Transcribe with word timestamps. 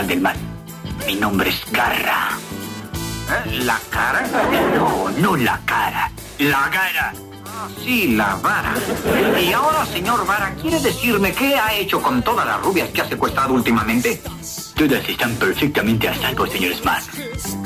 Internacional 0.00 0.06
del 0.06 0.20
Mal. 0.20 0.36
Mi 1.06 1.14
nombre 1.16 1.50
es 1.50 1.72
Garra. 1.72 2.38
¿Eh? 3.28 3.62
¿La 3.64 3.78
cara? 3.90 4.26
No, 4.74 5.10
no 5.10 5.36
la 5.36 5.60
cara. 5.64 6.10
La 6.38 6.70
cara. 6.70 7.12
Ah, 7.46 7.68
sí, 7.82 8.08
la 8.16 8.36
vara. 8.36 8.74
Y 9.40 9.52
ahora, 9.52 9.84
señor 9.86 10.26
Vara, 10.26 10.54
¿quiere 10.60 10.80
decirme 10.80 11.32
qué 11.32 11.56
ha 11.56 11.74
hecho 11.74 12.00
con 12.00 12.22
todas 12.22 12.46
las 12.46 12.60
rubias 12.62 12.88
que 12.90 13.02
ha 13.02 13.08
secuestrado 13.08 13.54
últimamente? 13.54 14.22
Todas 14.74 15.06
están 15.08 15.34
perfectamente 15.34 16.08
a 16.08 16.14
salvo, 16.14 16.46
señor 16.46 16.74
Smart. 16.74 17.04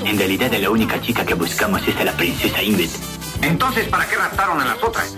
En 0.05 0.18
realidad, 0.18 0.52
la 0.52 0.70
única 0.70 1.00
chica 1.00 1.24
que 1.24 1.34
buscamos 1.34 1.86
es 1.86 1.96
a 1.96 2.05
la 2.05 2.12
princesa 2.12 2.62
Ingrid. 2.62 2.90
Entonces, 3.42 3.88
¿para 3.88 4.06
qué 4.06 4.16
raptaron 4.16 4.60
a 4.60 4.64
las 4.64 4.82
otras? 4.82 5.14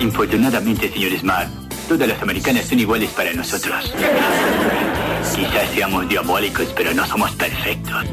Infortunadamente, 0.00 0.90
señor 0.92 1.16
Smart, 1.18 1.48
todas 1.88 2.08
las 2.08 2.20
americanas 2.20 2.66
son 2.66 2.80
iguales 2.80 3.10
para 3.10 3.32
nosotros. 3.32 3.92
Quizás 5.38 5.70
seamos 5.72 6.08
diabólicos, 6.08 6.66
pero 6.74 6.92
no 6.94 7.06
somos 7.06 7.30
perfectos. 7.36 8.04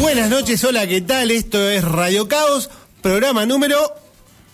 Buenas 0.00 0.30
noches, 0.30 0.62
hola, 0.62 0.86
¿qué 0.86 1.00
tal? 1.00 1.32
Esto 1.32 1.68
es 1.68 1.82
Radio 1.82 2.28
Caos, 2.28 2.70
programa 3.02 3.46
número... 3.46 3.76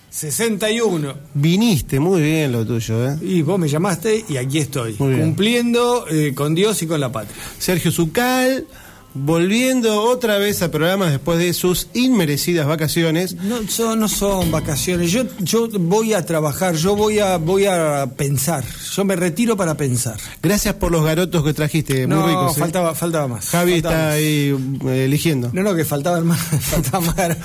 61. 0.09 1.13
Viniste, 1.35 1.99
muy 2.01 2.21
bien 2.21 2.51
lo 2.51 2.65
tuyo, 2.65 3.11
¿eh? 3.11 3.17
Y 3.21 3.43
vos 3.43 3.57
me 3.57 3.69
llamaste 3.69 4.25
y 4.27 4.35
aquí 4.37 4.57
estoy. 4.57 4.95
Cumpliendo 4.95 6.05
eh, 6.09 6.33
con 6.35 6.53
Dios 6.53 6.81
y 6.81 6.87
con 6.87 6.99
la 6.99 7.13
patria. 7.13 7.33
Sergio 7.57 7.91
Zucal, 7.91 8.67
volviendo 9.13 10.01
otra 10.03 10.37
vez 10.37 10.61
a 10.61 10.71
programas 10.71 11.11
después 11.11 11.39
de 11.39 11.53
sus 11.53 11.87
inmerecidas 11.93 12.67
vacaciones. 12.67 13.35
No 13.35 13.67
son, 13.67 13.99
no 13.99 14.07
son 14.07 14.51
vacaciones. 14.51 15.11
Yo, 15.11 15.23
yo 15.39 15.67
voy 15.69 16.13
a 16.13 16.25
trabajar, 16.25 16.75
yo 16.75 16.95
voy 16.95 17.19
a, 17.19 17.37
voy 17.37 17.65
a 17.65 18.07
pensar. 18.15 18.63
Yo 18.95 19.05
me 19.05 19.15
retiro 19.15 19.57
para 19.57 19.75
pensar. 19.75 20.17
Gracias 20.41 20.75
por 20.75 20.91
los 20.91 21.03
garotos 21.03 21.43
que 21.43 21.53
trajiste, 21.53 22.07
muy 22.07 22.15
no, 22.15 22.27
ricos. 22.27 22.57
¿eh? 22.57 22.59
faltaba, 22.59 22.95
faltaba 22.95 23.27
más. 23.27 23.49
Javi 23.49 23.73
faltaba 23.73 23.95
está 23.95 24.05
más. 24.05 24.15
ahí 24.15 24.55
eh, 24.85 25.05
eligiendo. 25.05 25.49
No, 25.53 25.63
no, 25.63 25.75
que 25.75 25.85
faltaban 25.85 26.25
más. 26.25 26.39
faltaba 26.61 26.99
más. 27.01 27.37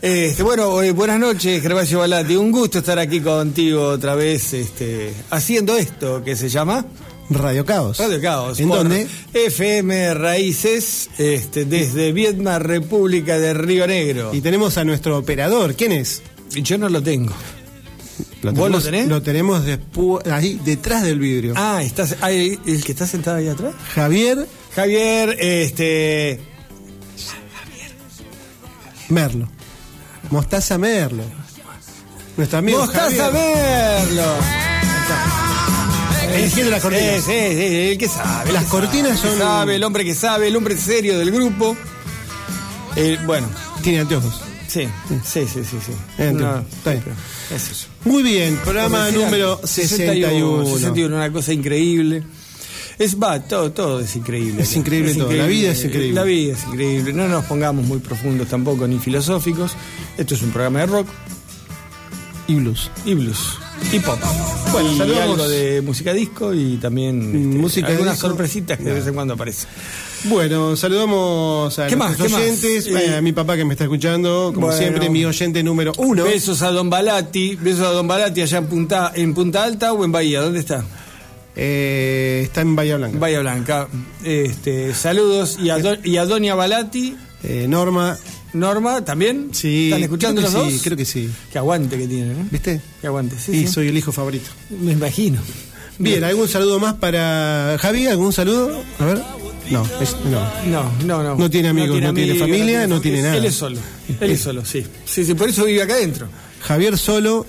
Este, 0.00 0.42
bueno, 0.42 0.82
eh, 0.82 0.92
buenas 0.92 1.18
noches, 1.18 1.62
Gervasio 1.62 1.98
Balati. 1.98 2.36
Un 2.36 2.50
gusto 2.50 2.78
estar 2.78 2.98
aquí 2.98 3.20
contigo 3.20 3.82
otra 3.88 4.14
vez, 4.14 4.52
este, 4.54 5.12
haciendo 5.30 5.76
esto 5.76 6.22
que 6.24 6.36
se 6.36 6.48
llama 6.48 6.84
Radio 7.30 7.64
Caos. 7.64 7.98
Radio 7.98 8.20
Caos. 8.20 8.60
¿En 8.60 8.68
dónde? 8.68 9.06
FM 9.32 10.14
Raíces, 10.14 11.08
este, 11.18 11.64
desde 11.64 12.12
Vietnam, 12.12 12.60
República 12.62 13.38
de 13.38 13.54
Río 13.54 13.86
Negro. 13.86 14.34
Y 14.34 14.40
tenemos 14.40 14.76
a 14.78 14.84
nuestro 14.84 15.16
operador, 15.18 15.74
¿quién 15.74 15.92
es? 15.92 16.22
Yo 16.50 16.76
no 16.78 16.88
lo 16.88 17.02
tengo. 17.02 17.32
Lo 18.42 18.52
¿Vos 18.52 18.70
lo 18.70 18.78
tenemos- 18.78 18.84
tenés? 18.84 19.08
Lo 19.08 19.22
tenemos 19.22 19.64
despu- 19.66 20.30
ahí, 20.30 20.60
detrás 20.64 21.02
del 21.02 21.18
vidrio. 21.18 21.54
Ah, 21.56 21.82
estás, 21.82 22.14
el 22.22 22.84
que 22.84 22.92
está 22.92 23.06
sentado 23.06 23.38
ahí 23.38 23.48
atrás. 23.48 23.74
Javier 23.94 24.46
Javier, 24.74 25.36
este. 25.40 26.40
Merlo. 29.08 29.48
Mostaza 30.30 30.78
Merlo. 30.78 31.22
Nuestro 32.36 32.58
amigo 32.58 32.80
Mostaza 32.80 33.30
Javier. 33.30 34.08
Verlo. 36.34 36.44
Eligiendo 36.44 36.70
las 36.70 36.82
cortinas. 36.82 37.24
Sí, 37.24 37.32
sí, 37.32 37.56
sí, 37.56 37.76
el 37.92 37.98
que 37.98 38.08
sabe. 38.08 38.48
el 38.48 38.54
Las 38.54 38.64
que 38.64 38.70
cortinas 38.70 39.18
sabe, 39.20 39.28
el 39.28 39.32
que 39.34 39.38
son- 39.38 39.38
sabe, 39.38 39.76
el 39.76 39.84
hombre 39.84 40.04
que 40.04 40.14
sabe, 40.14 40.48
el 40.48 40.56
hombre 40.56 40.76
serio 40.76 41.18
del 41.18 41.30
grupo. 41.30 41.76
Eh, 42.96 43.18
bueno, 43.26 43.48
Tiene 43.82 44.00
anteojos. 44.00 44.40
sí, 44.68 44.88
sí, 45.24 45.46
sí, 45.52 45.60
sí. 45.64 45.76
sí. 45.84 45.92
Entiendo, 46.18 46.64
está 46.76 46.90
bien. 46.92 47.02
es 47.54 47.70
eso. 47.70 47.86
Muy 48.04 48.22
bien, 48.22 48.56
programa 48.62 49.06
decía, 49.06 49.24
número 49.24 49.60
61. 49.64 50.64
61, 50.66 51.16
una 51.16 51.32
cosa 51.32 51.52
increíble. 51.52 52.22
Es 52.96 53.18
va, 53.20 53.40
todo, 53.40 53.72
todo 53.72 53.98
es 54.00 54.14
increíble. 54.14 54.62
Es 54.62 54.76
increíble 54.76 55.14
todo, 55.16 55.32
la 55.32 55.46
vida 55.46 55.72
es 55.72 55.84
increíble. 55.84 56.12
La 56.14 56.22
vida 56.22 56.52
es 56.52 56.62
increíble. 56.64 57.12
No 57.12 57.26
nos 57.26 57.44
pongamos 57.46 57.84
muy 57.84 57.98
profundos 57.98 58.46
tampoco 58.48 58.86
ni 58.86 59.00
filosóficos. 59.00 59.72
Esto 60.16 60.36
es 60.36 60.42
un 60.42 60.50
programa 60.50 60.78
de 60.80 60.86
rock 60.86 61.08
Y 62.46 62.54
blues. 62.54 62.90
y 63.04 63.14
blues 63.14 63.58
y 63.92 63.98
pop. 64.00 64.18
Bueno, 64.72 64.92
y 64.92 64.96
saludamos- 64.98 65.30
algo 65.40 65.48
de 65.48 65.82
música 65.82 66.12
disco 66.12 66.52
y 66.52 66.76
también 66.78 67.20
este, 67.22 67.38
música 67.58 67.88
algunas 67.88 68.14
disco. 68.14 68.28
sorpresitas 68.28 68.78
que 68.78 68.84
de 68.84 68.92
vez 68.94 69.06
en 69.06 69.14
cuando 69.14 69.34
aparecen. 69.34 69.68
Bueno, 70.24 70.74
saludamos 70.74 71.78
a 71.78 71.86
¿Qué 71.86 71.96
más? 71.96 72.18
oyentes, 72.18 72.86
Eh, 72.86 72.92
eh, 73.10 73.16
a 73.16 73.20
mi 73.20 73.32
papá 73.32 73.56
que 73.56 73.64
me 73.64 73.74
está 73.74 73.84
escuchando, 73.84 74.52
como 74.54 74.66
bueno. 74.68 74.78
siempre, 74.80 75.10
mi 75.10 75.24
oyente 75.24 75.62
número 75.62 75.92
uno. 75.98 76.24
Besos 76.24 76.62
a 76.62 76.70
Don 76.70 76.88
Balati, 76.88 77.56
besos 77.56 77.82
a 77.86 77.90
Don 77.90 78.08
Balati 78.08 78.40
allá 78.40 78.58
en 78.58 78.66
Punta, 78.66 79.12
en 79.14 79.34
Punta 79.34 79.64
Alta 79.64 79.92
o 79.92 80.02
en 80.04 80.12
Bahía, 80.12 80.40
¿dónde 80.40 80.60
está? 80.60 80.84
Eh, 81.56 82.40
está 82.44 82.62
en 82.62 82.74
Bahía 82.74 82.96
Blanca. 82.96 83.18
Bahía 83.18 83.40
Blanca. 83.40 83.88
Este, 84.24 84.94
saludos 84.94 85.58
y 85.62 85.70
a, 85.70 85.78
Do- 85.78 85.98
y 86.02 86.16
a 86.16 86.24
Doña 86.24 86.54
Balati, 86.54 87.16
Eh, 87.46 87.66
Norma, 87.68 88.16
Norma, 88.54 89.04
¿también? 89.04 89.48
sí. 89.52 89.86
¿Están 89.86 90.02
escuchando 90.04 90.40
los 90.40 90.52
dos? 90.52 90.72
Sí, 90.72 90.80
creo 90.82 90.96
que 90.96 91.04
sí. 91.04 91.28
Qué 91.52 91.58
aguante 91.58 91.98
que 91.98 92.06
tienen, 92.08 92.32
¿eh? 92.40 92.46
¿Viste? 92.50 92.80
Qué 93.00 93.06
aguante, 93.06 93.36
sí, 93.38 93.52
y 93.52 93.60
sí. 93.66 93.68
soy 93.68 93.88
el 93.88 93.98
hijo 93.98 94.12
favorito. 94.12 94.48
Me 94.80 94.92
imagino. 94.92 95.40
Bien, 95.98 96.24
¿algún 96.24 96.48
saludo 96.48 96.80
más 96.80 96.94
para 96.94 97.76
Javi? 97.80 98.06
¿Algún 98.06 98.32
saludo? 98.32 98.82
A 98.98 99.04
ver. 99.04 99.22
No, 99.70 99.86
es- 100.00 100.16
no. 100.26 100.40
No, 100.66 100.92
no, 101.04 101.22
no. 101.22 101.36
No 101.36 101.50
tiene 101.50 101.68
amigos, 101.68 102.00
no 102.00 102.12
tiene 102.14 102.34
familia, 102.34 102.86
no 102.86 103.00
tiene 103.00 103.22
nada. 103.22 103.36
Él 103.36 103.44
es 103.46 103.54
solo. 103.54 103.78
Él 104.20 104.30
es 104.30 104.40
solo, 104.40 104.64
sí. 104.64 104.84
Sí, 105.04 105.24
sí, 105.24 105.34
por 105.34 105.48
eso 105.48 105.64
vive 105.64 105.82
acá 105.82 105.94
adentro. 105.94 106.28
Javier 106.62 106.98
solo. 106.98 107.46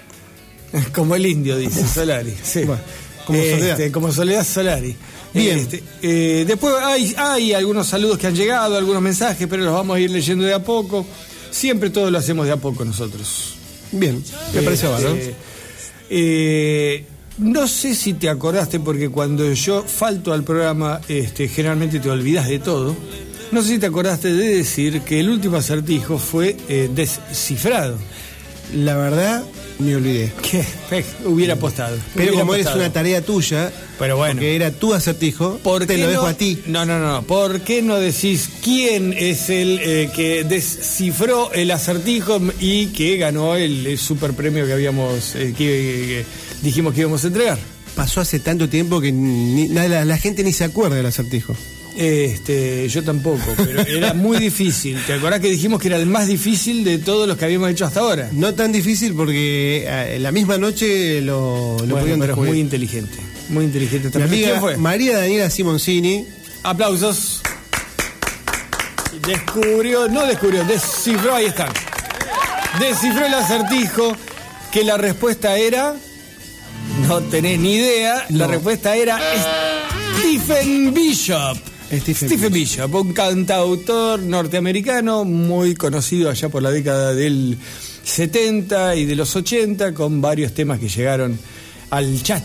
Como 0.92 1.14
el 1.16 1.26
indio, 1.26 1.56
dice 1.58 1.86
Solari. 1.86 2.34
Sí. 2.42 2.62
Bueno, 2.64 2.82
como 3.26 3.38
Este, 3.38 3.58
Soledad. 3.58 3.90
Como 3.92 4.12
Soledad 4.12 4.46
Solari. 4.46 4.96
Bien. 5.32 5.58
Este, 5.58 5.82
eh, 6.02 6.44
después 6.46 6.74
hay, 6.82 7.14
hay 7.16 7.52
algunos 7.52 7.86
saludos 7.86 8.18
que 8.18 8.26
han 8.26 8.34
llegado, 8.34 8.76
algunos 8.76 9.02
mensajes, 9.02 9.46
pero 9.48 9.64
los 9.64 9.72
vamos 9.72 9.96
a 9.96 10.00
ir 10.00 10.10
leyendo 10.10 10.44
de 10.44 10.54
a 10.54 10.62
poco. 10.62 11.06
Siempre 11.50 11.90
todo 11.90 12.10
lo 12.10 12.18
hacemos 12.18 12.46
de 12.46 12.52
a 12.52 12.56
poco 12.56 12.84
nosotros. 12.84 13.54
Bien, 13.92 14.22
me 14.54 14.62
parece 14.62 14.86
Este, 14.86 15.34
eh, 16.10 17.04
no 17.38 17.66
sé 17.66 17.94
si 17.94 18.14
te 18.14 18.28
acordaste, 18.28 18.80
porque 18.80 19.08
cuando 19.08 19.52
yo 19.52 19.82
falto 19.82 20.32
al 20.32 20.44
programa, 20.44 21.00
este, 21.08 21.48
generalmente 21.48 21.98
te 22.00 22.10
olvidas 22.10 22.48
de 22.48 22.58
todo. 22.58 22.94
No 23.50 23.62
sé 23.62 23.68
si 23.68 23.78
te 23.78 23.86
acordaste 23.86 24.32
de 24.32 24.56
decir 24.56 25.00
que 25.02 25.20
el 25.20 25.28
último 25.28 25.56
acertijo 25.56 26.18
fue 26.18 26.56
eh, 26.68 26.88
descifrado. 26.94 27.96
La 28.74 28.96
verdad, 28.96 29.44
me 29.80 29.96
olvidé. 29.96 30.32
Que 30.42 30.60
eh, 30.98 31.04
hubiera 31.24 31.54
apostado. 31.54 31.96
Pero 32.14 32.30
hubiera 32.30 32.40
como 32.40 32.52
apostado. 32.54 32.76
una 32.78 32.92
tarea 32.92 33.22
tuya, 33.22 33.72
Pero 33.98 34.16
bueno. 34.16 34.34
porque 34.34 34.56
era 34.56 34.70
tu 34.70 34.94
acertijo, 34.94 35.58
¿Por 35.62 35.86
te 35.86 35.96
qué 35.96 36.02
lo 36.02 36.08
dejo 36.10 36.26
a 36.26 36.34
ti. 36.34 36.62
No, 36.66 36.84
no, 36.86 36.98
no. 36.98 37.22
¿Por 37.22 37.60
qué 37.62 37.82
no 37.82 37.98
decís 37.98 38.48
quién 38.62 39.12
es 39.12 39.50
el 39.50 39.78
eh, 39.82 40.10
que 40.14 40.44
descifró 40.44 41.52
el 41.52 41.70
acertijo 41.70 42.40
y 42.60 42.86
que 42.88 43.16
ganó 43.16 43.56
el, 43.56 43.86
el 43.86 43.98
super 43.98 44.32
premio 44.32 44.66
que 44.66 44.72
habíamos 44.72 45.34
eh, 45.36 45.54
que, 45.56 45.64
que 45.64 46.24
dijimos 46.62 46.94
que 46.94 47.00
íbamos 47.00 47.24
a 47.24 47.28
entregar? 47.28 47.58
Pasó 47.94 48.20
hace 48.20 48.38
tanto 48.40 48.68
tiempo 48.68 49.00
que 49.00 49.10
ni- 49.12 49.68
la 49.68 50.16
gente 50.18 50.42
ni 50.44 50.52
se 50.52 50.64
acuerda 50.64 50.96
del 50.96 51.06
acertijo. 51.06 51.54
Este, 52.02 52.88
yo 52.88 53.04
tampoco, 53.04 53.42
pero 53.58 53.82
era 53.82 54.14
muy 54.14 54.38
difícil. 54.38 54.98
¿Te 55.06 55.12
acordás 55.12 55.38
que 55.40 55.48
dijimos 55.50 55.78
que 55.82 55.88
era 55.88 55.98
el 55.98 56.06
más 56.06 56.26
difícil 56.28 56.82
de 56.82 56.96
todos 56.96 57.28
los 57.28 57.36
que 57.36 57.44
habíamos 57.44 57.68
hecho 57.70 57.84
hasta 57.84 58.00
ahora? 58.00 58.30
No 58.32 58.54
tan 58.54 58.72
difícil 58.72 59.12
porque 59.12 59.84
eh, 59.86 60.18
la 60.18 60.32
misma 60.32 60.56
noche 60.56 61.20
lo, 61.20 61.72
lo 61.72 61.76
Bueno, 61.76 61.96
pudieron 61.98 62.20
pero 62.20 62.22
es 62.22 62.28
descubrir. 62.28 62.50
muy 62.52 62.60
inteligente. 62.60 63.18
Muy 63.50 63.64
inteligente 63.66 64.06
Mi 64.06 64.12
también. 64.12 64.44
¿Quién 64.48 64.60
fue? 64.60 64.76
María 64.78 65.18
Daniela 65.18 65.50
Simoncini, 65.50 66.24
Aplausos. 66.62 67.42
Descubrió, 69.26 70.08
no 70.08 70.24
descubrió, 70.26 70.64
descifró, 70.64 71.34
ahí 71.34 71.46
están. 71.46 71.68
Descifró 72.78 73.26
el 73.26 73.34
acertijo 73.34 74.16
que 74.72 74.84
la 74.84 74.96
respuesta 74.96 75.58
era. 75.58 75.94
No 77.06 77.20
tenés 77.20 77.58
ni 77.58 77.74
idea. 77.74 78.24
La 78.30 78.46
respuesta 78.46 78.96
era 78.96 79.20
Stephen 80.18 80.94
Bishop. 80.94 81.58
Stephen 81.90 82.52
Bishop, 82.52 82.94
un 82.94 83.12
cantautor 83.12 84.20
norteamericano 84.20 85.24
muy 85.24 85.74
conocido 85.74 86.30
allá 86.30 86.48
por 86.48 86.62
la 86.62 86.70
década 86.70 87.14
del 87.14 87.58
70 88.04 88.94
y 88.94 89.06
de 89.06 89.16
los 89.16 89.34
80 89.34 89.92
con 89.92 90.20
varios 90.20 90.54
temas 90.54 90.78
que 90.78 90.88
llegaron 90.88 91.36
al 91.90 92.22
chat. 92.22 92.44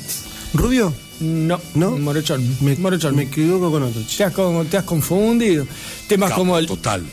¿Rubio? 0.54 0.92
No, 1.20 1.62
¿No? 1.76 1.92
Morochón. 1.92 2.58
Me, 2.62 2.76
Morochón. 2.76 3.16
me 3.16 3.24
equivoco 3.24 3.70
con 3.70 3.84
otro. 3.84 4.02
Te 4.02 4.24
has, 4.24 4.34
te 4.70 4.78
has 4.78 4.84
confundido. 4.84 5.68
Temas 6.08 6.32
como 6.32 6.58
el 6.58 6.66
Total. 6.66 7.04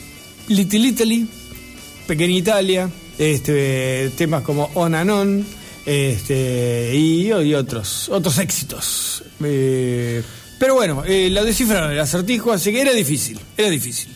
Little 0.49 0.89
Italy, 0.89 1.29
Pequeña 2.07 2.35
Italia, 2.35 2.91
este, 3.19 4.11
temas 4.17 4.43
como 4.43 4.71
On 4.75 4.95
and 4.95 5.11
On, 5.11 5.47
este, 5.85 6.93
y, 6.95 7.27
y 7.29 7.55
otros, 7.55 8.09
otros 8.09 8.39
éxitos. 8.39 9.23
Eh, 9.45 10.23
Pero 10.63 10.77
bueno, 10.77 11.03
eh, 11.05 11.29
lo 11.29 11.45
descifraron 11.45 11.91
el 11.91 11.99
acertijo, 11.99 12.53
así 12.53 12.71
que 12.71 12.81
era 12.83 12.93
difícil, 12.93 13.37
era 13.57 13.69
difícil. 13.69 14.11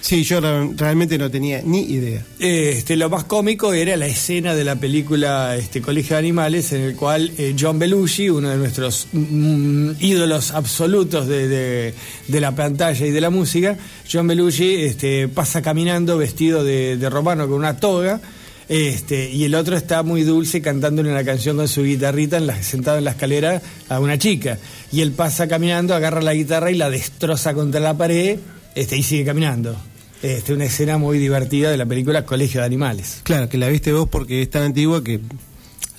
Sí, 0.00 0.22
yo 0.22 0.40
realmente 0.40 1.18
no 1.18 1.28
tenía 1.32 1.62
ni 1.64 1.80
idea. 1.80 2.24
Este, 2.38 2.94
lo 2.94 3.10
más 3.10 3.24
cómico 3.24 3.72
era 3.72 3.96
la 3.96 4.06
escena 4.06 4.54
de 4.54 4.62
la 4.62 4.76
película 4.76 5.56
este, 5.56 5.82
Colegio 5.82 6.14
de 6.14 6.20
Animales, 6.20 6.70
en 6.72 6.82
el 6.82 6.94
cual 6.94 7.32
eh, 7.36 7.56
John 7.58 7.80
Belushi, 7.80 8.30
uno 8.30 8.50
de 8.50 8.56
nuestros 8.56 9.08
mm, 9.12 9.90
ídolos 9.98 10.52
absolutos 10.52 11.26
de, 11.26 11.48
de- 11.48 11.94
de 12.28 12.40
la 12.40 12.54
pantalla 12.54 13.04
y 13.04 13.10
de 13.10 13.20
la 13.20 13.30
música, 13.30 13.76
John 14.10 14.28
Belushi 14.28 14.84
este, 14.84 15.26
pasa 15.26 15.60
caminando 15.60 16.16
vestido 16.16 16.62
de, 16.62 16.98
de 16.98 17.10
romano 17.10 17.48
con 17.48 17.56
una 17.58 17.76
toga. 17.78 18.20
Este, 18.70 19.28
y 19.28 19.42
el 19.42 19.56
otro 19.56 19.76
está 19.76 20.04
muy 20.04 20.22
dulce 20.22 20.62
cantándole 20.62 21.10
una 21.10 21.24
canción 21.24 21.56
con 21.56 21.66
su 21.66 21.82
guitarrita 21.82 22.36
en 22.36 22.46
la- 22.46 22.62
sentado 22.62 22.98
en 22.98 23.04
la 23.04 23.10
escalera 23.10 23.60
a 23.88 23.98
una 23.98 24.16
chica. 24.16 24.58
Y 24.92 25.00
él 25.00 25.10
pasa 25.10 25.48
caminando, 25.48 25.92
agarra 25.92 26.22
la 26.22 26.32
guitarra 26.34 26.70
y 26.70 26.76
la 26.76 26.88
destroza 26.88 27.52
contra 27.52 27.80
la 27.80 27.98
pared 27.98 28.38
este, 28.76 28.96
y 28.96 29.02
sigue 29.02 29.24
caminando. 29.24 29.76
Este, 30.22 30.52
una 30.52 30.66
escena 30.66 30.98
muy 30.98 31.18
divertida 31.18 31.68
de 31.72 31.76
la 31.78 31.84
película 31.86 32.24
Colegio 32.24 32.60
de 32.60 32.66
Animales. 32.66 33.22
Claro, 33.24 33.48
que 33.48 33.58
la 33.58 33.66
viste 33.68 33.92
vos 33.92 34.08
porque 34.08 34.42
es 34.42 34.50
tan 34.50 34.62
antigua 34.62 35.02
que 35.02 35.18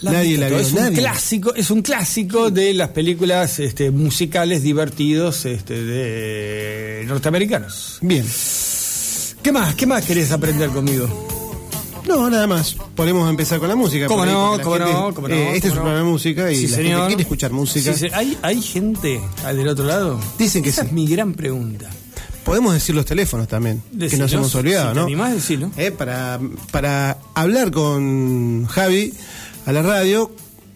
nadie 0.02 0.38
la 0.38 0.48
vio. 0.48 0.60
Es 0.60 0.72
un 0.72 0.94
clásico, 0.94 1.54
es 1.54 1.72
un 1.72 1.82
clásico 1.82 2.52
de 2.52 2.74
las 2.74 2.90
películas 2.92 3.60
este, 3.60 3.92
musicales 3.92 4.64
divertidos 4.64 5.44
este, 5.46 5.84
de 5.84 7.04
norteamericanos. 7.06 7.98
Bien. 8.02 8.26
¿Qué 9.44 9.52
más? 9.52 9.76
¿Qué 9.76 9.86
más 9.88 10.06
querés 10.06 10.32
aprender 10.32 10.70
conmigo? 10.70 11.28
No, 12.08 12.30
nada 12.30 12.48
más. 12.48 12.76
Podemos 12.96 13.30
empezar 13.30 13.60
con 13.60 13.70
la 13.70 13.76
música. 13.76 14.08
¿Cómo 14.08 14.26
no? 14.26 14.58
¿Cómo 14.62 14.76
gente- 14.76 14.94
no? 14.94 15.14
¿Cómo 15.14 15.28
no? 15.28 15.36
eh, 15.36 15.56
este 15.56 15.68
es 15.70 15.74
¿Cómo 15.74 15.74
un 15.74 15.76
no? 15.76 15.82
programa 15.92 15.98
de 16.08 16.12
música 16.12 16.52
y 16.52 16.56
Sí, 16.56 16.68
la 16.68 16.76
señor. 16.78 16.92
gente 17.00 17.08
quiere 17.08 17.22
escuchar 17.24 17.52
música. 17.52 17.94
Sí. 17.94 18.08
¿Hay, 18.14 18.38
¿Hay 18.42 18.62
gente 18.62 19.22
al 19.46 19.58
del 19.58 19.68
otro 19.68 19.86
lado? 19.86 20.20
Dicen 20.38 20.64
que 20.64 20.70
Esa 20.70 20.82
sí. 20.82 20.88
es 20.88 20.94
mi 20.94 21.08
gran 21.08 21.34
pregunta. 21.34 21.90
Podemos 22.44 22.74
decir 22.74 22.96
los 22.96 23.06
teléfonos 23.06 23.48
también, 23.48 23.84
que 24.10 24.18
nos 24.18 24.34
hemos 24.34 24.54
olvidado, 24.56 24.90
si 24.90 24.94
te 24.96 25.00
¿no? 25.00 25.06
animás, 25.06 25.34
decilo. 25.34 25.70
Eh, 25.78 25.92
para, 25.92 26.40
para 26.72 27.18
hablar 27.36 27.70
con 27.72 28.66
Javi 28.66 29.14
a 29.68 29.72
la 29.72 29.84
radio, 29.84 30.32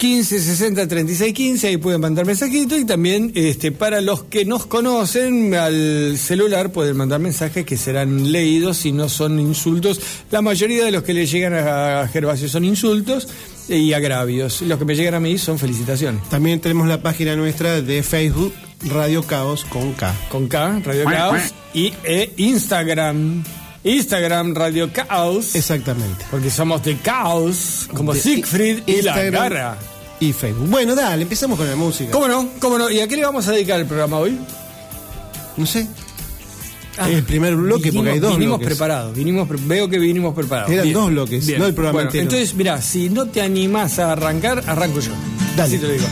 15 0.00 0.40
60 0.40 0.88
36 0.88 1.34
15, 1.34 1.68
ahí 1.68 1.76
pueden 1.76 2.00
mandar 2.00 2.24
mensajitos 2.24 2.78
y 2.78 2.86
también 2.86 3.32
este, 3.34 3.70
para 3.70 4.00
los 4.00 4.22
que 4.22 4.46
nos 4.46 4.64
conocen 4.64 5.54
al 5.54 6.16
celular 6.16 6.72
pueden 6.72 6.96
mandar 6.96 7.20
mensajes 7.20 7.66
que 7.66 7.76
serán 7.76 8.32
leídos 8.32 8.78
si 8.78 8.92
no 8.92 9.10
son 9.10 9.38
insultos. 9.38 10.00
La 10.30 10.40
mayoría 10.40 10.86
de 10.86 10.90
los 10.90 11.02
que 11.02 11.12
le 11.12 11.26
llegan 11.26 11.52
a 11.52 12.08
Gervasio 12.10 12.48
son 12.48 12.64
insultos 12.64 13.28
y 13.68 13.92
agravios. 13.92 14.62
Los 14.62 14.78
que 14.78 14.86
me 14.86 14.96
llegan 14.96 15.12
a 15.12 15.20
mí 15.20 15.36
son 15.36 15.58
felicitaciones. 15.58 16.26
También 16.30 16.62
tenemos 16.62 16.88
la 16.88 17.02
página 17.02 17.36
nuestra 17.36 17.82
de 17.82 18.02
Facebook, 18.02 18.54
Radio 18.88 19.22
Caos 19.22 19.66
con 19.66 19.92
K. 19.92 20.14
Con 20.30 20.48
K, 20.48 20.80
Radio 20.82 21.04
Caos 21.04 21.42
y 21.74 21.92
e 22.04 22.32
Instagram. 22.38 23.44
Instagram 23.84 24.54
Radio 24.54 24.92
Caos. 24.92 25.54
Exactamente. 25.54 26.24
Porque 26.30 26.50
somos 26.50 26.82
de 26.84 26.96
Caos, 26.98 27.88
como 27.94 28.12
De 28.12 28.20
Siegfried 28.20 28.80
y 28.86 29.02
la 29.02 29.20
Garra. 29.30 29.78
Y 30.20 30.32
Facebook. 30.34 30.68
Bueno, 30.68 30.94
dale, 30.94 31.22
empezamos 31.22 31.56
con 31.58 31.68
la 31.68 31.76
música. 31.76 32.10
¿Cómo 32.10 32.28
no? 32.28 32.48
¿Cómo 32.60 32.76
no? 32.78 32.90
¿Y 32.90 33.00
a 33.00 33.08
qué 33.08 33.16
le 33.16 33.24
vamos 33.24 33.48
a 33.48 33.52
dedicar 33.52 33.80
el 33.80 33.86
programa 33.86 34.18
hoy? 34.18 34.38
No 35.56 35.64
sé. 35.64 35.86
el 37.08 37.22
primer 37.22 37.56
bloque, 37.56 37.84
vinimos, 37.90 37.94
porque 38.02 38.10
hay 38.12 38.18
dos 38.20 38.32
vinimos 38.36 38.58
bloques. 38.58 38.76
preparados, 38.76 39.14
vinimos 39.14 39.48
pre- 39.48 39.58
veo 39.62 39.88
que 39.88 39.98
vinimos 39.98 40.34
preparados. 40.34 40.70
Eran 40.70 40.92
dos 40.92 41.08
bloques, 41.10 41.48
no 41.58 41.64
el 41.66 41.72
programa 41.74 41.92
Bueno, 41.92 42.08
entero. 42.10 42.22
Entonces, 42.24 42.54
mira, 42.54 42.82
si 42.82 43.08
no 43.08 43.26
te 43.26 43.40
animás 43.40 43.98
a 43.98 44.12
arrancar, 44.12 44.62
arranco 44.66 45.00
yo. 45.00 45.12
Dale. 45.56 45.62
Así 45.76 45.78
te 45.78 45.86
lo 45.86 45.92
digo. 45.94 46.06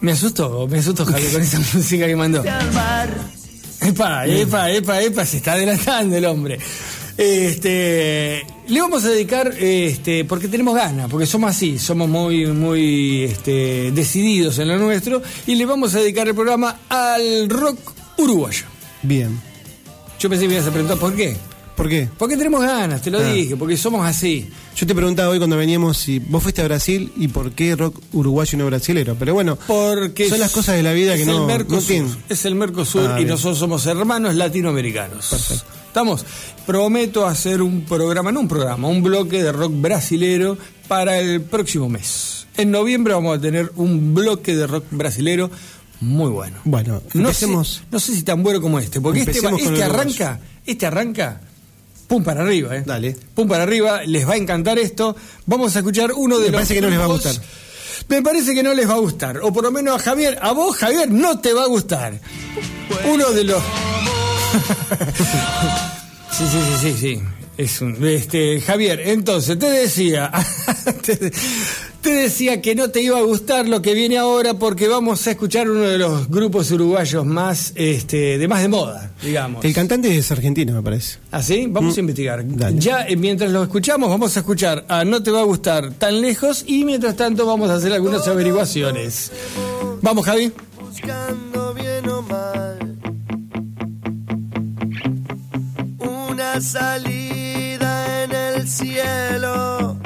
Me 0.00 0.10
asustó, 0.12 0.66
me 0.66 0.78
asustó 0.80 1.04
Javier 1.04 1.32
con 1.32 1.42
esa 1.42 1.58
música 1.74 2.06
que 2.06 2.16
mandó. 2.16 2.42
Epa, 3.82 4.26
epa, 4.26 4.70
epa, 4.70 5.02
epa, 5.02 5.26
se 5.26 5.38
está 5.38 5.52
adelantando 5.52 6.16
el 6.16 6.24
hombre. 6.24 6.58
Este, 7.16 8.46
le 8.68 8.80
vamos 8.80 9.04
a 9.04 9.10
dedicar, 9.10 9.52
este, 9.58 10.24
porque 10.24 10.48
tenemos 10.48 10.74
ganas, 10.74 11.10
porque 11.10 11.26
somos 11.26 11.50
así, 11.50 11.78
somos 11.78 12.08
muy, 12.08 12.46
muy, 12.46 13.24
este, 13.24 13.90
decididos 13.92 14.58
en 14.58 14.68
lo 14.68 14.78
nuestro, 14.78 15.20
y 15.46 15.56
le 15.56 15.66
vamos 15.66 15.94
a 15.94 16.00
dedicar 16.00 16.28
el 16.28 16.34
programa 16.34 16.80
al 16.88 17.48
rock 17.48 17.78
uruguayo. 18.18 18.64
Bien. 19.02 19.38
Yo 20.18 20.30
pensé 20.30 20.44
que 20.44 20.48
me 20.48 20.54
ibas 20.54 20.68
a 20.68 20.70
preguntar 20.70 20.98
por 20.98 21.14
qué. 21.14 21.36
¿Por 21.76 21.88
qué? 21.88 22.08
Porque 22.18 22.36
tenemos 22.36 22.60
ganas, 22.62 23.00
te 23.02 23.10
lo 23.10 23.18
Ah. 23.18 23.32
dije, 23.32 23.56
porque 23.56 23.76
somos 23.76 24.04
así. 24.06 24.48
Yo 24.76 24.86
te 24.86 24.94
preguntaba 24.94 25.30
hoy 25.30 25.38
cuando 25.38 25.56
veníamos 25.56 25.96
si 25.96 26.18
vos 26.18 26.42
fuiste 26.42 26.60
a 26.60 26.64
Brasil 26.64 27.10
y 27.16 27.28
por 27.28 27.52
qué 27.52 27.74
rock 27.76 27.98
uruguayo 28.12 28.50
y 28.56 28.58
no 28.58 28.66
brasilero. 28.66 29.16
Pero 29.18 29.32
bueno, 29.34 29.56
Porque 29.66 30.28
son 30.28 30.38
las 30.38 30.52
cosas 30.52 30.76
de 30.76 30.82
la 30.82 30.92
vida 30.92 31.14
es 31.14 31.20
que 31.20 31.26
no, 31.26 31.40
no 31.40 31.46
Mercosur, 31.46 31.86
tienen. 31.86 32.16
Es 32.28 32.44
el 32.44 32.54
Mercosur 32.56 33.06
Ah, 33.10 33.14
y 33.14 33.24
bien. 33.24 33.28
nosotros 33.28 33.58
somos 33.58 33.86
hermanos 33.86 34.34
latinoamericanos. 34.34 35.26
Perfecto. 35.28 35.64
¿Estamos? 35.88 36.24
Prometo 36.66 37.26
hacer 37.26 37.60
un 37.62 37.82
programa, 37.84 38.32
no 38.32 38.40
un 38.40 38.48
programa, 38.48 38.88
un 38.88 39.02
bloque 39.02 39.42
de 39.42 39.50
rock 39.52 39.72
brasilero 39.74 40.56
para 40.88 41.18
el 41.18 41.40
próximo 41.40 41.88
mes. 41.88 42.46
En 42.56 42.70
noviembre 42.70 43.14
vamos 43.14 43.36
a 43.38 43.40
tener 43.40 43.72
un 43.76 44.14
bloque 44.14 44.54
de 44.54 44.66
rock 44.66 44.84
brasilero 44.90 45.50
muy 46.00 46.30
bueno. 46.30 46.58
Bueno, 46.64 47.02
No 47.14 47.20
empecemos. 47.28 47.68
sé, 47.68 47.82
no 47.90 47.98
sé 48.00 48.14
si 48.14 48.22
tan 48.22 48.42
bueno 48.42 48.60
como 48.60 48.78
este, 48.78 49.00
porque 49.00 49.20
este, 49.20 49.32
este 49.38 49.82
arranca, 49.82 50.40
este 50.66 50.86
arranca, 50.86 51.40
pum 52.12 52.22
para 52.22 52.42
arriba, 52.42 52.76
¿eh? 52.76 52.82
Dale. 52.84 53.16
Pum 53.34 53.48
para 53.48 53.62
arriba, 53.62 54.02
les 54.04 54.28
va 54.28 54.34
a 54.34 54.36
encantar 54.36 54.78
esto. 54.78 55.16
Vamos 55.46 55.74
a 55.74 55.78
escuchar 55.78 56.12
uno 56.14 56.36
de 56.40 56.44
Me 56.44 56.50
los. 56.50 56.56
parece 56.56 56.74
que 56.74 56.82
no 56.82 56.90
les 56.90 56.98
va 56.98 57.04
a 57.04 57.06
gustar. 57.06 57.34
Me 58.08 58.20
parece 58.20 58.54
que 58.54 58.62
no 58.62 58.74
les 58.74 58.86
va 58.86 58.94
a 58.94 58.98
gustar, 58.98 59.38
o 59.38 59.50
por 59.50 59.64
lo 59.64 59.70
menos 59.70 59.96
a 59.96 59.98
Javier, 59.98 60.38
a 60.42 60.52
vos 60.52 60.76
Javier 60.76 61.10
no 61.10 61.38
te 61.38 61.54
va 61.54 61.62
a 61.62 61.68
gustar. 61.68 62.20
Uno 63.10 63.30
de 63.30 63.44
los. 63.44 63.62
sí, 66.32 66.44
sí, 66.50 66.58
sí, 66.60 66.76
sí, 66.82 66.96
sí. 67.00 67.22
Es 67.56 67.82
un, 67.82 67.96
este, 68.06 68.60
Javier, 68.60 69.00
entonces 69.00 69.58
te 69.58 69.70
decía, 69.70 70.30
te, 71.02 71.30
te 72.00 72.10
decía 72.10 72.60
que 72.62 72.74
no 72.74 72.90
te 72.90 73.02
iba 73.02 73.18
a 73.18 73.22
gustar 73.22 73.68
lo 73.68 73.82
que 73.82 73.92
viene 73.94 74.16
ahora 74.16 74.54
porque 74.54 74.88
vamos 74.88 75.26
a 75.26 75.32
escuchar 75.32 75.70
uno 75.70 75.82
de 75.82 75.98
los 75.98 76.28
grupos 76.28 76.70
uruguayos 76.70 77.24
más, 77.26 77.72
este, 77.76 78.38
de 78.38 78.48
más 78.48 78.62
de 78.62 78.68
moda, 78.68 79.12
digamos. 79.22 79.64
El 79.64 79.74
cantante 79.74 80.16
es 80.16 80.32
argentino, 80.32 80.72
me 80.72 80.82
parece. 80.82 81.18
¿Así? 81.30 81.66
Vamos 81.68 81.96
a 81.96 82.00
investigar. 82.00 82.42
Mm. 82.42 82.56
dale. 82.56 82.80
Ya 82.80 83.06
eh, 83.06 83.16
mientras 83.16 83.50
lo 83.52 83.62
escuchamos, 83.62 84.08
vamos 84.08 84.36
a 84.36 84.40
escuchar 84.40 84.84
a 84.88 85.04
No 85.04 85.22
te 85.22 85.30
va 85.30 85.40
a 85.40 85.44
gustar 85.44 85.92
tan 85.92 86.20
lejos 86.20 86.64
y 86.66 86.84
mientras 86.84 87.16
tanto 87.16 87.46
vamos 87.46 87.70
a 87.70 87.74
hacer 87.74 87.92
algunas 87.92 88.26
averiguaciones. 88.26 89.30
Vamos, 90.00 90.24
Javi. 90.24 90.50
buscando 90.80 91.74
bien 91.74 92.08
o 92.08 92.22
mal 92.22 92.78
una 95.98 96.60
salida 96.60 97.21
cielo. 98.72 99.98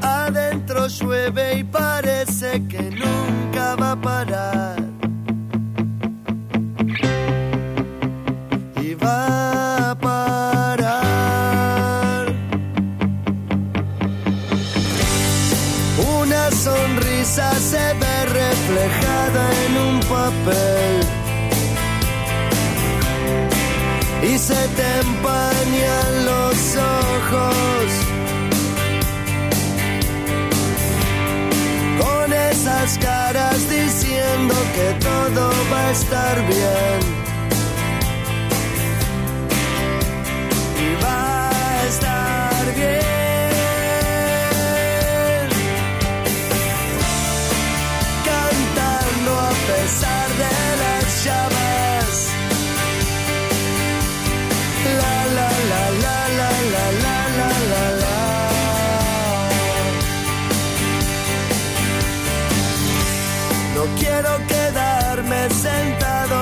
Adentro 0.00 0.86
llueve 0.86 1.58
y 1.58 1.64
parece 1.64 2.62
que 2.68 2.82
nunca 2.90 3.74
va 3.74 3.92
a 3.92 4.00
parar. 4.00 4.76
Y 8.80 8.94
va 8.94 9.90
a 9.90 9.94
parar. 9.98 11.02
Una 16.20 16.50
sonrisa 16.52 17.52
se 17.54 17.94
ve 18.00 18.24
reflejada 18.40 19.42
en 19.66 19.72
un 19.88 20.00
papel 20.00 21.09
y 24.22 24.38
se 24.38 24.54
te 24.54 25.00
empañan 25.00 26.24
los 26.26 26.76
ojos. 26.76 27.86
Con 32.00 32.32
esas 32.32 32.98
caras 32.98 33.58
diciendo 33.70 34.54
que 34.74 35.04
todo 35.04 35.50
va 35.72 35.86
a 35.86 35.90
estar 35.90 36.46
bien. 36.46 37.00
Y 40.84 41.02
va 41.02 41.48
a 41.48 41.86
estar 41.88 42.74
bien 42.74 43.19
quiero 64.00 64.32
quedarme 64.46 65.40
sentado, 65.50 66.38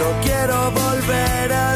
no 0.00 0.08
quiero 0.24 0.70
volver 0.72 1.52
a 1.52 1.74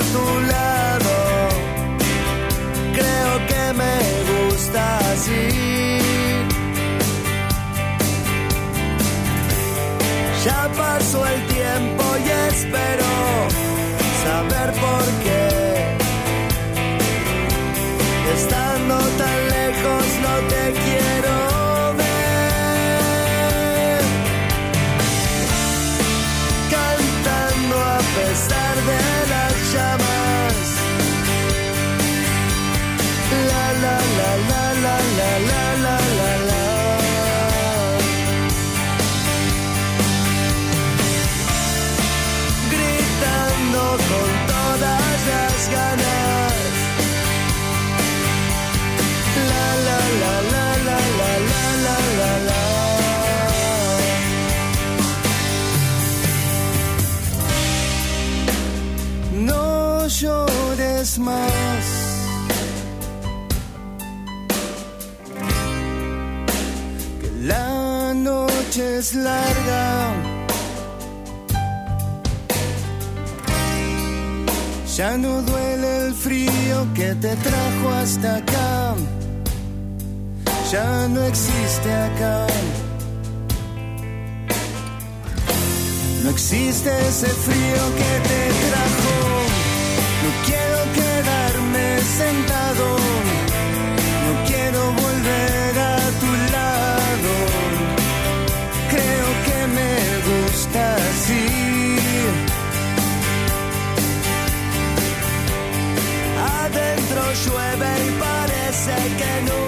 larga. 69.23 70.15
Ya 74.97 75.17
no 75.17 75.43
duele 75.43 76.07
el 76.07 76.15
frío 76.15 76.87
que 76.95 77.15
te 77.15 77.35
trajo 77.37 77.91
hasta 78.03 78.37
acá. 78.37 78.95
Ya 80.71 81.09
no 81.09 81.23
existe 81.25 81.93
acá. 81.93 82.47
No 86.23 86.31
existe 86.31 86.91
ese 87.09 87.29
frío 87.47 87.83
que 88.00 88.12
te 88.29 88.43
trajo. 88.69 89.17
No 90.23 90.31
quiero 90.47 90.81
quedarme 90.99 92.00
sentado. 92.19 93.00
Llueve 107.47 107.87
y 108.06 108.11
parece 108.18 108.94
que 109.16 109.42
nunca 109.42 109.60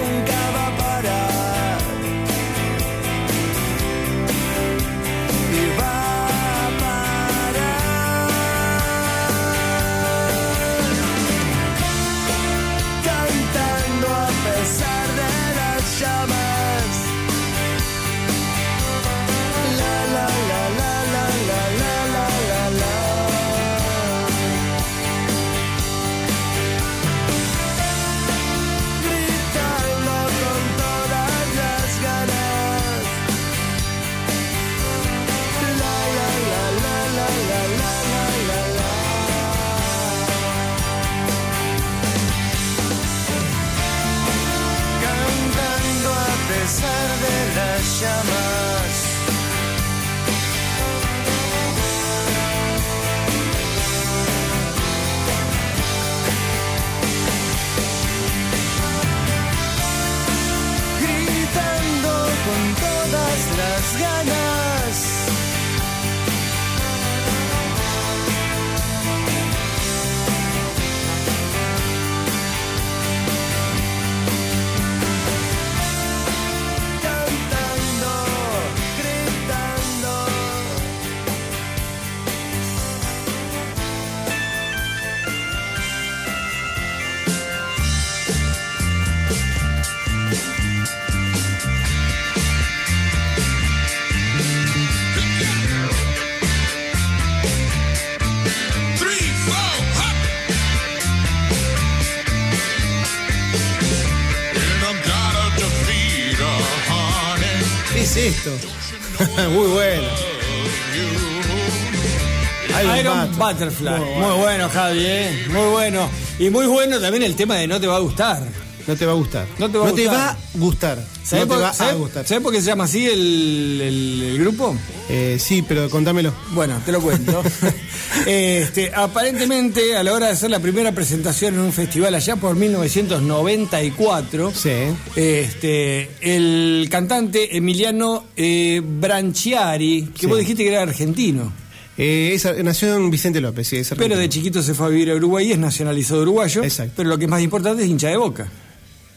Butterfly. 113.47 113.91
Muy 113.91 113.99
Muy 114.09 114.15
bueno. 114.21 114.37
bueno. 114.39 114.69
Javi, 114.69 115.01
¿eh? 115.05 115.47
Muy 115.51 115.71
bueno. 115.71 116.09
Y 116.39 116.51
muy 116.51 116.67
bueno 116.67 116.99
también 117.01 117.23
el 117.23 117.35
tema 117.37 117.57
de 117.57 117.67
no 117.67 117.81
te 117.81 117.87
va 117.87 117.97
a 117.97 118.01
gustar. 118.01 118.43
No 118.87 118.97
te 118.97 119.07
va 119.07 119.13
a 119.13 119.15
gustar. 119.15 119.47
No 119.59 119.71
te 119.71 119.79
va 119.79 119.87
a 119.87 119.91
gustar. 119.93 120.13
va 120.15 120.31
a 120.31 120.37
gustar. 120.55 120.99
¿Sabés 121.23 121.47
No 121.47 121.55
te 121.55 121.61
por, 121.61 121.63
va 121.63 121.69
a 121.71 121.93
gustar. 121.95 122.27
sabés 122.27 122.43
por 122.43 122.53
qué 122.53 122.61
se 122.61 122.67
llama 122.67 122.83
así 122.85 123.07
el, 123.07 123.81
el- 123.81 124.23
el 124.33 124.39
grupo? 124.41 124.75
Eh, 125.09 125.37
sí, 125.39 125.63
pero 125.63 125.89
contámelo. 125.89 126.35
Bueno, 126.51 126.83
te 126.85 126.91
lo 126.91 127.01
cuento. 127.01 127.41
este, 128.27 128.91
aparentemente, 128.93 129.97
a 129.97 130.03
la 130.03 130.13
hora 130.13 130.27
de 130.27 130.33
hacer 130.33 130.51
la 130.51 130.59
primera 130.59 130.91
presentación 130.91 131.55
en 131.55 131.61
un 131.61 131.73
festival 131.73 132.13
allá 132.17 132.35
por 132.35 132.57
1994, 132.57 134.53
Sí. 134.53 134.71
este, 135.15 136.11
el 136.21 136.89
cantante 136.91 137.57
Emiliano 137.57 138.25
eh, 138.37 138.81
Branchiari, 138.85 140.11
que 140.15 140.23
Sí. 140.23 140.27
vos 140.27 140.39
dijiste 140.41 140.65
que 140.65 140.71
era 140.73 140.83
argentino, 140.83 141.53
Eh, 141.99 142.33
es- 142.35 142.65
nació 142.65 142.97
en 142.97 143.11
Vicente 143.11 143.41
López, 143.41 143.69
sí, 143.69 143.77
es 143.77 143.91
pero 143.97 144.17
de 144.17 144.29
chiquito 144.29 144.63
se 144.63 144.73
fue 144.75 144.87
a 144.87 144.89
vivir 144.89 145.11
a 145.11 145.15
Uruguay 145.15 145.49
y 145.49 145.53
es 145.53 145.59
nacionalizado 145.59 146.23
uruguayo. 146.23 146.63
Exacto. 146.65 146.95
Pero 146.97 147.09
lo 147.11 147.19
que 147.19 147.25
es 147.25 147.31
más 147.31 147.43
importante 147.43 147.83
es 147.85 147.89
hincha 147.91 148.09
de 148.09 148.17
boca. 148.17 148.49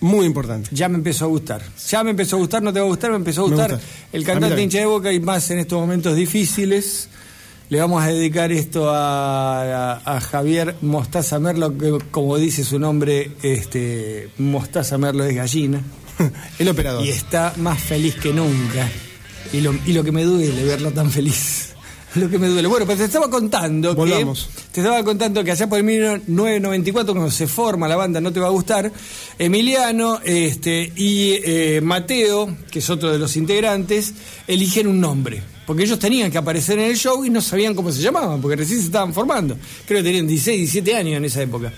Muy 0.01 0.25
importante. 0.25 0.70
Ya 0.74 0.89
me 0.89 0.98
empezó 0.98 1.25
a 1.25 1.27
gustar. 1.29 1.62
Ya 1.89 2.03
me 2.03 2.10
empezó 2.12 2.36
a 2.36 2.39
gustar, 2.39 2.62
no 2.62 2.74
te 2.74 2.79
va 2.79 2.86
a 2.86 2.89
gustar, 2.89 3.12
me 3.12 3.15
empezó 3.15 3.41
a 3.41 3.48
gustar. 3.48 3.72
gusta. 3.72 3.86
El 4.12 4.24
cantante 4.25 4.62
hincha 4.62 4.79
de 4.79 4.86
boca 4.86 5.12
y 5.13 5.20
más 5.22 5.50
en 5.51 5.60
estos 5.60 5.79
momentos 5.79 6.15
difíciles. 6.15 7.08
Le 7.70 7.79
vamos 7.79 8.03
a 8.03 8.08
dedicar 8.08 8.51
esto 8.51 8.89
a, 8.94 9.94
a- 9.96 10.17
a 10.17 10.22
Javier 10.22 10.75
Mostaza 10.82 11.39
Merlo, 11.39 11.75
que 11.77 11.98
como 12.12 12.38
dice 12.38 12.63
su 12.63 12.77
nombre, 12.77 13.32
este, 13.41 14.29
Mostaza 14.38 14.98
Merlo 15.00 15.24
es 15.24 15.34
gallina. 15.36 15.82
El 16.60 16.70
operador. 16.70 17.03
Y 17.05 17.10
está 17.10 17.53
más 17.58 17.82
feliz 17.82 18.15
que 18.15 18.34
nunca. 18.34 18.88
Y 19.53 19.62
lo, 19.62 19.74
y 19.86 19.94
lo 19.94 20.03
que 20.03 20.12
me 20.12 20.24
duele 20.25 20.63
verla 20.65 20.91
tan 20.91 21.10
feliz. 21.10 21.70
Lo 22.15 22.29
que 22.29 22.39
me 22.39 22.48
duele. 22.48 22.67
Bueno, 22.67 22.86
pues 22.86 22.98
te 22.98 23.05
estaba 23.05 23.29
contando 23.29 23.93
Volvamos. 23.93 24.50
que. 24.55 24.72
Te 24.74 24.81
estaba 24.81 25.03
contando 25.03 25.43
que 25.43 25.51
allá 25.51 25.67
por 25.67 25.79
el 25.79 25.84
1994, 25.84 27.13
cuando 27.13 27.31
se 27.31 27.48
forma 27.48 27.88
la 27.88 27.95
banda 27.95 28.22
No 28.22 28.31
Te 28.31 28.39
Va 28.39 28.48
a 28.48 28.51
Gustar, 28.51 28.91
Emiliano 29.38 30.19
este, 30.24 30.91
y 30.95 31.34
eh, 31.43 31.81
Mateo, 31.81 32.55
que 32.72 32.79
es 32.79 32.89
otro 32.89 33.12
de 33.12 33.19
los 33.19 33.36
integrantes, 33.36 34.13
eligen 34.48 34.88
un 34.88 35.00
nombre. 35.00 35.41
Porque 35.65 35.84
ellos 35.84 36.00
tenían 36.00 36.31
que 36.31 36.38
aparecer 36.38 36.77
en 36.79 36.86
el 36.86 36.98
show 36.98 37.25
y 37.25 37.29
no 37.29 37.41
sabían 37.41 37.74
cómo 37.74 37.91
se 37.91 38.01
llamaban, 38.01 38.39
porque 38.39 38.55
recién 38.55 38.79
se 38.79 38.86
estaban 38.86 39.13
formando. 39.13 39.57
Creo 39.86 40.00
que 40.00 40.03
tenían 40.03 40.27
16, 40.27 40.57
17 40.60 40.95
años 40.95 41.17
en 41.17 41.25
esa 41.25 41.41
época. 41.41 41.74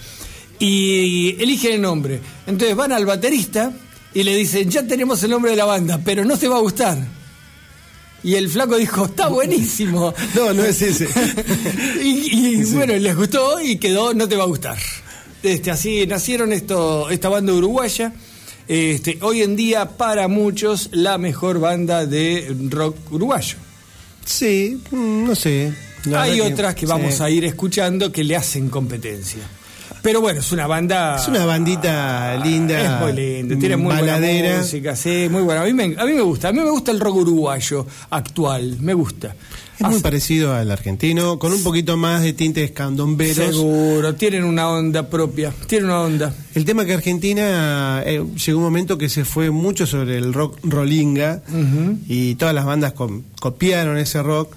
Y 0.59 1.41
eligen 1.41 1.73
el 1.73 1.81
nombre. 1.81 2.19
Entonces 2.45 2.75
van 2.75 2.91
al 2.91 3.05
baterista 3.05 3.71
y 4.13 4.23
le 4.23 4.35
dicen, 4.35 4.69
ya 4.69 4.85
tenemos 4.85 5.23
el 5.23 5.31
nombre 5.31 5.51
de 5.51 5.57
la 5.57 5.65
banda, 5.65 6.01
pero 6.03 6.25
no 6.25 6.37
te 6.37 6.47
va 6.47 6.57
a 6.57 6.61
gustar. 6.61 7.16
Y 8.27 8.35
el 8.35 8.49
flaco 8.49 8.75
dijo, 8.75 9.05
está 9.05 9.29
buenísimo. 9.29 10.13
No, 10.35 10.53
no 10.53 10.65
es 10.65 10.81
ese. 10.81 11.07
y 12.03 12.57
y, 12.57 12.73
bueno, 12.73 12.93
les 12.97 13.15
gustó 13.15 13.61
y 13.61 13.77
quedó, 13.77 14.13
no 14.13 14.27
te 14.27 14.35
va 14.35 14.43
a 14.43 14.47
gustar. 14.47 14.77
Este, 15.41 15.71
así 15.71 16.05
nacieron 16.05 16.51
esto, 16.51 17.09
esta 17.09 17.29
banda 17.29 17.53
uruguaya. 17.53 18.11
Este, 18.67 19.17
hoy 19.21 19.43
en 19.43 19.55
día, 19.55 19.91
para 19.95 20.27
muchos, 20.27 20.89
la 20.91 21.17
mejor 21.17 21.61
banda 21.61 22.05
de 22.05 22.53
rock 22.69 22.97
uruguayo. 23.13 23.55
Sí, 24.25 24.77
mm, 24.91 25.23
no 25.25 25.33
sé. 25.33 25.71
Hay 26.13 26.41
otras 26.41 26.75
que 26.75 26.85
vamos 26.85 27.13
sí. 27.13 27.23
a 27.23 27.29
ir 27.29 27.45
escuchando 27.45 28.11
que 28.11 28.25
le 28.25 28.35
hacen 28.35 28.67
competencia. 28.67 29.43
Pero 30.01 30.21
bueno, 30.21 30.39
es 30.39 30.51
una 30.51 30.67
banda. 30.67 31.17
Es 31.17 31.27
una 31.27 31.45
bandita 31.45 32.37
linda. 32.43 32.81
Es 32.81 33.01
muy 33.01 33.13
lindo, 33.13 33.57
tiene 33.57 33.77
muy 33.77 33.93
baladera. 33.93 34.47
buena 34.49 34.61
música, 34.61 34.95
sí, 34.95 35.27
muy 35.29 35.41
buena. 35.43 35.61
A 35.61 35.65
mí, 35.65 35.73
me, 35.73 35.83
a 35.97 36.05
mí 36.05 36.13
me 36.13 36.21
gusta, 36.21 36.49
a 36.49 36.51
mí 36.51 36.59
me 36.59 36.69
gusta 36.69 36.91
el 36.91 36.99
rock 36.99 37.15
uruguayo 37.17 37.85
actual, 38.09 38.77
me 38.79 38.93
gusta. 38.93 39.35
Es 39.79 39.87
muy 39.87 39.99
parecido 39.99 40.55
al 40.55 40.71
argentino, 40.71 41.37
con 41.37 41.53
un 41.53 41.61
poquito 41.61 41.97
más 41.97 42.23
de 42.23 42.33
tintes 42.33 42.71
candomberos. 42.71 43.35
Seguro, 43.55 44.15
tienen 44.15 44.43
una 44.43 44.69
onda 44.69 45.07
propia, 45.07 45.53
tienen 45.67 45.89
una 45.89 46.01
onda. 46.01 46.33
El 46.55 46.65
tema 46.65 46.83
que 46.83 46.95
Argentina 46.95 48.01
eh, 48.03 48.23
llegó 48.43 48.57
un 48.57 48.63
momento 48.63 48.97
que 48.97 49.07
se 49.07 49.23
fue 49.23 49.51
mucho 49.51 49.85
sobre 49.85 50.17
el 50.17 50.33
rock 50.33 50.57
rollinga 50.63 51.43
y 52.07 52.33
todas 52.35 52.55
las 52.55 52.65
bandas 52.65 52.93
copiaron 53.39 53.99
ese 53.99 54.23
rock, 54.23 54.55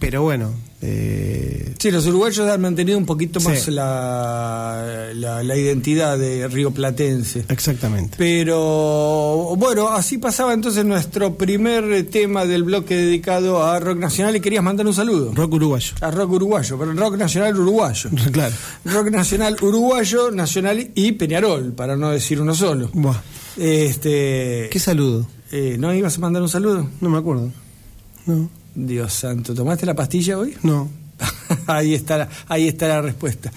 pero 0.00 0.22
bueno, 0.22 0.52
eh, 0.82 1.74
Sí, 1.78 1.90
los 1.92 2.06
uruguayos 2.06 2.48
han 2.50 2.60
mantenido 2.60 2.98
un 2.98 3.06
poquito 3.06 3.38
más 3.40 3.60
Sí. 3.60 3.70
la, 3.70 5.10
la, 5.14 5.42
la 5.44 5.56
identidad 5.56 6.18
de 6.18 6.48
rioplatense. 6.48 7.44
exactamente. 7.48 8.16
Pero 8.18 9.54
bueno, 9.56 9.88
así 9.88 10.18
pasaba 10.18 10.52
entonces 10.54 10.84
nuestro 10.84 11.34
primer 11.36 12.04
tema 12.10 12.46
del 12.46 12.64
bloque 12.64 12.96
dedicado 12.96 13.62
a 13.64 13.78
rock 13.78 13.98
nacional 13.98 14.34
y 14.36 14.40
querías 14.40 14.62
mandar 14.64 14.86
un 14.86 14.94
saludo. 14.94 15.32
Rock 15.34 15.54
uruguayo. 15.54 15.92
A 16.00 16.10
rock 16.10 16.32
uruguayo, 16.32 16.78
pero 16.78 16.92
rock 16.94 17.16
nacional 17.16 17.56
uruguayo. 17.58 18.10
Claro. 18.32 18.54
Rock 18.84 19.10
nacional 19.10 19.56
uruguayo, 19.60 20.30
nacional 20.30 20.90
y 20.94 21.12
Peñarol, 21.12 21.72
para 21.72 21.96
no 21.96 22.10
decir 22.10 22.40
uno 22.40 22.54
solo. 22.54 22.90
Buah, 22.92 23.20
Este, 23.56 24.68
qué 24.70 24.78
saludo. 24.78 25.26
eh, 25.52 25.76
¿No 25.78 25.92
ibas 25.94 26.16
a 26.16 26.20
mandar 26.20 26.42
un 26.42 26.48
saludo? 26.48 26.88
No 27.00 27.08
me 27.10 27.18
acuerdo. 27.18 27.50
No, 28.26 28.50
Dios 28.86 29.12
santo, 29.12 29.54
¿tomaste 29.54 29.84
la 29.86 29.94
pastilla 29.94 30.38
hoy? 30.38 30.54
no. 30.62 30.88
ahí 31.66 31.94
está 31.94 32.16
la, 32.16 32.28
ahí 32.46 32.68
está 32.68 32.86
la 32.86 33.02
respuesta. 33.02 33.50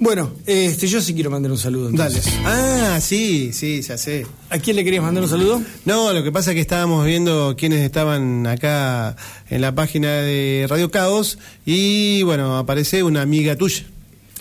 Bueno, 0.00 0.32
este, 0.44 0.88
yo 0.88 1.00
sí 1.00 1.14
quiero 1.14 1.30
mandar 1.30 1.52
un 1.52 1.58
saludo. 1.58 1.88
Dale. 1.92 2.16
entonces. 2.16 2.34
Ah, 2.44 2.98
sí, 3.00 3.52
sí, 3.52 3.80
ya 3.80 3.96
sé. 3.96 4.26
¿A 4.50 4.58
quién 4.58 4.74
le 4.74 4.82
querías 4.82 5.04
mandar 5.04 5.22
un 5.22 5.30
saludo? 5.30 5.62
No, 5.84 6.12
lo 6.12 6.24
que 6.24 6.32
pasa 6.32 6.50
es 6.50 6.56
que 6.56 6.60
estábamos 6.62 7.06
viendo 7.06 7.54
quiénes 7.56 7.82
estaban 7.82 8.44
acá 8.48 9.14
en 9.48 9.60
la 9.60 9.72
página 9.72 10.14
de 10.22 10.66
Radio 10.68 10.90
Caos 10.90 11.38
y 11.64 12.24
bueno, 12.24 12.58
aparece 12.58 13.04
una 13.04 13.22
amiga 13.22 13.54
tuya 13.54 13.84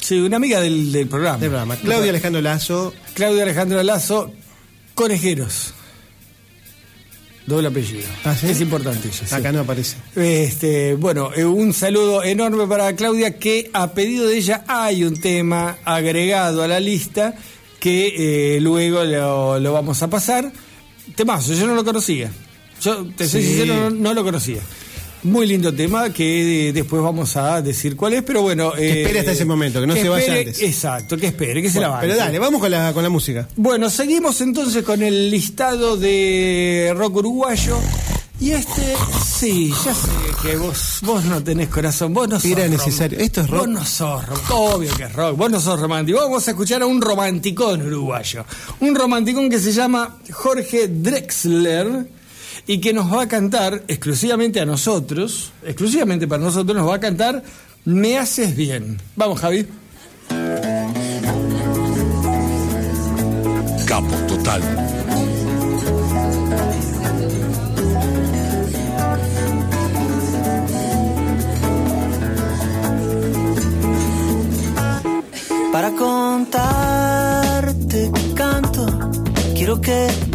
Sí, 0.01 0.19
una 0.19 0.37
amiga 0.37 0.59
del, 0.59 0.91
del 0.91 1.07
programa. 1.07 1.37
del 1.37 1.49
programa, 1.49 1.75
Claudia 1.75 2.09
Alejandro 2.09 2.41
Lazo. 2.41 2.93
Claudia 3.13 3.43
Alejandro 3.43 3.83
Lazo, 3.83 4.31
Conejeros. 4.95 5.74
Doble 7.45 7.67
apellido. 7.67 8.07
Ah, 8.23 8.35
¿sí? 8.35 8.47
Es 8.47 8.59
importante 8.61 9.11
sí. 9.11 9.23
Acá 9.33 9.51
no 9.51 9.59
aparece. 9.59 9.97
Este, 10.15 10.95
bueno, 10.95 11.29
eh, 11.35 11.45
un 11.45 11.73
saludo 11.73 12.23
enorme 12.23 12.65
para 12.67 12.95
Claudia 12.95 13.37
que 13.37 13.69
a 13.73 13.93
pedido 13.93 14.27
de 14.27 14.37
ella 14.37 14.63
hay 14.67 15.03
un 15.03 15.15
tema 15.19 15.77
agregado 15.85 16.63
a 16.63 16.67
la 16.67 16.79
lista 16.79 17.35
que 17.79 18.55
eh, 18.55 18.59
luego 18.61 19.03
lo, 19.03 19.59
lo 19.59 19.73
vamos 19.73 20.01
a 20.01 20.09
pasar. 20.09 20.51
Temazo, 21.15 21.53
yo 21.53 21.67
no 21.67 21.75
lo 21.75 21.85
conocía. 21.85 22.31
Yo, 22.81 23.05
te 23.15 23.27
soy 23.27 23.41
Sí. 23.43 23.47
sincero, 23.49 23.75
no, 23.75 23.89
no 23.91 24.13
lo 24.15 24.23
conocía. 24.23 24.61
Muy 25.25 25.47
lindo 25.47 25.73
tema 25.73 26.11
que 26.13 26.69
eh, 26.69 26.73
después 26.73 27.01
vamos 27.01 27.35
a 27.35 27.59
decir 27.61 27.95
cuál 27.95 28.13
es, 28.13 28.21
pero 28.21 28.43
bueno. 28.43 28.71
Que 28.73 29.01
espere 29.01 29.19
hasta 29.21 29.31
ese 29.31 29.43
momento, 29.45 29.81
que 29.81 29.87
no 29.87 29.95
se 29.95 30.07
vaya 30.07 30.25
espere- 30.27 30.39
antes. 30.49 30.61
Exacto, 30.61 31.17
que 31.17 31.25
espere, 31.27 31.61
que 31.63 31.69
se 31.71 31.79
la 31.79 31.87
banque. 31.89 32.07
pero 32.07 32.17
dale, 32.19 32.37
vamos 32.37 32.61
con 32.61 32.69
la, 32.69 32.93
con 32.93 33.01
la 33.01 33.09
música. 33.09 33.47
Bueno, 33.55 33.89
seguimos 33.89 34.39
entonces 34.41 34.83
con 34.83 35.01
el 35.01 35.31
listado 35.31 35.97
de 35.97 36.93
rock 36.95 37.15
uruguayo. 37.17 37.77
Y 38.39 38.51
este, 38.51 38.95
sí, 39.25 39.73
ya 39.83 39.93
sé 39.95 40.09
que 40.43 40.57
vos, 40.57 40.99
vos 41.03 41.23
no 41.23 41.41
tenés 41.41 41.69
corazón, 41.69 42.13
vos 42.13 42.27
no 42.27 42.39
sos 42.39 42.51
Era 42.51 42.67
necesario. 42.67 43.17
Esto 43.17 43.41
es 43.41 43.49
rock. 43.49 43.59
Vos 43.61 43.69
no 43.69 43.85
sos 43.85 44.25
rock, 44.27 44.43
obvio 44.51 44.93
que 44.95 45.03
es 45.03 45.13
rock, 45.13 45.37
vos 45.37 45.49
no 45.49 45.59
sos 45.59 45.79
romántico. 45.79 46.19
Vamos 46.19 46.47
a 46.47 46.51
escuchar 46.51 46.81
a 46.83 46.85
un 46.85 47.01
romanticón 47.01 47.81
uruguayo. 47.81 48.45
Un 48.81 48.93
romanticón 48.93 49.49
que 49.49 49.57
se 49.57 49.71
llama 49.71 50.17
Jorge 50.31 50.87
Drexler 50.89 52.07
y 52.67 52.79
que 52.79 52.93
nos 52.93 53.13
va 53.13 53.23
a 53.23 53.27
cantar 53.27 53.83
exclusivamente 53.87 54.59
a 54.59 54.65
nosotros, 54.65 55.51
exclusivamente 55.63 56.27
para 56.27 56.43
nosotros, 56.43 56.75
nos 56.75 56.89
va 56.89 56.95
a 56.95 56.99
cantar 56.99 57.43
Me 57.85 58.17
haces 58.17 58.55
bien. 58.55 58.99
Vamos, 59.15 59.39
Javi. 59.39 59.67
Capo 63.85 64.15
total. 64.27 64.61
Para 75.71 75.91
contarte 75.91 77.21
canto, 78.33 78.87
quiero 79.53 79.79
que 79.79 80.34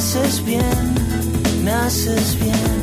Haces 0.00 0.42
bien, 0.46 0.94
me 1.62 1.72
haces 1.72 2.34
bien. 2.40 2.74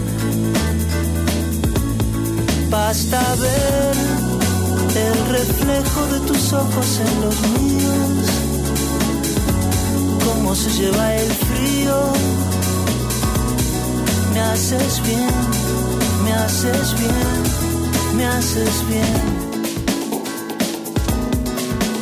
Basta 2.70 3.20
ver 3.42 3.96
el 5.08 5.18
reflejo 5.38 6.02
de 6.14 6.20
tus 6.28 6.54
ojos 6.54 7.02
en 7.06 7.22
los 7.24 7.36
míos, 7.56 8.28
cómo 10.26 10.54
se 10.54 10.70
lleva 10.80 11.16
el 11.16 11.32
frío. 11.50 11.98
Me 14.34 14.40
haces 14.52 15.02
bien, 15.02 15.38
me 16.24 16.34
haces 16.34 16.88
bien, 17.00 17.38
me 18.16 18.26
haces 18.28 18.88
bien. 18.88 19.48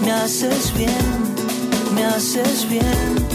Me 0.03 0.11
haces 0.11 0.73
bien, 0.77 1.07
me 1.95 2.03
haces 2.03 2.67
bien, 2.69 3.34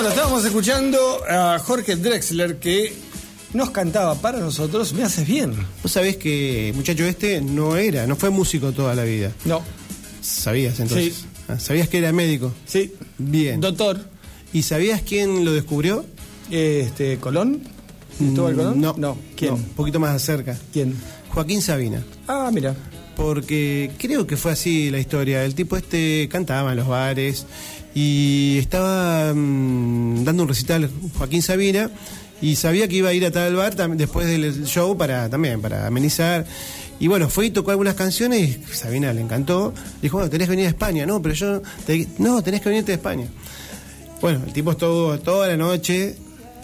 Bueno, 0.00 0.14
estábamos 0.14 0.42
escuchando 0.46 0.98
a 1.28 1.58
Jorge 1.58 1.94
Drexler 1.94 2.56
que 2.58 2.90
nos 3.52 3.68
cantaba 3.68 4.14
para 4.14 4.38
nosotros 4.38 4.94
Me 4.94 5.02
haces 5.02 5.26
bien. 5.28 5.52
Vos 5.82 5.92
sabés 5.92 6.16
que 6.16 6.72
muchacho 6.74 7.04
este 7.04 7.42
no 7.42 7.76
era, 7.76 8.06
no 8.06 8.16
fue 8.16 8.30
músico 8.30 8.72
toda 8.72 8.94
la 8.94 9.04
vida. 9.04 9.30
No, 9.44 9.60
¿Sabías 10.22 10.80
entonces? 10.80 11.16
Sí. 11.16 11.24
Ah, 11.48 11.60
¿Sabías 11.60 11.90
que 11.90 11.98
era 11.98 12.12
médico? 12.12 12.50
sí. 12.64 12.94
Bien. 13.18 13.60
Doctor, 13.60 14.00
¿Y 14.54 14.62
sabías 14.62 15.02
quién 15.02 15.44
lo 15.44 15.52
descubrió? 15.52 16.06
este, 16.50 17.18
Colón. 17.18 17.60
¿Cristóbal 18.16 18.54
Colón? 18.56 18.78
Mm, 18.78 18.80
No. 18.80 18.94
No. 18.96 19.18
¿Quién? 19.36 19.50
No, 19.50 19.56
un 19.58 19.64
poquito 19.64 20.00
más 20.00 20.22
cerca. 20.22 20.58
¿Quién? 20.72 20.94
Joaquín 21.28 21.60
Sabina. 21.60 22.02
Ah, 22.26 22.48
mira. 22.50 22.74
Porque 23.16 23.90
creo 23.98 24.26
que 24.26 24.38
fue 24.38 24.52
así 24.52 24.88
la 24.88 24.98
historia. 24.98 25.44
El 25.44 25.54
tipo 25.54 25.76
este 25.76 26.26
cantaba 26.32 26.70
en 26.70 26.78
los 26.78 26.88
bares 26.88 27.44
y 27.94 28.56
estaba 28.58 29.32
mm, 29.34 30.24
dando 30.24 30.42
un 30.44 30.48
recital 30.48 30.90
Joaquín 31.18 31.42
Sabina 31.42 31.90
y 32.42 32.56
sabía 32.56 32.88
que 32.88 32.96
iba 32.96 33.08
a 33.10 33.12
ir 33.12 33.24
a 33.26 33.30
tal 33.30 33.54
bar 33.56 33.74
después 33.96 34.26
del 34.26 34.64
show 34.66 34.96
para 34.96 35.28
también 35.28 35.60
para 35.60 35.86
amenizar. 35.86 36.46
Y 36.98 37.08
bueno, 37.08 37.28
fue 37.30 37.46
y 37.46 37.50
tocó 37.50 37.70
algunas 37.70 37.94
canciones 37.94 38.40
y 38.58 38.74
Sabina 38.74 39.12
le 39.12 39.20
encantó. 39.22 39.72
Dijo, 40.02 40.18
bueno, 40.18 40.30
tenés 40.30 40.46
que 40.48 40.50
venir 40.50 40.66
a 40.66 40.68
España. 40.70 41.06
No, 41.06 41.20
pero 41.22 41.34
yo... 41.34 41.62
te- 41.86 42.06
no, 42.18 42.42
tenés 42.42 42.60
que 42.60 42.68
venirte 42.68 42.92
de 42.92 42.96
España. 42.96 43.26
Bueno, 44.20 44.42
el 44.46 44.52
tipo 44.52 44.70
estuvo 44.72 45.18
toda 45.18 45.48
la 45.48 45.56
noche 45.56 46.14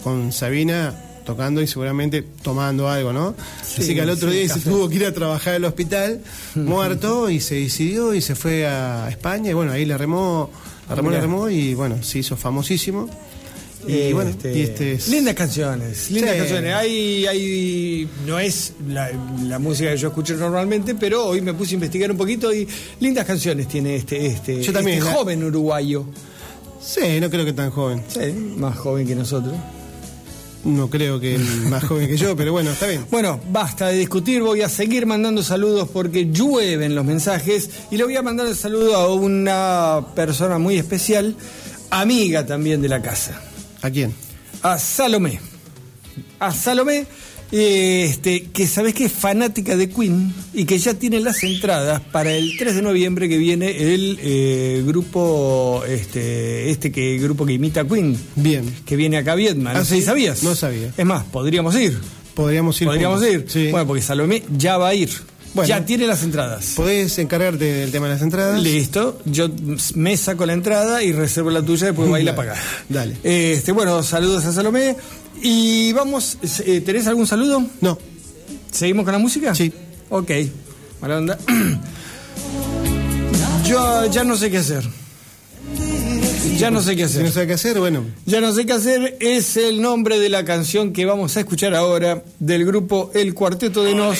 con 0.03 0.31
Sabina 0.31 0.93
tocando 1.25 1.59
y 1.61 1.67
seguramente 1.67 2.21
tomando 2.41 2.87
algo, 2.87 3.11
¿no? 3.11 3.35
Así 3.61 3.93
que 3.95 4.01
al 4.01 4.09
otro 4.11 4.31
sí, 4.31 4.37
día 4.37 4.53
se 4.53 4.59
tuvo 4.61 4.87
que 4.87 4.95
ir 4.95 5.05
a 5.07 5.11
trabajar 5.13 5.55
al 5.55 5.65
hospital, 5.65 6.21
muerto, 6.55 7.29
y 7.31 7.39
se 7.41 7.55
decidió 7.55 8.13
y 8.13 8.21
se 8.21 8.35
fue 8.35 8.65
a 8.67 9.09
España. 9.09 9.49
Y 9.49 9.53
bueno, 9.53 9.71
ahí 9.71 9.85
le 9.85 9.97
remó, 9.97 10.49
la 10.89 10.95
remó, 10.95 11.09
Mirá. 11.09 11.21
le 11.21 11.27
remó 11.27 11.49
y 11.49 11.73
bueno, 11.73 12.01
se 12.03 12.19
hizo 12.19 12.35
famosísimo. 12.37 13.09
Y 13.87 14.11
bueno, 14.11 14.31
y 14.43 14.61
este 14.61 14.93
es- 14.93 15.07
Lindas 15.07 15.33
canciones, 15.35 16.11
lindas 16.11 16.33
Sí. 16.33 16.37
canciones. 16.39 16.73
Hay, 16.73 17.25
hay, 17.25 18.09
no 18.25 18.37
es 18.37 18.73
la, 18.89 19.09
la 19.43 19.59
música 19.59 19.91
que 19.91 19.97
yo 19.97 20.09
escucho 20.09 20.35
normalmente, 20.35 20.95
pero 20.95 21.25
hoy 21.27 21.39
me 21.41 21.53
puse 21.53 21.71
a 21.71 21.75
investigar 21.75 22.11
un 22.11 22.17
poquito 22.17 22.53
y 22.53 22.67
lindas 22.99 23.25
canciones 23.25 23.67
tiene 23.67 23.95
este, 23.95 24.25
este, 24.25 24.61
Yo 24.61 24.73
también, 24.73 24.97
este 24.97 25.09
joven 25.13 25.43
uruguayo. 25.43 26.05
Sí, 26.81 27.19
no 27.21 27.29
creo 27.29 27.45
que 27.45 27.53
tan 27.53 27.69
joven. 27.69 28.01
Sí, 28.09 28.19
más 28.57 28.77
joven 28.77 29.07
que 29.07 29.15
nosotros. 29.15 29.53
No 30.63 30.89
creo 30.89 31.19
que 31.19 31.37
más 31.69 31.83
joven 31.85 32.07
que 32.07 32.17
yo, 32.17 32.35
pero 32.35 32.51
bueno, 32.51 32.71
está 32.71 32.87
bien. 32.87 33.05
Bueno, 33.09 33.39
basta 33.51 33.87
de 33.87 33.97
discutir, 33.97 34.41
voy 34.41 34.61
a 34.61 34.69
seguir 34.69 35.05
mandando 35.05 35.41
saludos 35.43 35.87
porque 35.93 36.29
llueven 36.31 36.93
los 36.95 37.05
mensajes 37.05 37.69
y 37.91 37.97
le 37.97 38.03
voy 38.03 38.15
a 38.17 38.21
mandar 38.21 38.47
el 38.47 38.55
saludo 38.55 38.95
a 38.95 39.13
una 39.13 40.07
persona 40.15 40.57
muy 40.57 40.77
especial, 40.77 41.35
amiga 41.89 42.45
también 42.45 42.81
de 42.81 42.89
la 42.89 43.01
casa, 43.01 43.41
¿A 43.81 43.89
quién? 43.89 44.13
a 44.63 44.77
Salomé. 44.77 45.39
A 46.39 46.51
Salomé, 46.51 47.05
este, 47.51 48.43
que 48.53 48.67
sabes 48.67 48.93
que 48.93 49.05
es 49.05 49.11
fanática 49.11 49.75
de 49.77 49.89
Queen 49.89 50.33
y 50.53 50.65
que 50.65 50.77
ya 50.77 50.93
tiene 50.93 51.19
las 51.19 51.43
entradas 51.43 52.01
para 52.11 52.33
el 52.33 52.57
3 52.57 52.75
de 52.75 52.81
noviembre 52.81 53.29
que 53.29 53.37
viene 53.37 53.93
el 53.93 54.19
eh, 54.21 54.83
grupo, 54.85 55.83
este, 55.87 56.69
este 56.69 56.91
que 56.91 57.17
grupo 57.19 57.45
que 57.45 57.53
imita 57.53 57.81
a 57.81 57.87
Queen, 57.87 58.17
Bien. 58.35 58.65
que 58.85 58.95
viene 58.95 59.17
acá 59.17 59.33
a 59.33 59.35
Vietnam. 59.35 59.73
No 59.73 59.79
¿Ah, 59.79 59.85
sé 59.85 59.95
si 59.95 59.99
sí? 60.01 60.05
sabías. 60.05 60.43
No 60.43 60.55
sabía. 60.55 60.91
Es 60.97 61.05
más, 61.05 61.23
podríamos 61.25 61.75
ir. 61.75 61.97
Podríamos 62.33 62.79
ir. 62.81 62.87
Podríamos 62.87 63.19
juntos. 63.21 63.33
ir. 63.35 63.45
Sí. 63.49 63.71
Bueno, 63.71 63.87
porque 63.87 64.01
Salomé 64.03 64.43
ya 64.57 64.77
va 64.77 64.89
a 64.89 64.93
ir. 64.95 65.09
Bueno. 65.53 65.69
ya 65.69 65.83
tiene 65.85 66.05
las 66.05 66.21
entradas. 66.21 66.73
Podés 66.75 67.17
encargarte 67.17 67.63
del 67.65 67.91
tema 67.91 68.05
de 68.07 68.13
las 68.13 68.21
entradas. 68.21 68.61
Listo, 68.61 69.19
yo 69.25 69.49
me 69.95 70.15
saco 70.15 70.45
la 70.45 70.53
entrada 70.53 71.01
y 71.01 71.13
reservo 71.13 71.49
la 71.49 71.63
tuya, 71.63 71.87
después 71.87 72.11
va 72.11 72.17
a 72.17 72.19
ir 72.19 72.29
a 72.29 72.33
Dale, 72.33 72.37
pagar. 72.49 72.57
dale. 72.89 73.17
Este, 73.23 73.71
bueno, 73.71 74.03
saludos 74.03 74.45
a 74.45 74.53
Salomé. 74.53 74.95
Y 75.41 75.93
vamos, 75.93 76.37
eh, 76.65 76.81
¿tenés 76.81 77.07
algún 77.07 77.27
saludo? 77.27 77.63
No, 77.81 77.97
¿Seguimos 78.71 79.05
con 79.05 79.13
la 79.13 79.19
música? 79.19 79.55
Sí. 79.55 79.71
Ok, 80.09 80.31
mala 81.01 81.17
onda. 81.17 81.37
Yo 83.65 84.05
ya 84.11 84.23
no 84.23 84.37
sé 84.37 84.51
qué 84.51 84.57
hacer. 84.59 84.83
Ya 86.57 86.71
no 86.71 86.81
sé 86.81 86.95
qué 86.95 87.07
si 87.07 87.15
no 87.15 87.21
hacer. 87.21 87.31
sabe 87.33 87.47
qué 87.47 87.53
hacer, 87.53 87.79
bueno. 87.79 88.05
Ya 88.25 88.41
no 88.41 88.51
sé 88.53 88.65
qué 88.65 88.73
hacer 88.73 89.17
es 89.19 89.57
el 89.57 89.81
nombre 89.81 90.19
de 90.19 90.29
la 90.29 90.45
canción 90.45 90.93
que 90.93 91.05
vamos 91.05 91.35
a 91.37 91.41
escuchar 91.41 91.75
ahora 91.75 92.23
del 92.39 92.65
grupo 92.65 93.11
El 93.13 93.33
Cuarteto 93.33 93.83
de 93.83 93.93
Nos. 93.93 94.19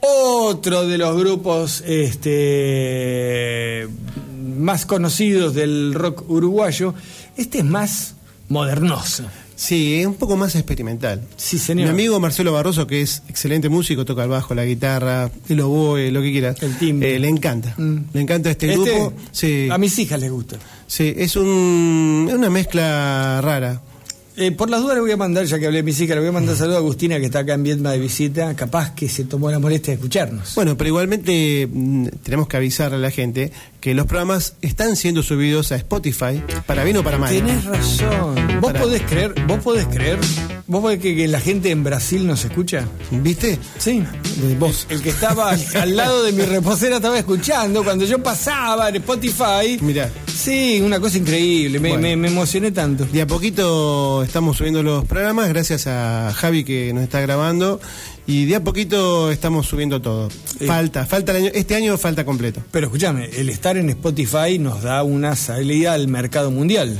Otro 0.00 0.86
de 0.86 0.98
los 0.98 1.16
grupos 1.16 1.82
este, 1.86 3.88
más 4.56 4.86
conocidos 4.86 5.54
del 5.54 5.94
rock 5.94 6.28
uruguayo. 6.28 6.94
Este 7.36 7.58
es 7.58 7.64
más 7.64 8.14
modernoso. 8.48 9.24
Sí, 9.56 10.00
es 10.00 10.06
un 10.06 10.14
poco 10.14 10.36
más 10.36 10.54
experimental. 10.56 11.22
Sí, 11.36 11.58
señor. 11.58 11.86
Mi 11.86 11.90
amigo 11.90 12.18
Marcelo 12.20 12.52
Barroso, 12.52 12.86
que 12.86 13.02
es 13.02 13.22
excelente 13.28 13.68
músico, 13.68 14.04
toca 14.04 14.24
el 14.24 14.28
bajo, 14.30 14.54
la 14.54 14.64
guitarra, 14.64 15.30
el 15.48 15.60
oboe, 15.60 16.10
lo 16.10 16.20
que 16.22 16.32
quieras. 16.32 16.62
El 16.62 16.76
timbre. 16.76 17.14
Eh, 17.14 17.18
le 17.18 17.28
encanta. 17.28 17.74
Mm. 17.76 17.96
Le 18.12 18.20
encanta 18.20 18.50
este, 18.50 18.72
Este, 18.72 18.90
grupo. 18.90 19.12
Sí, 19.32 19.68
A 19.70 19.78
mis 19.78 19.96
hijas 19.98 20.20
les 20.20 20.30
gusta. 20.30 20.56
sí, 20.86 21.14
es 21.16 21.36
un, 21.36 22.26
es 22.28 22.34
una 22.34 22.50
mezcla 22.50 23.40
rara. 23.42 23.80
Eh, 24.36 24.50
por 24.50 24.68
las 24.68 24.80
dudas 24.80 24.96
le 24.96 25.00
voy 25.00 25.12
a 25.12 25.16
mandar, 25.16 25.44
ya 25.44 25.60
que 25.60 25.66
hablé 25.66 25.78
de 25.78 25.82
mis 25.84 26.00
hijas, 26.00 26.16
le 26.16 26.20
voy 26.20 26.30
a 26.30 26.32
mandar 26.32 26.56
saludo 26.56 26.76
a 26.76 26.78
Agustina 26.78 27.20
que 27.20 27.26
está 27.26 27.40
acá 27.40 27.54
en 27.54 27.62
Vietnam 27.62 27.92
de 27.92 28.00
visita, 28.00 28.54
capaz 28.56 28.92
que 28.92 29.08
se 29.08 29.24
tomó 29.24 29.48
la 29.48 29.60
molestia 29.60 29.92
de 29.92 29.94
escucharnos. 29.94 30.56
Bueno, 30.56 30.76
pero 30.76 30.88
igualmente 30.88 31.68
mm, 31.70 32.06
tenemos 32.24 32.48
que 32.48 32.56
avisarle 32.56 32.96
a 32.96 33.00
la 33.00 33.12
gente 33.12 33.52
que 33.80 33.94
los 33.94 34.06
programas 34.06 34.56
están 34.60 34.96
siendo 34.96 35.22
subidos 35.22 35.70
a 35.70 35.76
Spotify, 35.76 36.42
para 36.66 36.82
bien 36.82 36.96
o 36.96 37.04
para 37.04 37.16
mal. 37.16 37.32
Tenés 37.32 37.64
razón. 37.64 38.60
¿Vos 38.60 38.72
podés 38.72 39.02
creer, 39.02 39.34
vos 39.46 39.60
podés 39.60 39.86
creer, 39.86 40.18
vos 40.66 40.82
podés 40.82 40.98
que, 40.98 41.14
que 41.14 41.28
la 41.28 41.38
gente 41.38 41.70
en 41.70 41.84
Brasil 41.84 42.26
nos 42.26 42.44
escucha? 42.44 42.88
¿Viste? 43.12 43.56
Sí. 43.78 44.02
De 44.42 44.56
vos. 44.56 44.86
El 44.88 45.00
que 45.00 45.10
estaba 45.10 45.50
al 45.50 45.96
lado 45.96 46.24
de 46.24 46.32
mi 46.32 46.42
reposera 46.42 46.96
estaba 46.96 47.18
escuchando 47.18 47.84
cuando 47.84 48.04
yo 48.04 48.20
pasaba 48.20 48.88
en 48.88 48.96
Spotify. 48.96 49.78
Mirá. 49.80 50.10
Sí, 50.34 50.80
una 50.84 50.98
cosa 51.00 51.16
increíble, 51.18 51.78
me, 51.78 51.90
Bueno. 51.90 52.02
me- 52.02 52.16
me 52.16 52.28
emocioné 52.28 52.72
tanto. 52.72 53.04
De 53.06 53.22
a 53.22 53.26
poquito 53.26 54.22
estamos 54.24 54.56
subiendo 54.56 54.82
los 54.82 55.04
programas, 55.04 55.48
gracias 55.48 55.86
a 55.86 56.32
Javi 56.34 56.64
que 56.64 56.92
nos 56.92 57.04
está 57.04 57.20
grabando. 57.20 57.80
Y 58.26 58.46
de 58.46 58.56
a 58.56 58.64
poquito 58.64 59.30
estamos 59.30 59.66
subiendo 59.66 60.00
todo. 60.02 60.28
Falta, 60.66 61.06
falta 61.06 61.32
el 61.32 61.38
año, 61.44 61.50
este 61.54 61.74
año 61.76 61.96
falta 61.98 62.24
completo. 62.24 62.62
Pero 62.72 62.86
escúchame, 62.86 63.28
el 63.36 63.48
estar 63.48 63.76
en 63.76 63.90
Spotify 63.90 64.58
nos 64.58 64.82
da 64.82 65.02
una 65.02 65.36
salida 65.36 65.92
al 65.92 66.08
mercado 66.08 66.50
mundial. 66.50 66.98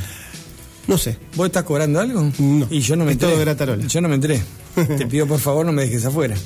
No 0.87 0.99
sé. 0.99 1.17
¿Vos 1.35 1.47
estás 1.47 1.65
cobrando 1.65 1.99
algo? 1.99 2.31
No, 2.39 2.69
Y 2.71 2.81
yo 2.81 2.95
no 2.95 3.05
me 3.05 3.13
es 3.13 3.15
enteré. 3.17 3.33
todo 3.33 3.41
gratarola. 3.41 3.87
Yo 3.87 4.01
no 4.03 4.09
me 4.09 4.15
enteré. 4.17 4.43
Te 4.99 5.07
pido 5.07 5.27
por 5.27 5.39
favor 5.41 5.65
no 5.67 5.73
me 5.73 5.83
dejes 5.83 6.05
afuera. 6.05 6.37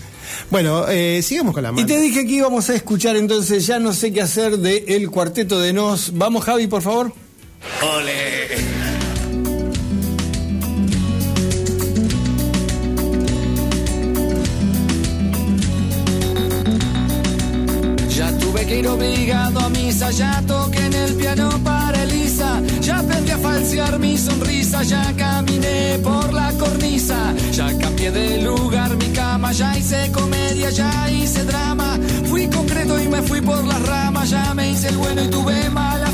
Bueno, 0.50 0.86
eh, 0.88 1.20
sigamos 1.22 1.54
con 1.54 1.62
la 1.62 1.70
Y 1.70 1.72
mano. 1.72 1.86
te 1.86 1.98
dije 2.00 2.26
que 2.26 2.32
íbamos 2.32 2.68
a 2.70 2.74
escuchar 2.74 3.16
entonces, 3.16 3.66
ya 3.66 3.78
no 3.78 3.92
sé 3.92 4.12
qué 4.12 4.20
hacer 4.22 4.58
de 4.58 4.84
El 4.88 5.10
Cuarteto 5.10 5.58
de 5.60 5.72
Nos. 5.72 6.16
Vamos 6.16 6.44
Javi, 6.44 6.66
por 6.66 6.82
favor. 6.82 7.12
Ya 7.80 8.97
ir 19.50 19.56
obligado 19.56 19.60
a 19.60 19.68
misa, 19.70 20.10
ya 20.10 20.42
toqué 20.46 20.86
en 20.86 20.92
el 20.92 21.14
piano 21.14 21.48
para 21.64 22.02
Elisa, 22.02 22.60
ya 22.80 22.98
aprendí 22.98 23.30
a 23.30 23.38
falsear 23.38 23.98
mi 23.98 24.16
sonrisa, 24.16 24.82
ya 24.82 25.12
caminé 25.16 25.98
por 26.02 26.32
la 26.32 26.52
cornisa, 26.52 27.34
ya 27.52 27.76
cambié 27.78 28.10
de 28.10 28.42
lugar 28.42 28.96
mi 28.96 29.12
cama, 29.12 29.52
ya 29.52 29.76
hice 29.76 30.10
comedia, 30.12 30.70
ya 30.70 31.10
hice 31.10 31.44
drama, 31.44 31.98
fui 32.26 32.48
concreto 32.48 32.98
y 33.00 33.08
me 33.08 33.22
fui 33.22 33.40
por 33.40 33.64
las 33.64 33.82
ramas, 33.86 34.30
ya 34.30 34.54
me 34.54 34.70
hice 34.70 34.88
el 34.88 34.96
bueno 34.96 35.22
y 35.22 35.28
tuve 35.28 35.70
mala 35.70 36.07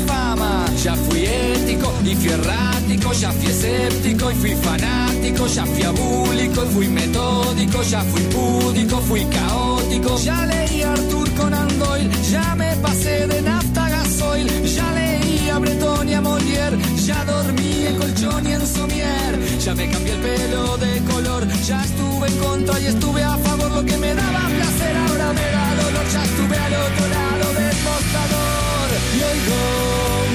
ya 0.85 0.93
fui 0.93 1.25
ético 1.25 1.91
y 2.05 2.13
fui 2.13 2.29
errático, 2.29 3.11
ya 3.13 3.31
fui 3.31 3.47
escéptico 3.47 4.29
y 4.29 4.35
fui 4.35 4.55
fanático, 4.55 5.47
ya 5.47 5.65
fui 5.65 5.81
abúlico 5.81 6.63
y 6.63 6.73
fui 6.73 6.87
metódico, 6.87 7.81
ya 7.81 8.01
fui 8.01 8.21
púdico, 8.35 8.97
fui 8.99 9.25
caótico, 9.25 10.15
ya 10.19 10.45
leí 10.45 10.83
a 10.83 10.91
Arthur 10.91 11.27
Conan 11.31 11.79
Doyle, 11.79 12.11
ya 12.29 12.53
me 12.53 12.75
pasé 12.75 13.25
de 13.25 13.41
nafta 13.41 13.89
gasoil, 13.89 14.47
ya 14.63 14.91
leí 14.91 15.49
a 15.49 15.57
Breton 15.57 16.07
y 16.07 16.13
a 16.13 16.21
Molière, 16.21 16.77
ya 17.03 17.25
dormí 17.25 17.87
en 17.87 17.95
colchón 17.97 18.47
y 18.47 18.51
en 18.51 18.67
somier, 18.67 19.59
ya 19.59 19.73
me 19.73 19.89
cambié 19.89 20.13
el 20.13 20.21
pelo 20.21 20.77
de 20.77 21.01
color, 21.11 21.47
ya 21.65 21.83
estuve 21.83 22.27
en 22.27 22.37
contra 22.37 22.79
y 22.79 22.85
estuve 22.85 23.23
a 23.23 23.35
favor, 23.37 23.71
lo 23.71 23.83
que 23.83 23.97
me 23.97 24.13
daba 24.13 24.41
placer 24.55 24.95
ahora 24.97 25.33
me 25.33 25.47
da 25.49 25.75
dolor, 25.81 26.05
ya 26.13 26.23
estuve 26.23 26.57
al 26.59 26.73
otro 26.75 27.07
lado 27.07 27.53
del 27.59 27.77
mostrador 27.89 28.89
y 29.17 29.23
oigo 29.23 30.34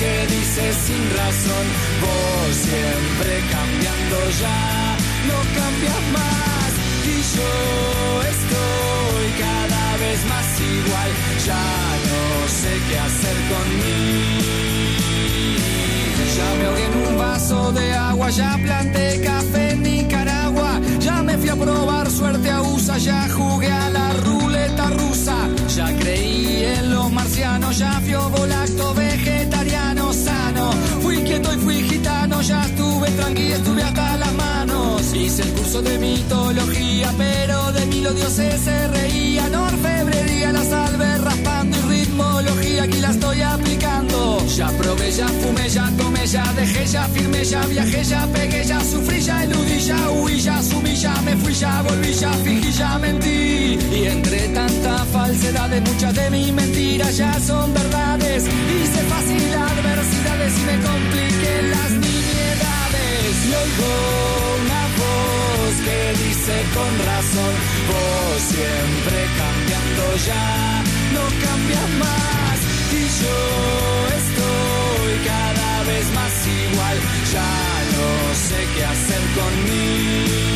que 0.00 0.26
dice 0.34 0.72
sin 0.86 1.02
razón, 1.14 1.66
vos 2.00 2.56
siempre 2.56 3.32
cambiando 3.52 4.16
ya, 4.40 4.96
no 5.28 5.38
cambias 5.58 6.02
más 6.16 6.70
y 7.04 7.16
yo 7.36 7.52
estoy 8.34 9.26
cada 9.44 9.86
vez 9.98 10.20
más 10.32 10.48
igual, 10.74 11.10
ya 11.48 11.66
no 12.10 12.22
sé 12.48 12.72
qué 12.88 12.98
hacer 12.98 13.36
conmigo. 13.52 14.70
Ya 16.36 16.48
me 16.58 16.64
ahogué 16.64 16.84
en 16.86 16.94
un 17.08 17.18
vaso 17.18 17.72
de 17.72 17.92
agua, 17.92 18.30
ya 18.30 18.58
planté 18.64 19.20
café 19.22 19.72
en 19.72 19.82
Nicaragua, 19.82 20.80
ya 20.98 21.22
me 21.22 21.36
fui 21.36 21.50
a 21.50 21.56
probar 21.56 22.10
suerte 22.10 22.50
a 22.50 22.62
USA, 22.62 22.96
ya 22.96 23.28
jugué 23.28 23.70
a 23.70 23.90
la 23.90 24.12
ruleta 24.24 24.88
rusa, 24.90 25.36
ya 25.76 25.94
creí 25.98 26.64
en 26.78 26.94
los 26.94 27.12
marcianos, 27.12 27.76
ya 27.76 28.00
fui 28.00 28.14
volacto 28.14 28.94
ya 32.42 32.64
estuve 32.64 33.10
tranquilo, 33.10 33.54
estuve 33.56 33.82
hasta 33.82 34.16
las 34.16 34.32
manos, 34.32 35.14
hice 35.14 35.42
el 35.42 35.50
curso 35.50 35.82
de 35.82 35.98
mitología, 35.98 37.12
pero 37.18 37.72
de 37.72 37.86
mí 37.86 38.00
los 38.00 38.14
dioses 38.14 38.60
se 38.60 38.88
reían, 38.88 39.54
orfebrería, 39.54 40.52
la 40.52 40.64
salve 40.64 41.18
raspando 41.18 41.76
y 41.76 41.80
ritmología, 41.82 42.84
aquí 42.84 42.98
la 42.98 43.10
estoy 43.10 43.42
aplicando, 43.42 44.46
ya 44.46 44.68
probé, 44.68 45.12
ya 45.12 45.28
fumé, 45.28 45.68
ya 45.68 45.92
tomé, 45.98 46.26
ya 46.26 46.52
dejé, 46.54 46.86
ya 46.86 47.04
firmé, 47.08 47.44
ya 47.44 47.66
viajé, 47.66 48.04
ya 48.04 48.26
pegué, 48.28 48.64
ya 48.64 48.80
sufrí, 48.80 49.20
ya 49.20 49.44
eludí, 49.44 49.78
ya 49.80 50.10
huí, 50.10 50.40
ya 50.40 50.62
sumí, 50.62 50.94
ya 50.94 51.14
me 51.22 51.36
fui, 51.36 51.52
ya 51.52 51.82
volví, 51.82 52.14
ya 52.14 52.32
fingí, 52.44 52.72
ya 52.72 52.98
mentí. 52.98 53.78
Y 53.92 54.06
entre 54.06 54.48
tanta 54.48 55.04
falsedad 55.12 55.68
de 55.68 55.80
muchas 55.82 56.14
de 56.14 56.30
mis 56.30 56.52
mentiras 56.52 57.16
ya 57.16 57.38
son 57.38 57.74
verdades. 57.74 58.44
Hice 58.44 59.00
fácil 59.08 59.54
adversidades 59.54 60.52
y 60.58 60.62
me 60.62 60.76
compliqué 60.82 61.62
las. 61.70 62.09
Y 63.50 63.52
oigo 63.52 63.92
una 64.62 64.82
voz 65.00 65.74
que 65.86 66.00
dice 66.22 66.54
con 66.72 66.92
razón, 67.10 67.52
vos 67.90 68.42
siempre 68.42 69.18
cambiando 69.42 70.04
ya, 70.24 70.84
no 71.14 71.24
cambias 71.44 71.88
más. 72.04 72.58
Y 72.92 73.02
yo 73.20 73.38
estoy 74.20 75.12
cada 75.26 75.82
vez 75.82 76.06
más 76.14 76.32
igual, 76.46 76.96
ya 77.34 77.52
no 77.96 78.08
sé 78.46 78.58
qué 78.76 78.84
hacer 78.84 79.22
conmigo. 79.34 80.49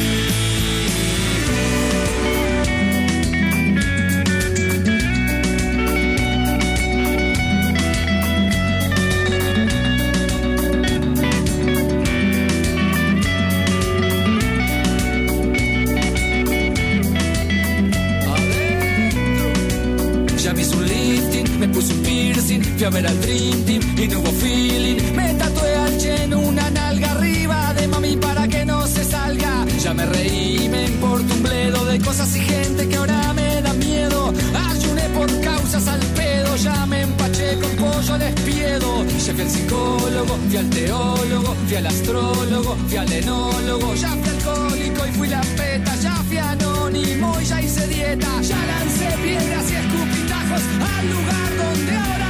Fui 22.44 22.85
a 22.85 22.90
ver 22.90 23.07
al 23.07 23.18
Dream 23.22 23.64
Team 23.64 23.80
y 23.96 24.09
no 24.09 24.20
hubo 24.20 24.30
feeling. 24.33 25.00
Me 25.14 25.33
tatué 25.35 25.76
al 25.76 25.96
Chen 25.96 26.35
una 26.35 26.68
nalga 26.70 27.12
arriba 27.12 27.72
de 27.72 27.88
mami 27.88 28.16
para 28.16 28.46
que 28.46 28.66
no 28.66 28.87
se 28.87 29.02
salga. 29.02 29.64
Ya 29.83 29.94
me 29.94 30.04
reí, 30.04 30.68
me 30.68 30.85
importa 30.85 31.33
un 31.33 31.42
bledo 31.42 31.85
de 31.87 31.98
cosas 32.00 32.37
y 32.37 32.40
gente 32.40 32.87
que 32.87 32.96
ahora 32.96 33.33
me 33.33 33.62
da 33.62 33.72
miedo. 33.72 34.35
Ayuné 34.70 35.09
por 35.16 35.28
causas 35.40 35.88
al 35.88 36.00
pedo, 36.18 36.54
ya 36.57 36.85
me 36.85 37.02
empaché 37.02 37.59
con 37.61 37.70
pollo 37.83 38.18
despiedo. 38.18 39.04
Ya 39.07 39.33
fui 39.33 39.42
al 39.42 39.50
psicólogo, 39.50 40.38
fui 40.46 40.57
al 40.59 40.68
teólogo, 40.68 41.57
fui 41.66 41.76
al 41.76 41.87
astrólogo, 41.87 42.76
fui 42.88 42.96
al 42.98 43.12
enólogo. 43.12 43.94
Ya 43.94 44.11
fui 44.11 44.28
alcohólico 44.28 45.07
y 45.07 45.12
fui 45.12 45.28
la 45.28 45.40
peta, 45.57 45.96
ya 45.96 46.14
fui 46.28 46.37
anónimo 46.37 47.40
y 47.40 47.44
ya 47.46 47.62
hice 47.62 47.87
dieta. 47.87 48.28
Ya 48.42 48.59
lancé 48.66 49.09
piedras 49.22 49.64
y 49.70 49.74
escupitajos 49.76 50.62
al 50.98 51.07
lugar 51.09 51.50
donde 51.57 51.96
ahora 51.96 52.23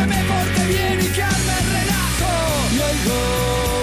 que 0.00 0.06
me 0.06 0.22
porte 0.24 0.66
bien 0.66 1.00
y 1.00 1.08
que 1.08 1.22
arme 1.22 1.56
relajo. 1.76 2.32
Y 2.74 2.78
oigo 2.90 3.18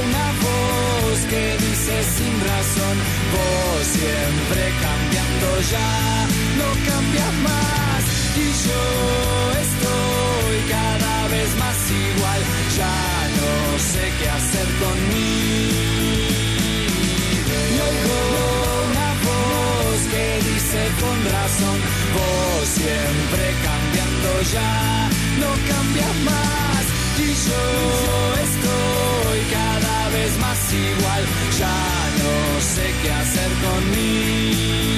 una 0.08 0.28
voz 0.46 1.20
que 1.30 1.44
dice 1.66 1.96
sin 2.16 2.34
razón, 2.52 2.96
vos 3.34 3.82
siempre 3.98 4.62
cambiando 4.86 5.48
ya, 5.74 6.28
no 6.60 6.70
cambias 6.90 7.34
más. 7.48 8.02
Y 8.36 8.48
yo 8.66 8.84
estoy 9.66 10.56
cada 10.70 11.28
vez 11.28 11.50
más 11.62 11.78
igual, 12.08 12.42
ya 12.80 12.98
no 13.40 13.54
sé 13.92 14.04
qué 14.18 14.30
hacer 14.30 14.68
conmigo. 14.84 15.88
Y 17.74 17.78
oigo 17.90 18.18
una 18.90 19.10
voz 19.28 20.00
que 20.14 20.26
dice 20.50 20.82
con 21.02 21.18
razón, 21.36 21.78
vos 22.16 22.68
siempre 22.68 23.44
cambiando 23.64 23.77
ya, 24.54 25.10
no 25.40 25.52
cambias 25.72 26.16
más. 26.30 26.84
Y 27.20 27.28
yo 27.46 27.64
estoy 28.48 29.40
cada 29.52 30.10
vez 30.10 30.38
más 30.40 30.74
igual, 30.74 31.24
ya 31.60 31.78
no 32.22 32.62
sé 32.62 32.86
qué 33.02 33.12
hacer. 33.12 33.50
Muy 33.62 34.97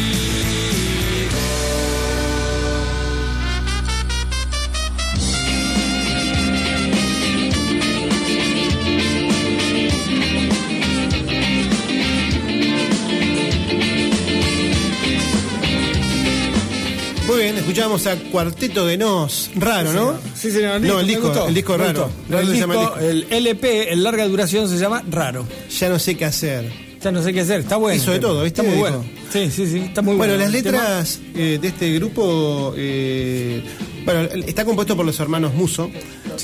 bien, 17.74 17.86
escuchamos 17.86 18.08
a 18.08 18.32
Cuarteto 18.32 18.86
de 18.86 18.98
Nos. 18.98 19.52
Raro, 19.56 19.94
¿no? 19.94 20.20
Sí, 20.36 20.52
señor. 20.52 20.82
No, 20.82 21.00
el 21.00 21.08
disco, 21.08 21.48
el 21.48 21.54
disco 21.54 21.78
raro. 21.78 22.10
el, 22.30 22.50
el 22.50 23.00
el 23.02 23.28
LP, 23.30 23.94
en 23.94 24.04
larga 24.04 24.28
duración, 24.28 24.68
se 24.68 24.78
llama 24.78 25.04
Raro. 25.10 25.46
Ya 25.80 25.90
no 25.90 26.00
sé 26.00 26.16
qué 26.16 26.26
hacer. 26.26 26.90
Ya 27.02 27.12
no 27.12 27.24
sé 27.24 27.32
qué 27.32 27.42
hacer, 27.42 27.62
está 27.62 27.78
bueno. 27.78 27.96
Hizo 27.96 28.12
de 28.12 28.18
el 28.18 28.22
todo, 28.22 28.44
¿viste? 28.44 28.62
Está 28.62 28.72
muy 28.72 28.80
bueno. 28.80 29.06
Sí, 29.32 29.50
sí, 29.52 29.68
sí, 29.68 29.78
está 29.78 30.02
muy 30.02 30.18
Bueno, 30.18 30.34
bueno. 30.34 30.46
las 30.46 30.54
El 30.54 30.64
letras 30.64 31.20
eh, 31.34 31.58
de 31.62 31.68
este 31.68 31.94
grupo, 31.94 32.74
eh, 32.76 33.64
Bueno, 34.04 34.22
está 34.46 34.66
compuesto 34.66 34.98
por 34.98 35.06
los 35.06 35.18
hermanos 35.20 35.54
Muso, 35.54 35.90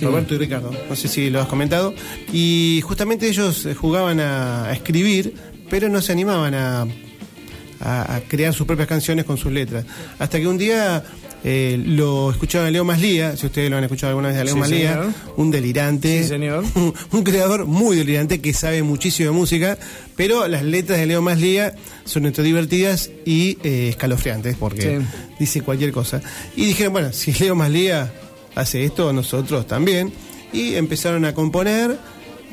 Roberto 0.02 0.36
y 0.36 0.38
Ricardo. 0.38 0.72
No 0.90 0.96
sé 0.96 1.10
si 1.10 1.30
lo 1.30 1.42
has 1.42 1.48
comentado. 1.48 1.94
Y 2.32 2.82
justamente 2.86 3.28
ellos 3.28 3.66
eh, 3.66 3.76
jugaban 3.76 4.22
a, 4.22 4.66
a 4.68 4.74
escribir, 4.74 5.34
pero 5.70 5.90
no 5.90 6.02
se 6.02 6.14
animaban 6.14 6.54
a, 6.54 6.88
a- 7.80 8.16
a 8.16 8.22
crear 8.22 8.54
sus 8.54 8.66
propias 8.68 8.88
canciones 8.88 9.26
con 9.26 9.38
sus 9.38 9.52
letras. 9.52 9.86
Hasta 10.20 10.40
que 10.40 10.48
un 10.48 10.58
día 10.58 11.04
eh, 11.48 11.80
lo 11.86 12.32
escuchaban 12.32 12.68
a 12.68 12.72
Leo 12.72 12.84
Maslía, 12.84 13.38
si 13.38 13.46
ustedes 13.46 13.70
lo 13.70 13.78
han 13.78 13.84
escuchado 13.84 14.10
alguna 14.10 14.30
vez 14.30 14.38
a 14.38 14.44
Leo 14.44 14.56
Sí, 14.56 14.60
Maslía, 14.60 14.94
señor. 14.94 15.14
un 15.38 15.52
delirante. 15.52 16.24
Sí, 16.24 16.28
señor. 16.30 16.64
Un, 16.76 16.94
un 17.12 17.24
creador 17.24 17.66
muy 17.68 17.96
delirante 17.96 18.42
que 18.42 18.52
sabe 18.54 18.82
muchísimo 18.82 19.30
de 19.30 19.36
música, 19.38 19.78
pero 20.16 20.48
las 20.48 20.64
letras 20.64 20.98
de 21.00 21.06
Leo 21.06 21.22
Maslía 21.22 21.76
son 22.04 22.26
entre 22.26 22.44
divertidas 22.44 23.12
y 23.26 23.60
eh, 23.64 23.90
escalofriantes, 23.90 24.56
porque 24.58 25.00
Sí. 25.00 25.06
dice 25.40 25.62
cualquier 25.62 25.92
cosa. 25.92 26.20
Y 26.56 26.66
dijeron, 26.66 26.94
bueno, 26.94 27.14
si 27.14 27.32
Leo 27.34 27.54
Maslía 27.54 28.12
hace 28.56 28.84
esto, 28.84 29.14
nosotros 29.14 29.68
también. 29.68 30.12
Y 30.52 30.76
empezaron 30.76 31.26
a 31.26 31.36
componer. 31.36 31.96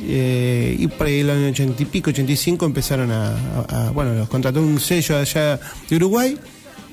Eh, 0.04 0.76
y 0.78 0.86
por 0.88 1.06
ahí 1.06 1.20
el 1.20 1.30
año 1.30 1.48
80 1.48 1.82
y 1.82 1.86
pico, 1.86 2.10
85 2.10 2.66
empezaron 2.66 3.10
a, 3.10 3.30
a- 3.68 3.86
a- 3.86 3.90
bueno, 3.90 4.14
los 4.14 4.28
contrató 4.28 4.60
un 4.60 4.78
sello 4.80 5.16
allá 5.18 5.58
de 5.88 5.96
Uruguay 5.96 6.36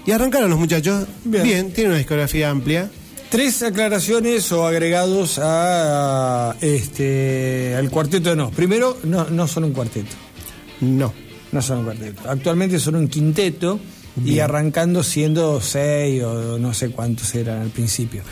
y 0.06 0.12
arrancaron 0.12 0.50
los 0.50 0.60
muchachos. 0.60 1.06
Bien. 1.26 1.44
Bien, 1.44 1.72
tienen 1.72 1.92
una 1.92 1.98
discografía 1.98 2.50
amplia. 2.50 2.90
Tres 3.30 3.62
aclaraciones 3.62 4.52
o 4.52 4.66
agregados 4.66 5.40
a 5.42 6.56
este 6.62 7.76
al 7.78 7.90
cuarteto 7.92 8.32
de 8.32 8.36
no. 8.36 8.50
Primero, 8.52 8.98
no, 9.04 9.30
no 9.30 9.48
son 9.48 9.66
un 9.66 9.74
cuarteto. 9.74 10.16
No. 10.82 11.14
No 11.52 11.62
son 11.62 11.80
un 11.80 11.84
cuarteto. 11.86 12.30
Actualmente 12.30 12.80
son 12.80 12.96
un 12.96 13.08
quinteto 13.08 13.80
y 14.26 14.40
arrancando 14.40 15.04
siendo 15.04 15.62
seis 15.62 16.24
o 16.24 16.58
no 16.60 16.74
sé 16.74 16.90
cuántos 16.90 17.34
eran 17.36 17.62
al 17.62 17.70
principio. 17.70 18.24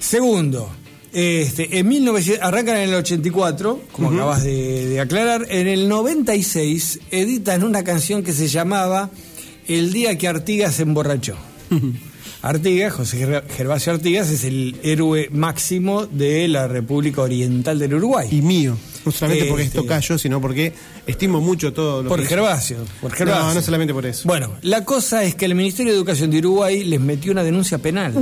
Segundo, 0.00 0.68
este, 1.14 1.78
en 1.78 1.88
1900, 1.88 2.44
arrancan 2.44 2.76
en 2.78 2.88
el 2.90 2.94
84, 2.96 3.80
como 3.92 4.10
acabas 4.10 4.42
de, 4.42 4.88
de 4.88 5.00
aclarar. 5.00 5.46
En 5.48 5.66
el 5.68 5.88
96 5.88 7.00
editan 7.10 7.62
una 7.64 7.84
canción 7.84 8.22
que 8.22 8.32
se 8.32 8.48
llamaba 8.48 9.10
El 9.68 9.92
día 9.92 10.18
que 10.18 10.28
Artigas 10.28 10.74
se 10.74 10.82
emborrachó. 10.82 11.36
Artigas, 12.42 12.92
José 12.92 13.26
Ger- 13.26 13.44
Gervasio 13.48 13.92
Artigas, 13.92 14.28
es 14.30 14.44
el 14.44 14.76
héroe 14.82 15.28
máximo 15.32 16.04
de 16.06 16.46
la 16.48 16.68
República 16.68 17.22
Oriental 17.22 17.78
del 17.78 17.94
Uruguay. 17.94 18.28
Y 18.30 18.42
mío. 18.42 18.76
No 19.04 19.12
solamente 19.12 19.46
porque 19.46 19.62
es 19.62 19.68
Este- 19.68 19.78
tocayo, 19.80 20.18
sino 20.18 20.40
porque 20.40 20.72
estimo 21.06 21.40
mucho 21.40 21.72
todo 21.72 22.02
lo 22.02 22.08
Por 22.08 22.20
que. 22.22 22.26
Gervasio, 22.26 22.78
por 23.00 23.12
Gervasio. 23.12 23.44
No, 23.48 23.54
no 23.54 23.62
solamente 23.62 23.92
por 23.92 24.06
eso. 24.06 24.22
Bueno, 24.26 24.52
la 24.62 24.84
cosa 24.84 25.24
es 25.24 25.34
que 25.34 25.44
el 25.44 25.54
Ministerio 25.54 25.92
de 25.92 25.98
Educación 25.98 26.30
de 26.30 26.38
Uruguay 26.38 26.84
les 26.84 27.00
metió 27.00 27.32
una 27.32 27.42
denuncia 27.42 27.78
penal. 27.78 28.14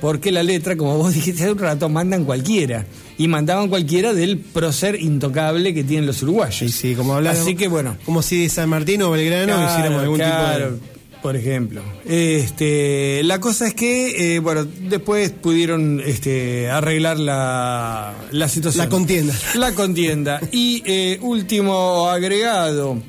Porque 0.00 0.32
la 0.32 0.42
letra, 0.42 0.76
como 0.76 0.96
vos 0.98 1.14
dijiste 1.14 1.42
hace 1.42 1.52
un 1.52 1.58
rato, 1.58 1.88
mandan 1.88 2.24
cualquiera. 2.24 2.86
Y 3.18 3.28
mandaban 3.28 3.68
cualquiera 3.68 4.12
del 4.14 4.38
prócer 4.38 5.00
intocable 5.00 5.74
que 5.74 5.84
tienen 5.84 6.06
los 6.06 6.22
uruguayos. 6.22 6.56
Sí, 6.56 6.68
sí, 6.70 6.94
como 6.94 7.14
hablar. 7.14 7.36
Así 7.36 7.54
que 7.54 7.68
bueno. 7.68 7.96
Como 8.04 8.22
si 8.22 8.42
de 8.42 8.48
San 8.48 8.68
Martín 8.68 9.02
o 9.02 9.10
Belgrano 9.10 9.54
Claro, 9.54 9.70
hiciéramos 9.70 10.02
algún 10.02 10.16
claro, 10.16 10.70
tipo 10.74 10.86
de. 10.86 10.91
Por 11.22 11.36
ejemplo. 11.36 11.82
Este, 12.04 13.22
la 13.22 13.40
cosa 13.40 13.68
es 13.68 13.74
que, 13.74 14.34
eh, 14.34 14.38
bueno, 14.40 14.64
después 14.64 15.30
pudieron 15.30 16.00
este, 16.04 16.68
arreglar 16.68 17.20
la, 17.20 18.12
la 18.32 18.48
situación. 18.48 18.84
La 18.84 18.90
contienda. 18.90 19.34
La 19.54 19.72
contienda. 19.72 20.40
Y 20.50 20.82
eh, 20.84 21.18
último 21.22 22.08
agregado. 22.08 23.00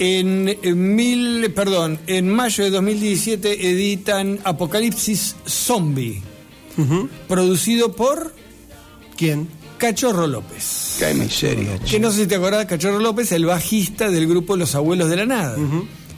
En, 0.00 0.56
en 0.62 0.94
mil, 0.94 1.50
perdón, 1.56 1.98
en 2.06 2.30
mayo 2.30 2.62
de 2.62 2.70
2017 2.70 3.68
editan 3.68 4.38
Apocalipsis 4.44 5.34
Zombie, 5.44 6.22
producido 7.26 7.96
por 7.96 8.32
¿Quién? 9.18 9.48
Cachorro 9.78 10.28
López. 10.28 10.96
Qué 11.00 11.12
miseria. 11.14 11.78
Que 11.80 11.98
no 11.98 12.12
sé 12.12 12.22
si 12.22 12.26
te 12.28 12.36
acordás, 12.36 12.66
Cachorro 12.66 13.00
López, 13.00 13.32
el 13.32 13.44
bajista 13.44 14.08
del 14.10 14.28
grupo 14.28 14.56
Los 14.56 14.76
Abuelos 14.76 15.10
de 15.10 15.16
la 15.16 15.26
Nada. 15.26 15.56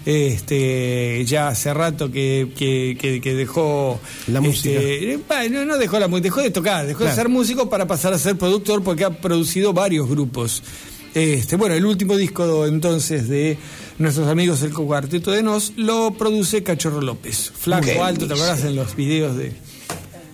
Este, 0.06 1.24
ya 1.26 1.48
hace 1.48 1.72
rato 1.74 2.10
que, 2.10 2.48
que, 2.56 2.96
que- 3.00 3.20
que 3.20 3.34
dejó 3.34 4.00
La 4.28 4.40
música. 4.40 4.78
este, 4.80 5.18
bah, 5.28 5.44
no, 5.48 5.76
dejó 5.78 5.98
la 5.98 6.08
música, 6.08 6.24
dejó 6.24 6.40
de 6.42 6.50
tocar, 6.50 6.86
dejó 6.86 7.04
de 7.04 7.12
ser 7.14 7.28
músico 7.28 7.68
para 7.68 7.86
pasar 7.86 8.12
a 8.12 8.18
ser 8.18 8.36
productor 8.36 8.82
porque 8.82 9.04
ha 9.04 9.10
producido 9.10 9.72
varios 9.72 10.08
grupos. 10.08 10.62
Este, 11.14 11.56
bueno, 11.56 11.74
el 11.74 11.84
último 11.84 12.16
disco 12.16 12.66
entonces 12.66 13.28
de 13.28 13.58
nuestros 13.98 14.28
amigos 14.28 14.62
el 14.62 14.72
Cuarteto 14.72 15.32
de 15.32 15.42
Nos 15.42 15.72
lo 15.76 16.12
produce 16.12 16.62
Cachorro 16.62 17.00
López. 17.02 17.50
Flaco, 17.58 18.04
alto, 18.04 18.26
¿te 18.28 18.34
acordás 18.34 18.62
en 18.64 18.76
los 18.76 18.94
videos 18.94 19.36
de, 19.36 19.52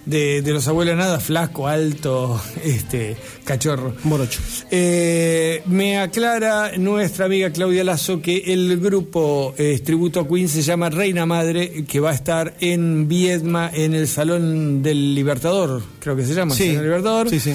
de, 0.06 0.40
de 0.40 0.52
los 0.52 0.66
abuelos 0.68 0.96
nada? 0.96 1.20
Flaco, 1.20 1.68
alto, 1.68 2.40
este, 2.64 3.16
cachorro. 3.44 3.94
Morocho. 4.04 4.40
Eh, 4.70 5.62
me 5.66 5.98
aclara 5.98 6.78
nuestra 6.78 7.26
amiga 7.26 7.50
Claudia 7.50 7.84
Lazo 7.84 8.22
que 8.22 8.38
el 8.46 8.80
grupo 8.80 9.54
eh, 9.58 9.80
Tributo 9.84 10.20
a 10.20 10.28
Queen 10.28 10.48
se 10.48 10.62
llama 10.62 10.88
Reina 10.90 11.26
Madre, 11.26 11.84
que 11.84 12.00
va 12.00 12.10
a 12.10 12.14
estar 12.14 12.56
en 12.60 13.08
Viedma, 13.08 13.70
en 13.74 13.94
el 13.94 14.08
Salón 14.08 14.82
del 14.82 15.14
Libertador, 15.14 15.82
creo 16.00 16.16
que 16.16 16.24
se 16.24 16.34
llama, 16.34 16.54
Sí. 16.54 16.62
Salón 16.68 16.76
del 16.76 16.84
Libertador, 16.84 17.30
Sí, 17.30 17.40
sí. 17.40 17.54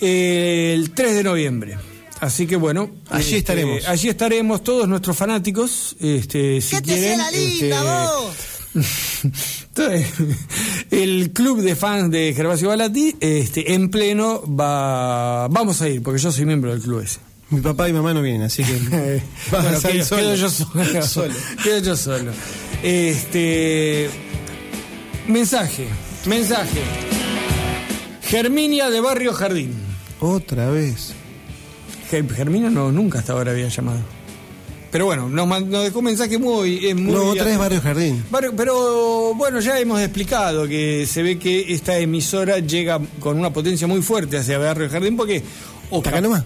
eh, 0.00 0.72
el 0.76 0.90
3 0.92 1.14
de 1.16 1.22
noviembre. 1.24 1.76
Así 2.18 2.46
que 2.46 2.56
bueno, 2.56 2.90
Allí 3.10 3.24
este, 3.24 3.36
estaremos. 3.38 3.86
allí 3.88 4.08
estaremos 4.08 4.64
todos 4.64 4.88
nuestros 4.88 5.14
fanáticos, 5.16 5.94
este, 6.00 6.62
si 6.62 6.76
quieren. 6.76 7.20
este, 7.20 7.68
entonces, 8.76 10.06
el 10.90 11.32
club 11.32 11.60
de 11.62 11.74
fans 11.76 12.10
de 12.10 12.32
Gervasio 12.34 12.68
Balati, 12.68 13.16
este, 13.20 13.72
en 13.74 13.90
pleno 13.90 14.42
va, 14.46 15.48
vamos 15.48 15.80
a 15.82 15.88
ir, 15.88 16.02
porque 16.02 16.20
yo 16.20 16.30
soy 16.32 16.44
miembro 16.46 16.72
del 16.72 16.82
club 16.82 17.00
ese. 17.00 17.18
Mi 17.50 17.60
papá 17.60 17.88
y 17.88 17.92
mamá 17.92 18.12
no 18.12 18.22
vienen, 18.22 18.42
así 18.42 18.64
que. 18.64 18.72
Bueno, 19.50 19.80
quedo, 19.80 20.04
solo. 20.04 20.20
quedo 20.22 20.34
yo 20.34 20.50
solo. 20.50 21.02
Solo. 21.02 21.34
Quedo 21.62 21.78
yo 21.78 21.96
solo. 21.96 22.32
Este 22.82 24.10
mensaje, 25.28 25.86
mensaje. 26.26 26.80
Germinia 28.22 28.90
de 28.90 29.00
Barrio 29.00 29.32
Jardín. 29.32 29.72
Otra 30.20 30.70
vez. 30.70 31.12
Ge- 32.10 32.24
Germinia 32.34 32.70
no, 32.70 32.90
nunca 32.90 33.20
hasta 33.20 33.32
ahora 33.34 33.52
había 33.52 33.68
llamado. 33.68 34.00
Pero 34.96 35.04
bueno, 35.04 35.28
nos, 35.28 35.70
dejó 35.84 35.98
un 35.98 36.06
mensaje 36.06 36.38
muy, 36.38 36.86
eh, 36.86 36.94
muy 36.94 37.12
No, 37.12 37.24
otra 37.24 37.44
vez 37.44 37.58
Barrio 37.58 37.82
Jardín. 37.82 38.24
Barrio- 38.30 38.54
pero 38.56 39.34
bueno, 39.34 39.60
ya 39.60 39.78
hemos 39.78 40.00
explicado 40.00 40.66
que 40.66 41.06
se 41.06 41.22
ve 41.22 41.38
que 41.38 41.70
esta 41.74 41.98
emisora 41.98 42.60
llega 42.60 42.98
con 43.20 43.38
una 43.38 43.52
potencia 43.52 43.86
muy 43.86 44.00
fuerte 44.00 44.38
hacia 44.38 44.56
Barrio 44.56 44.88
Jardín 44.88 45.14
porque 45.14 45.42
o 45.90 45.98
¿Está 45.98 46.08
acá 46.08 46.20
nomás? 46.22 46.44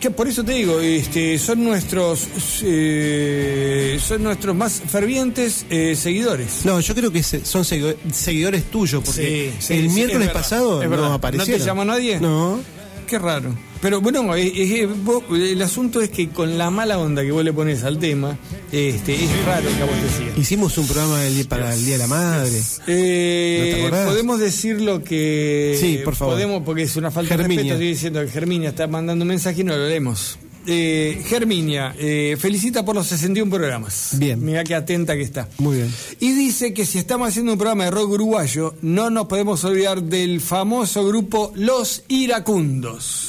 que 0.00 0.10
por 0.10 0.26
eso 0.26 0.42
te 0.42 0.54
digo, 0.54 0.80
este, 0.80 1.38
son 1.38 1.62
nuestros 1.62 2.26
eh, 2.64 3.98
son 4.04 4.24
nuestros 4.24 4.56
más 4.56 4.82
fervientes 4.84 5.64
eh, 5.70 5.94
seguidores. 5.94 6.64
No, 6.64 6.80
yo 6.80 6.96
creo 6.96 7.12
que 7.12 7.22
se- 7.22 7.44
son 7.44 7.62
seguidor- 7.62 7.96
seguidores 8.12 8.64
tuyos, 8.72 9.04
porque 9.04 9.52
Sí, 9.60 9.66
sí, 9.68 9.74
el 9.74 9.88
sí, 9.88 9.94
miércoles 9.94 10.22
es 10.22 10.26
verdad, 10.26 10.32
pasado 10.42 10.82
es 10.82 10.90
no 10.90 10.96
¿No 10.96 11.12
aparecieron. 11.14 11.60
te 11.60 11.64
llamó 11.64 11.84
nadie? 11.84 12.18
No. 12.18 12.58
Qué 13.06 13.18
raro. 13.20 13.54
Pero 13.80 14.00
bueno, 14.00 14.34
es- 14.34 14.52
es- 14.56 15.04
vos- 15.04 15.22
el 15.30 15.62
asunto 15.62 16.00
es 16.00 16.08
que 16.10 16.28
con 16.30 16.58
la 16.58 16.68
mala 16.68 16.98
onda 16.98 17.22
que 17.22 17.30
vos 17.30 17.44
le 17.44 17.52
pones 17.52 17.84
al 17.84 17.98
tema, 17.98 18.36
este, 18.72 19.14
es 19.24 19.44
raro 19.46 19.68
que 19.76 19.82
a 19.82 19.86
vos 19.86 19.94
te 19.94 20.18
sigan. 20.18 20.40
Hicimos 20.40 20.76
un 20.78 20.86
programa 20.88 21.20
del 21.20 21.34
día- 21.36 21.48
para 21.48 21.72
el 21.74 21.84
Día 21.84 21.94
de 21.94 21.98
la 21.98 22.06
Madre. 22.08 22.60
Eh, 22.88 23.58
¿No 23.60 23.76
te 23.76 23.80
acordás? 23.86 24.06
podemos 24.08 24.40
decir 24.40 24.80
lo 24.80 25.04
que 25.04 25.76
Sí, 25.80 26.00
por 26.04 26.16
favor. 26.16 26.34
podemos 26.34 26.62
porque 26.64 26.82
es 26.82 26.96
una 26.96 27.10
falta 27.12 27.36
de 27.36 27.44
respeto 27.44 27.72
estoy 27.74 27.88
diciendo 27.88 28.20
que 28.20 28.28
Germinia 28.28 28.70
está 28.70 28.88
mandando 28.88 29.22
un 29.22 29.28
mensaje 29.28 29.60
y 29.60 29.64
no 29.64 29.76
lo 29.76 29.88
leemos 29.88 30.38
Eh, 30.70 31.22
Germinia 31.26 31.94
eh, 31.98 32.36
felicita 32.38 32.84
por 32.84 32.94
los 32.94 33.06
61 33.06 33.48
programas 33.50 34.10
Bien. 34.18 34.44
mira 34.44 34.64
qué 34.64 34.74
atenta 34.74 35.14
que 35.16 35.22
está 35.22 35.48
Muy 35.58 35.76
bien. 35.78 35.94
y 36.20 36.32
dice 36.32 36.74
que 36.74 36.84
si 36.84 36.98
estamos 36.98 37.28
haciendo 37.28 37.52
un 37.52 37.58
programa 37.58 37.84
de 37.84 37.90
rock 37.90 38.10
uruguayo 38.10 38.74
no 38.82 39.08
nos 39.08 39.28
podemos 39.28 39.64
olvidar 39.64 40.02
del 40.02 40.42
famoso 40.42 41.06
grupo 41.06 41.52
Los 41.54 42.02
Iracundos 42.08 43.27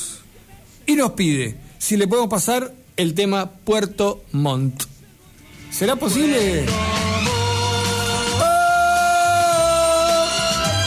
y 0.90 0.96
nos 0.96 1.12
pide 1.12 1.56
si 1.78 1.98
le 1.98 2.08
podemos 2.08 2.30
pasar 2.30 2.74
el 2.98 3.14
tema 3.14 3.52
Puerto 3.52 4.24
Montt 4.32 4.84
¿será 5.72 5.96
posible? 5.96 6.66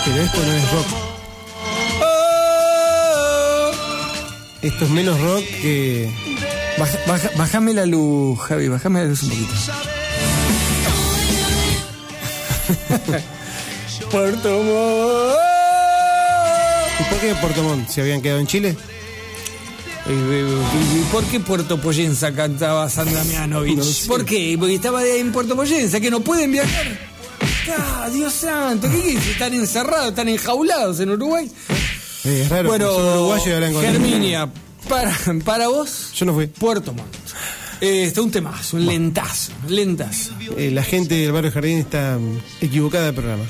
Pero 0.04 0.22
esto 0.22 0.38
no 0.44 0.52
es 0.52 0.72
rock. 0.72 0.86
Esto 4.62 4.84
es 4.84 4.90
menos 4.90 5.20
rock 5.20 5.44
que. 5.62 6.10
Baja- 6.78 6.98
baja- 7.06 7.30
bájame 7.36 7.72
la 7.74 7.86
luz, 7.86 8.38
Javi, 8.40 8.68
bájame 8.68 9.00
la 9.00 9.06
luz 9.06 9.22
un 9.22 9.30
poquito. 9.30 9.52
Puerto 14.10 14.62
Montt. 14.62 15.36
¿Y 17.00 17.04
por 17.04 17.18
qué 17.20 17.34
Puerto 17.40 17.62
Montt? 17.62 17.88
¿Se 17.88 18.00
habían 18.00 18.20
quedado 18.20 18.40
en 18.40 18.46
Chile? 18.46 18.76
¿Y 20.06 21.12
por 21.12 21.24
qué 21.24 21.38
Puerto 21.40 21.80
Poyenza 21.80 22.32
cantaba 22.32 22.88
Sandra 22.88 23.22
Mianovich? 23.24 23.76
No 23.76 23.84
sé. 23.84 24.08
¿Por 24.08 24.24
qué? 24.24 24.56
Porque 24.58 24.74
estaba 24.74 25.04
en 25.04 25.30
Puerto 25.32 25.54
Poyenza, 25.54 26.00
que 26.00 26.10
no 26.10 26.20
pueden 26.20 26.50
viajar. 26.50 26.86
acá, 27.62 28.10
Dios 28.10 28.32
santo. 28.32 28.88
¿Qué 28.90 28.96
decir? 28.96 29.32
¿Están 29.32 29.54
encerrados, 29.54 30.08
están 30.08 30.28
enjaulados 30.28 30.98
en 31.00 31.10
Uruguay? 31.10 31.50
Eh, 32.24 32.42
es 32.42 32.48
raro. 32.48 32.68
bueno, 32.68 33.36
Germinia, 33.80 34.48
para, 34.88 35.16
para 35.44 35.68
vos, 35.68 36.12
Yo 36.14 36.26
no 36.26 36.34
fui. 36.34 36.46
Puerto 36.48 36.92
Montt. 36.92 37.14
Eh, 37.80 38.04
está 38.04 38.22
un 38.22 38.30
temazo, 38.30 38.76
un 38.76 38.86
lentazo, 38.86 39.52
lentazo. 39.68 40.30
Eh, 40.56 40.70
la 40.70 40.84
gente 40.84 41.16
del 41.16 41.32
barrio 41.32 41.50
Jardín 41.50 41.78
está 41.78 42.18
equivocada 42.60 43.06
del 43.06 43.14
programa. 43.14 43.42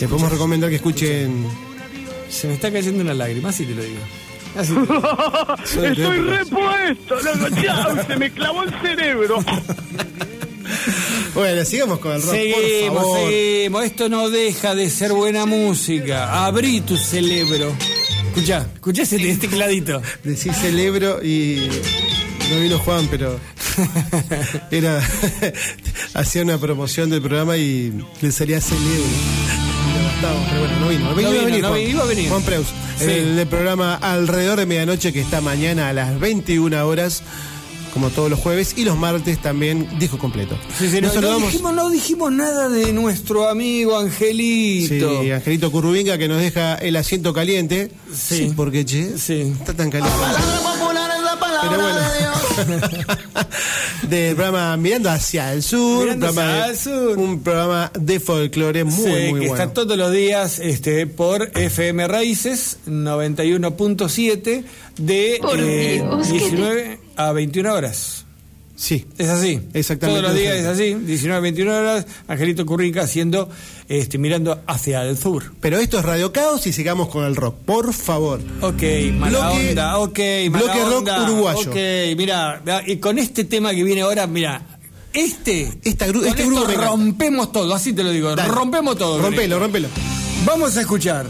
Les 0.00 0.08
podemos 0.08 0.30
recomendar 0.30 0.70
que 0.70 0.76
escuchen. 0.76 1.46
Se 2.28 2.46
me 2.46 2.54
está 2.54 2.72
cayendo 2.72 3.02
una 3.02 3.12
lágrima, 3.12 3.48
así 3.48 3.64
te 3.66 3.74
lo 3.74 3.82
digo. 3.82 3.98
Así 4.56 4.72
Estoy 5.64 6.18
repuesto, 6.20 7.14
loco, 7.20 7.62
chao, 7.62 8.06
se 8.06 8.16
me 8.16 8.30
clavó 8.32 8.62
el 8.64 8.70
cerebro. 8.80 9.44
Bueno, 11.34 11.64
sigamos 11.64 11.98
con 12.00 12.12
el 12.12 12.22
rock, 12.22 12.30
por 12.30 12.36
Seguimos, 12.36 13.02
favor. 13.02 13.18
seguimos. 13.20 13.84
Esto 13.84 14.08
no 14.08 14.30
deja 14.30 14.74
de 14.74 14.90
ser 14.90 15.12
buena 15.12 15.46
música. 15.46 16.44
Abrí 16.44 16.80
tu 16.80 16.96
cerebro. 16.96 17.72
Escuchá, 18.28 18.66
escuchá 18.74 19.02
ese 19.02 19.16
este 19.16 19.46
tecladito. 19.48 20.02
Decís 20.24 20.56
celebro 20.56 21.22
y. 21.24 21.68
No 22.50 22.60
vino 22.60 22.78
Juan, 22.80 23.06
pero. 23.10 23.38
Era. 24.70 25.00
Hacía 26.14 26.42
una 26.42 26.58
promoción 26.58 27.10
del 27.10 27.20
programa 27.22 27.56
y 27.56 27.92
le 28.20 28.32
salía 28.32 28.60
celebro. 28.60 29.04
Gastaba, 30.20 30.46
pero 30.48 30.60
bueno, 30.60 30.80
no 30.80 30.88
vino. 30.88 31.04
No, 31.10 31.14
vino, 31.14 31.30
iba 31.32 31.40
a 31.40 31.44
venir, 31.44 31.62
no 31.62 31.68
Juan. 31.68 31.80
iba 31.80 32.02
a 32.02 32.06
venir. 32.06 32.28
Juan 32.28 32.42
Preus. 32.42 32.66
Sí. 32.98 33.04
El 33.10 33.46
programa 33.46 33.94
Alrededor 33.96 34.58
de 34.58 34.66
Medianoche, 34.66 35.12
que 35.12 35.20
está 35.20 35.40
mañana 35.40 35.88
a 35.88 35.92
las 35.92 36.18
21 36.20 36.86
horas, 36.86 37.22
como 37.94 38.10
todos 38.10 38.28
los 38.30 38.38
jueves, 38.38 38.74
y 38.76 38.84
los 38.84 38.96
martes 38.98 39.40
también, 39.40 39.88
disco 39.98 40.18
completo. 40.18 40.56
Sí, 40.78 40.88
sí, 40.90 40.96
no, 41.00 41.06
Nos 41.08 41.14
no 41.16 41.20
saludamos- 41.22 41.50
dijimos, 41.52 41.72
no 41.74 41.90
dijimos 41.90 42.32
nada 42.32 42.68
de 42.68 42.92
nuestro 42.92 43.48
amigo 43.48 43.98
Angelito. 43.98 45.22
Sí, 45.22 45.30
Angelito 45.30 45.72
Currubinga 45.72 46.18
que 46.18 46.28
nos 46.28 46.38
deja 46.40 46.74
el 46.74 46.96
asiento 46.96 47.32
caliente. 47.32 47.90
Sí. 48.14 48.52
porque 48.54 48.84
che, 48.84 49.16
Sí. 49.18 49.54
está 49.58 49.72
tan 49.74 49.90
caliente. 49.90 50.14
Pero 51.62 51.82
bueno, 51.82 52.00
del 54.02 54.34
programa 54.36 54.76
Mirando 54.76 55.10
hacia 55.10 55.52
el 55.52 55.62
sur, 55.62 56.04
Mirando 56.04 56.26
programa, 56.26 56.64
hacia 56.64 56.70
el 56.70 56.76
sur. 56.78 57.18
un 57.18 57.42
programa 57.42 57.90
de 57.98 58.20
folclore 58.20 58.84
muy, 58.84 58.94
Sí, 58.94 59.30
muy 59.30 59.40
que 59.40 59.48
bueno. 59.48 59.54
está 59.64 59.72
todos 59.74 59.96
los 59.96 60.12
días 60.12 60.58
este, 60.58 61.06
por 61.06 61.50
FM 61.54 62.06
Raíces 62.08 62.78
91.7 62.88 64.64
de 64.98 65.38
Por 65.40 65.58
eh, 65.58 65.94
Dios, 66.02 66.26
¿qué 66.26 66.32
te- 66.32 66.38
19 66.38 66.98
a 67.16 67.32
21 67.32 67.72
horas. 67.74 68.24
Sí, 68.82 69.04
Es 69.18 69.28
así. 69.28 69.60
Exactamente. 69.74 70.22
Todos 70.22 70.32
los 70.32 70.40
días 70.40 70.56
es 70.56 70.64
así. 70.64 70.94
19 70.94 71.36
a 71.36 71.40
21 71.40 71.70
horas, 71.76 72.06
Angelito 72.28 72.64
Currica 72.64 73.02
haciendo, 73.02 73.50
este, 73.88 74.16
mirando 74.16 74.62
hacia 74.66 75.02
el 75.04 75.18
sur. 75.18 75.52
pero 75.60 75.78
esto 75.78 75.98
es 75.98 76.04
Radio 76.06 76.32
Caos 76.32 76.66
y 76.66 76.72
sigamos 76.72 77.10
con 77.10 77.24
el 77.26 77.36
rock, 77.36 77.56
por 77.66 77.92
favor. 77.92 78.40
Ok, 78.62 78.82
mala 79.18 79.38
Bloque- 79.50 79.68
onda, 79.68 79.98
ok, 79.98 80.18
mala 80.50 80.64
bloque 80.74 80.84
rock 80.84 81.08
uruguayo. 81.24 81.70
Ok, 81.70 81.76
mira, 82.16 82.62
y 82.86 82.96
con 82.96 83.18
este 83.18 83.44
tema 83.44 83.72
que 83.74 83.84
viene 83.84 84.00
ahora, 84.00 84.26
mira, 84.26 84.62
este, 85.12 85.70
Esta 85.84 86.06
gru- 86.08 86.24
este 86.24 86.46
grupo 86.46 86.64
rompemos 86.72 87.52
todo, 87.52 87.74
así 87.74 87.92
te 87.92 88.02
lo 88.02 88.10
digo, 88.12 88.34
Dale. 88.34 88.48
rompemos 88.50 88.96
todo. 88.96 89.20
Rompelo, 89.20 89.58
rompelo. 89.58 89.88
Vamos 90.46 90.74
a 90.78 90.80
escuchar. 90.80 91.26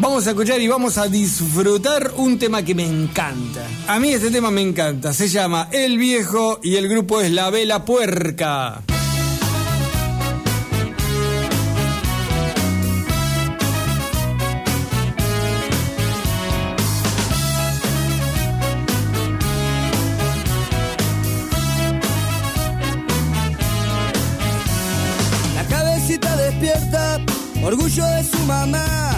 Vamos 0.00 0.28
a 0.28 0.30
escuchar 0.30 0.60
y 0.60 0.68
vamos 0.68 0.96
a 0.96 1.08
disfrutar 1.08 2.12
un 2.18 2.38
tema 2.38 2.62
que 2.62 2.72
me 2.72 2.86
encanta. 2.86 3.66
A 3.88 3.98
mí 3.98 4.10
este 4.10 4.30
tema 4.30 4.48
me 4.48 4.62
encanta. 4.62 5.12
Se 5.12 5.26
llama 5.26 5.68
El 5.72 5.98
Viejo 5.98 6.60
y 6.62 6.76
el 6.76 6.88
grupo 6.88 7.20
es 7.20 7.32
La 7.32 7.50
Vela 7.50 7.84
Puerca. 7.84 8.82
La 25.56 25.64
cabecita 25.68 26.36
despierta, 26.36 27.20
orgullo 27.64 28.06
de 28.06 28.22
su 28.22 28.38
mamá. 28.44 29.17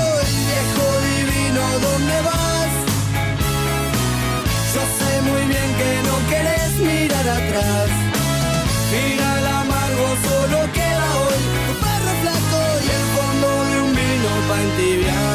Mirar 7.21 7.37
atrás. 7.37 7.89
Final 8.91 9.47
amargo 9.47 10.07
solo 10.27 10.71
queda 10.73 11.07
hoy. 11.19 11.41
Tu 11.67 11.73
perro 11.83 12.13
flaco 12.21 12.61
y 12.85 12.89
el 12.97 13.05
fondo 13.15 13.63
de 13.69 13.81
un 13.81 13.95
vino 13.95 14.31
para 14.47 14.61
entibiar. 14.61 15.30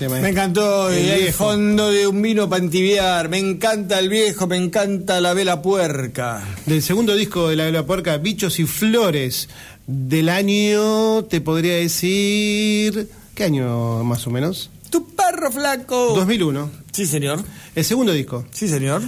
Tema. 0.00 0.18
Me 0.18 0.30
encantó 0.30 0.90
El 0.90 1.08
el, 1.08 1.32
fondo 1.32 1.90
de 1.90 2.06
un 2.06 2.20
vino 2.20 2.48
para 2.48 2.64
entibiar. 2.64 3.28
Me 3.28 3.38
encanta 3.38 3.98
el 3.98 4.08
viejo, 4.08 4.46
me 4.46 4.56
encanta 4.56 5.20
la 5.20 5.34
vela 5.34 5.62
puerca. 5.62 6.42
Del 6.66 6.82
segundo 6.82 7.14
disco 7.14 7.48
de 7.48 7.56
La 7.56 7.64
Vela 7.64 7.86
Puerca, 7.86 8.16
Bichos 8.16 8.58
y 8.58 8.64
Flores, 8.64 9.48
del 9.86 10.28
año, 10.28 11.24
te 11.24 11.40
podría 11.40 11.76
decir. 11.76 13.08
¿Qué 13.34 13.44
año 13.44 14.02
más 14.02 14.26
o 14.26 14.30
menos? 14.30 14.70
Tu 14.90 15.06
perro 15.14 15.52
flaco. 15.52 16.14
2001. 16.16 16.70
Sí, 16.92 17.06
señor. 17.06 17.44
El 17.74 17.84
segundo 17.84 18.12
disco. 18.12 18.44
Sí, 18.50 18.68
señor. 18.68 19.02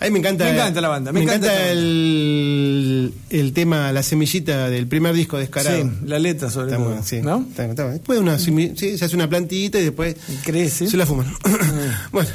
A 0.00 0.04
mí 0.06 0.10
me 0.12 0.18
encanta. 0.20 0.44
Me 0.44 0.50
encanta 0.52 0.80
la 0.80 0.88
banda, 0.88 1.12
me 1.12 1.22
encanta 1.22 1.70
el, 1.70 3.12
el 3.28 3.52
tema, 3.52 3.92
la 3.92 4.02
semillita 4.02 4.70
del 4.70 4.86
primer 4.86 5.12
disco 5.14 5.36
descarado. 5.38 5.76
Sí, 5.82 5.90
la 6.06 6.18
letra 6.18 6.50
sobre 6.50 6.66
Está 6.68 6.76
todo. 6.78 6.86
bueno, 6.88 7.02
sí. 7.04 7.20
¿No? 7.20 7.44
Está- 7.48 7.66
está 7.66 7.82
bueno. 7.84 7.98
Después 7.98 8.18
una 8.18 8.38
sí, 8.38 8.72
se 8.96 9.04
hace 9.04 9.14
una 9.14 9.28
plantita 9.28 9.78
y 9.78 9.84
después 9.84 10.16
Crece. 10.42 10.88
se 10.88 10.96
la 10.96 11.04
fuman. 11.06 11.26
bueno, 12.12 12.30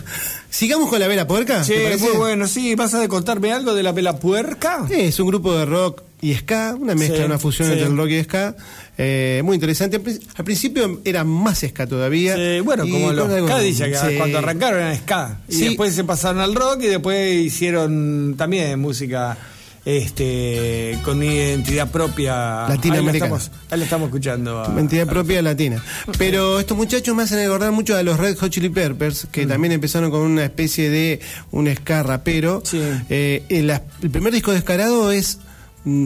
sigamos 0.49 0.89
con 0.89 0.99
la 0.99 1.07
vela 1.07 1.28
puerca. 1.28 1.63
Sí, 1.63 1.74
muy 1.99 2.11
bueno. 2.18 2.47
Sí, 2.47 2.76
¿vas 2.76 2.93
a 2.93 3.07
contarme 3.07 3.51
algo 3.51 3.74
de 3.74 3.84
la 3.84 3.91
vela 3.91 4.18
puerca? 4.20 4.86
Sí, 4.88 4.95
es 4.99 5.20
un 5.20 5.28
grupo 5.28 5.55
de 5.57 5.66
rock 5.66 6.03
y 6.22 6.34
ska, 6.36 6.76
una 6.80 6.95
mezcla, 6.95 7.18
Sí, 7.18 7.24
una 7.24 7.39
fusión 7.39 7.72
entre 7.72 7.88
el 7.88 7.97
rock 7.97 8.09
y 8.09 8.24
ska. 8.24 8.55
Eh, 8.98 9.41
muy 9.43 9.56
interesante. 9.56 9.98
Al 9.98 10.04
prin- 10.04 10.20
Al 10.36 10.46
principio 10.46 11.02
era 11.04 11.24
más 11.24 11.60
ska 11.68 11.86
todavía. 11.88 12.36
Bueno, 12.64 12.86
y 12.86 12.91
como 12.91 13.12
los 13.12 13.30
algo- 13.30 13.48
Cadillac, 13.48 13.91
que 14.02 14.10
sí. 14.12 14.18
cuando 14.18 14.38
arrancaron 14.39 14.80
eran 14.82 14.98
ska. 14.98 15.39
Y 15.50 15.54
Sí. 15.54 15.64
después 15.66 15.93
se 15.96 16.04
pasaron 16.04 16.41
al 16.41 16.56
rock 16.56 16.84
y 16.84 16.88
después 16.88 17.36
hicieron 17.36 18.36
también 18.38 18.80
música 18.80 19.38
este 19.86 20.98
con 21.04 21.22
identidad 21.22 21.89
propia. 21.91 22.68
Latinoamericana. 22.68 22.98
Ahí 22.98 23.32
la 23.32 23.38
estamos, 23.38 23.52
ahí 23.70 23.82
estamos 23.82 24.08
escuchando. 24.08 24.64
a- 24.64 24.74
Identidad 24.74 25.08
propia 25.08 25.41
latina. 25.41 25.84
Pero 26.18 26.60
estos 26.60 26.76
muchachos 26.76 27.16
me 27.16 27.24
hacen 27.24 27.38
recordar 27.39 27.72
mucho 27.72 27.96
a 27.96 28.02
los 28.04 28.18
Red 28.20 28.36
Hot 28.38 28.50
Chili 28.50 28.70
Peppers, 28.70 29.28
que 29.32 29.46
también 29.46 29.74
empezaron 29.74 30.10
con 30.12 30.22
una 30.22 30.43
especie 30.46 30.89
de 30.89 31.20
un 31.52 31.74
ska 31.74 32.02
rapero. 32.04 32.62
Sí. 32.66 32.82
Eh, 33.10 33.43
el, 33.50 34.10
primer 34.12 34.34
disco 34.34 34.52
descarado 34.52 35.12
es 35.12 35.38
mm, 35.38 35.45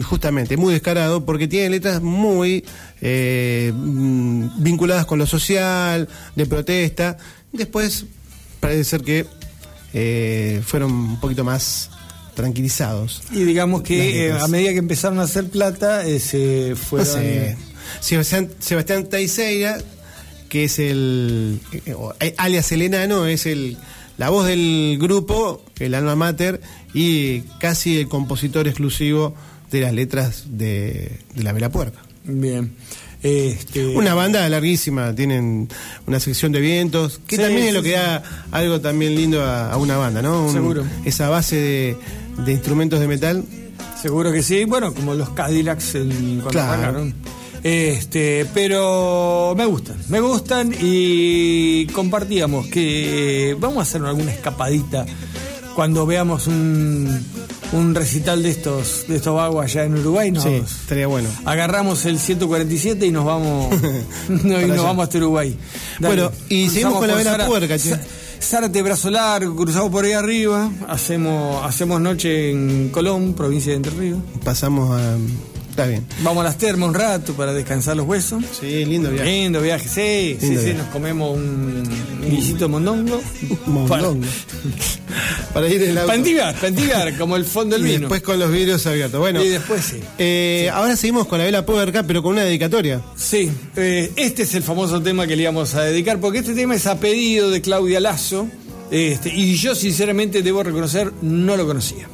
justamente 0.04 0.56
muy 0.56 0.72
descarado 0.72 1.24
porque 1.24 1.48
tiene 1.48 1.70
letras 1.70 2.02
muy 2.02 2.64
eh, 3.00 3.72
mm, 3.74 4.62
vinculadas 4.62 5.06
con 5.06 5.18
lo 5.18 5.26
social, 5.26 6.08
de 6.36 6.46
protesta. 6.46 7.16
Después 7.52 8.04
parece 8.60 8.84
ser 8.84 9.02
que 9.02 9.26
eh, 9.92 10.62
fueron 10.64 10.92
un 10.92 11.20
poquito 11.20 11.44
más 11.44 11.90
tranquilizados. 12.34 13.22
Y 13.32 13.44
digamos 13.44 13.82
que 13.82 14.26
eh, 14.26 14.32
a 14.32 14.46
medida 14.48 14.72
que 14.72 14.78
empezaron 14.78 15.18
a 15.18 15.22
hacer 15.22 15.48
plata, 15.48 16.02
se 16.18 16.70
No 16.70 16.76
fueron. 16.76 17.06
sé. 17.06 17.56
Sebastián, 18.00 18.50
Sebastián 18.60 19.08
Taiseira, 19.08 19.78
que 20.48 20.64
es 20.64 20.78
el. 20.78 21.60
alias 22.36 22.70
el 22.72 22.82
enano, 22.82 23.26
es 23.26 23.46
el 23.46 23.76
la 24.20 24.28
voz 24.28 24.46
del 24.46 24.98
grupo, 25.00 25.64
el 25.78 25.94
alma 25.94 26.14
mater, 26.14 26.60
y 26.92 27.40
casi 27.58 28.00
el 28.00 28.08
compositor 28.08 28.68
exclusivo 28.68 29.34
de 29.70 29.80
las 29.80 29.92
letras 29.92 30.44
de, 30.48 31.18
de 31.34 31.42
La 31.42 31.52
Vela 31.52 31.70
Puerca. 31.70 32.00
Bien. 32.24 32.72
Este, 33.22 33.86
Una 33.86 34.14
banda 34.14 34.48
larguísima, 34.48 35.14
tienen 35.14 35.68
una 36.06 36.18
sección 36.20 36.52
de 36.52 36.60
vientos, 36.60 37.20
que 37.26 37.36
Sí, 37.36 37.42
también 37.42 37.66
es 37.68 37.74
lo 37.74 37.82
que 37.82 37.90
da 37.92 38.22
algo 38.50 38.80
también 38.80 39.14
lindo 39.14 39.42
a, 39.44 39.70
a 39.72 39.76
una 39.76 39.96
banda, 39.98 40.22
¿no? 40.22 40.46
Un- 40.46 40.52
Seguro. 40.52 40.84
Esa 41.04 41.28
base 41.28 41.56
de, 41.56 41.96
de 42.46 42.52
instrumentos 42.52 42.98
de 42.98 43.08
metal. 43.08 43.44
Seguro 44.00 44.32
que 44.32 44.42
sí, 44.42 44.64
bueno, 44.64 44.94
como 44.94 45.12
los 45.14 45.28
Cadillacs 45.30 45.90
cuando 45.92 46.48
Claro. 46.48 47.12
Este, 47.62 48.46
pero 48.54 49.52
me 49.54 49.66
gustan, 49.66 49.96
me 50.08 50.18
gustan 50.20 50.74
y 50.80 51.84
compartíamos 51.88 52.68
que 52.68 53.54
vamos 53.60 53.78
a 53.78 53.82
hacer 53.82 54.02
alguna 54.02 54.32
escapadita 54.32 55.04
cuando 55.74 56.06
veamos 56.06 56.46
un, 56.46 57.22
un 57.72 57.94
recital 57.94 58.42
de 58.42 58.50
estos 58.50 59.04
de 59.08 59.16
estos 59.16 59.34
vagos 59.34 59.64
allá 59.64 59.84
en 59.84 59.94
Uruguay, 59.98 60.30
nos 60.32 60.42
Sí, 60.44 60.50
estaría 60.82 61.06
bueno. 61.06 61.28
agarramos 61.44 62.04
el 62.06 62.18
147 62.18 63.06
y 63.06 63.10
nos 63.12 63.24
vamos 63.24 63.72
no, 64.28 64.60
y 64.62 64.66
nos 64.66 64.82
vamos 64.84 65.04
hasta 65.04 65.18
Uruguay. 65.18 65.56
Bueno, 66.00 66.30
y 66.48 66.68
seguimos 66.68 66.98
con 66.98 67.08
la 67.08 67.14
vela 67.14 67.30
Zara- 67.32 67.46
puerca, 67.46 67.78
che. 67.78 67.94
Zárate, 68.42 68.80
brazo 68.82 69.10
largo, 69.10 69.54
cruzamos 69.54 69.90
por 69.90 70.04
ahí 70.06 70.12
arriba, 70.12 70.70
hacemos, 70.88 71.62
hacemos 71.64 72.00
noche 72.00 72.50
en 72.50 72.88
Colón, 72.88 73.34
provincia 73.34 73.70
de 73.72 73.76
Entre 73.76 73.92
Ríos. 73.92 74.18
Pasamos 74.42 74.98
a. 74.98 75.16
Está 75.70 75.86
bien. 75.86 76.04
Vamos 76.22 76.40
a 76.42 76.44
las 76.44 76.58
termas 76.58 76.88
un 76.88 76.94
rato 76.94 77.32
para 77.34 77.52
descansar 77.52 77.96
los 77.96 78.06
huesos. 78.06 78.42
Sí, 78.60 78.84
lindo 78.84 79.10
viaje. 79.10 79.30
Lindo 79.30 79.62
viaje, 79.62 79.88
sí, 79.88 80.36
sí, 80.40 80.46
Lindo 80.46 80.60
sí, 80.60 80.66
viaje. 80.66 80.74
nos 80.82 80.88
comemos 80.88 81.36
un, 81.36 81.82
guisito 82.28 82.68
mondongo. 82.68 83.20
Mondongo. 83.66 84.26
Para 85.54 85.68
ir 85.68 85.82
en 85.82 85.98
entibiar, 85.98 86.54
para 86.54 86.68
entibiar, 86.68 87.18
como 87.18 87.34
el 87.36 87.44
fondo 87.44 87.76
del 87.76 87.84
Y 87.86 87.88
vino. 87.90 88.00
después 88.02 88.22
con 88.22 88.38
los 88.38 88.52
vidrios 88.52 88.86
abiertos. 88.86 89.18
Bueno, 89.18 89.42
Y 89.42 89.48
después 89.48 89.82
sí. 89.84 90.00
eh, 90.18 90.70
ahora 90.72 90.96
seguimos 90.96 91.26
con 91.26 91.38
la 91.38 91.44
vela 91.44 91.66
puerca, 91.66 92.04
pero 92.04 92.22
con 92.22 92.32
una 92.34 92.42
dedicatoria. 92.44 93.00
Sí, 93.16 93.50
eh, 93.76 94.12
este 94.16 94.42
es 94.44 94.54
el 94.54 94.62
famoso 94.62 95.02
tema 95.02 95.26
que 95.26 95.34
le 95.34 95.42
íbamos 95.42 95.74
a 95.74 95.82
dedicar, 95.82 96.20
porque 96.20 96.38
este 96.38 96.54
tema 96.54 96.76
es 96.76 96.86
a 96.86 97.00
pedido 97.00 97.50
de 97.50 97.60
Claudia 97.60 97.98
Lazo, 98.00 98.46
este, 98.92 99.32
y 99.34 99.56
yo 99.56 99.74
sinceramente 99.74 100.42
debo 100.42 100.62
reconocer, 100.62 101.12
no 101.22 101.56
lo 101.56 101.66
conocía. 101.66 102.08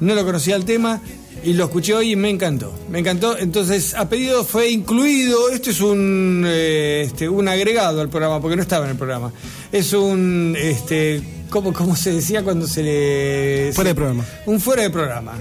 No 0.00 0.14
lo 0.14 0.24
conocía 0.24 0.56
el 0.56 0.64
tema 0.64 1.02
y 1.44 1.52
lo 1.54 1.64
escuché 1.64 1.94
hoy 1.94 2.12
y 2.12 2.16
me 2.16 2.28
encantó. 2.30 2.72
Me 2.90 2.98
encantó, 2.98 3.38
entonces 3.38 3.94
a 3.94 4.08
pedido 4.08 4.44
fue 4.44 4.70
incluido, 4.70 5.48
esto 5.50 5.70
es 5.70 5.80
un, 5.80 6.44
eh, 6.46 7.02
este, 7.06 7.28
un 7.28 7.48
agregado 7.48 8.00
al 8.00 8.08
programa, 8.08 8.40
porque 8.40 8.56
no 8.56 8.62
estaba 8.62 8.84
en 8.84 8.92
el 8.92 8.96
programa. 8.98 9.32
Es 9.72 9.92
un, 9.92 10.54
este, 10.58 11.22
¿cómo, 11.48 11.72
cómo 11.72 11.96
se 11.96 12.12
decía 12.12 12.42
cuando 12.42 12.66
se 12.66 12.82
le... 12.82 13.72
Fuera 13.72 13.90
de 13.90 13.94
programa. 13.94 14.24
Un 14.46 14.60
fuera 14.60 14.82
de 14.82 14.90
programa. 14.90 15.38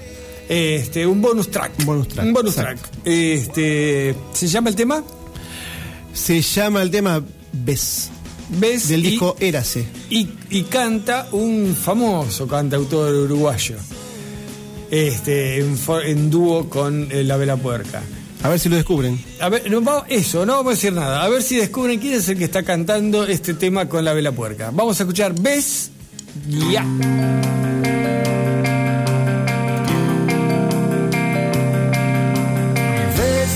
Este, 0.48 1.06
un 1.06 1.22
bonus 1.22 1.52
track. 1.52 1.74
Un 1.80 1.86
bonus 1.86 2.08
track, 2.08 2.26
Un 2.26 2.34
bonus 2.34 2.56
track. 2.56 2.80
Este, 3.04 4.16
¿Se 4.34 4.48
llama 4.48 4.70
el 4.70 4.76
tema? 4.76 5.04
Se 6.14 6.42
llama 6.42 6.82
el 6.82 6.90
tema 6.90 7.24
Ves, 7.54 8.10
¿Ves? 8.50 8.88
del 8.90 9.06
Y- 9.06 9.10
disco 9.12 9.36
Érase. 9.40 9.86
Y, 10.10 10.28
y 10.50 10.64
canta 10.64 11.28
un 11.34 11.76
famoso 11.80 12.48
cantautor 12.48 13.14
uruguayo. 13.14 13.76
Este, 14.92 15.60
en, 15.60 16.30
dúo 16.30 16.70
con 16.70 17.12
eh, 17.12 17.24
La 17.24 17.38
Vela 17.38 17.58
Puerca. 17.58 18.02
A 18.42 18.50
ver 18.50 18.60
si 18.60 18.70
lo 18.70 18.76
descubren. 18.78 19.20
A 19.42 19.50
ver, 19.50 19.70
no, 19.70 19.82
vamos- 19.82 20.06
eso, 20.10 20.46
no 20.46 20.54
vamos 20.54 20.72
a 20.72 20.76
decir 20.76 20.94
nada. 20.94 21.24
A 21.24 21.30
ver 21.30 21.44
si 21.44 21.58
descubren 21.58 22.00
quién 22.00 22.14
es 22.14 22.30
el 22.30 22.38
que 22.38 22.46
está 22.46 22.64
cantando 22.64 23.26
este 23.26 23.54
tema 23.54 23.88
con 23.90 24.06
La 24.06 24.14
Vela 24.14 24.32
Puerca. 24.32 24.72
Vamos 24.74 25.00
a 25.00 25.04
escuchar 25.04 25.34
¿Ves? 25.40 25.92
Ya. 26.72 26.86
Ves 33.18 33.54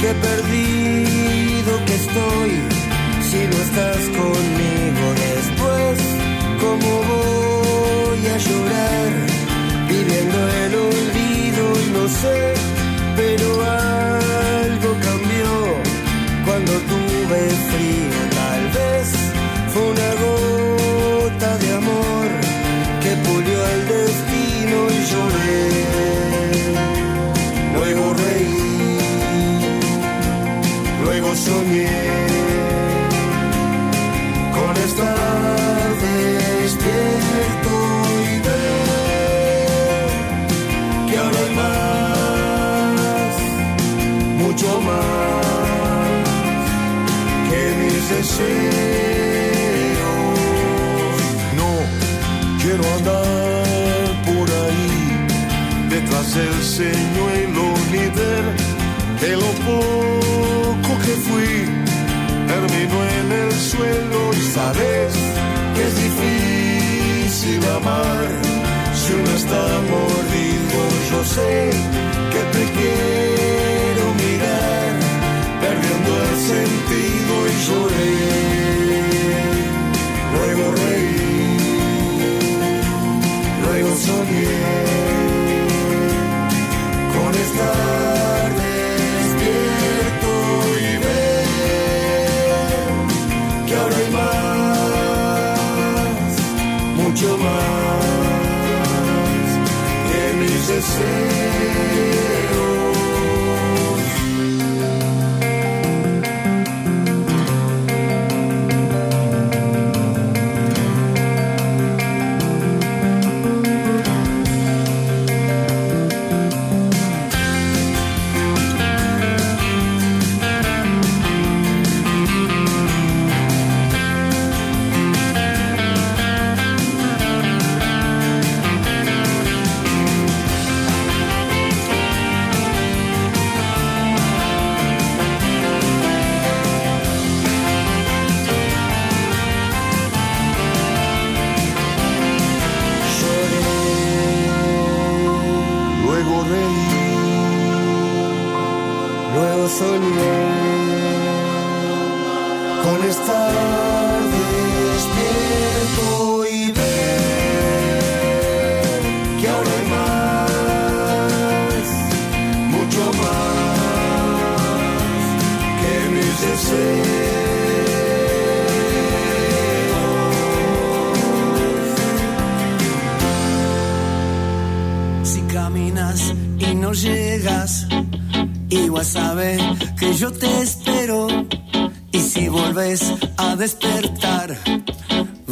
que 0.00 0.10
perdido 0.26 1.72
que 1.86 1.94
estoy 1.94 2.50
si 3.30 3.40
no 3.50 3.56
estás 3.66 4.02
conmigo 4.20 5.06
después. 5.26 5.98
¿Cómo 6.60 6.90
voy 7.12 8.26
a 8.34 8.38
llorar 8.38 9.12
olvido? 10.74 11.72
No 11.92 12.08
sé, 12.08 12.54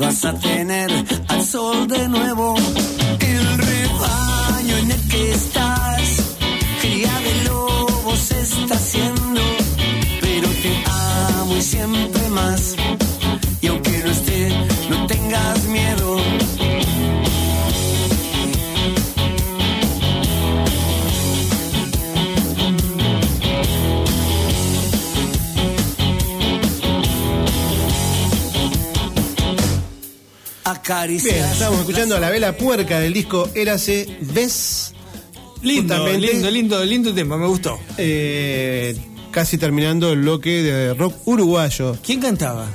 vas 0.01 0.25
a 0.25 0.33
tener 0.33 0.91
al 1.29 1.45
sol 1.45 1.87
de 1.87 2.09
nuevo. 2.09 2.55
El 3.21 3.59
rebaño 3.59 4.77
en 4.79 4.91
el 4.93 5.09
que 5.09 5.33
estás, 5.33 6.37
cría 6.81 7.21
de 7.21 7.45
lobos 7.45 8.31
está 8.31 8.75
haciendo. 8.75 9.43
Pero 10.21 10.49
te 10.63 10.85
amo 10.87 11.57
y 11.57 11.63
siempre 11.63 12.29
más. 12.31 12.77
Acaricias. 30.91 31.35
Bien, 31.35 31.47
estamos 31.47 31.79
escuchando 31.81 32.17
a 32.17 32.21
la 32.21 32.31
vela 32.31 32.57
puerca 32.57 32.99
del 32.99 33.13
disco 33.13 33.49
Érase 33.55 34.19
Ves. 34.23 34.93
Lindo, 35.63 35.95
Justamente, 35.95 36.33
lindo, 36.33 36.51
lindo, 36.51 36.85
lindo 36.85 37.15
tema, 37.15 37.37
me 37.37 37.47
gustó. 37.47 37.79
eh, 37.97 38.97
casi 39.31 39.57
terminando 39.57 40.11
el 40.13 40.21
bloque 40.23 40.51
de 40.65 40.95
rock 40.95 41.15
uruguayo. 41.27 41.97
¿Quién 42.05 42.21
cantaba? 42.21 42.67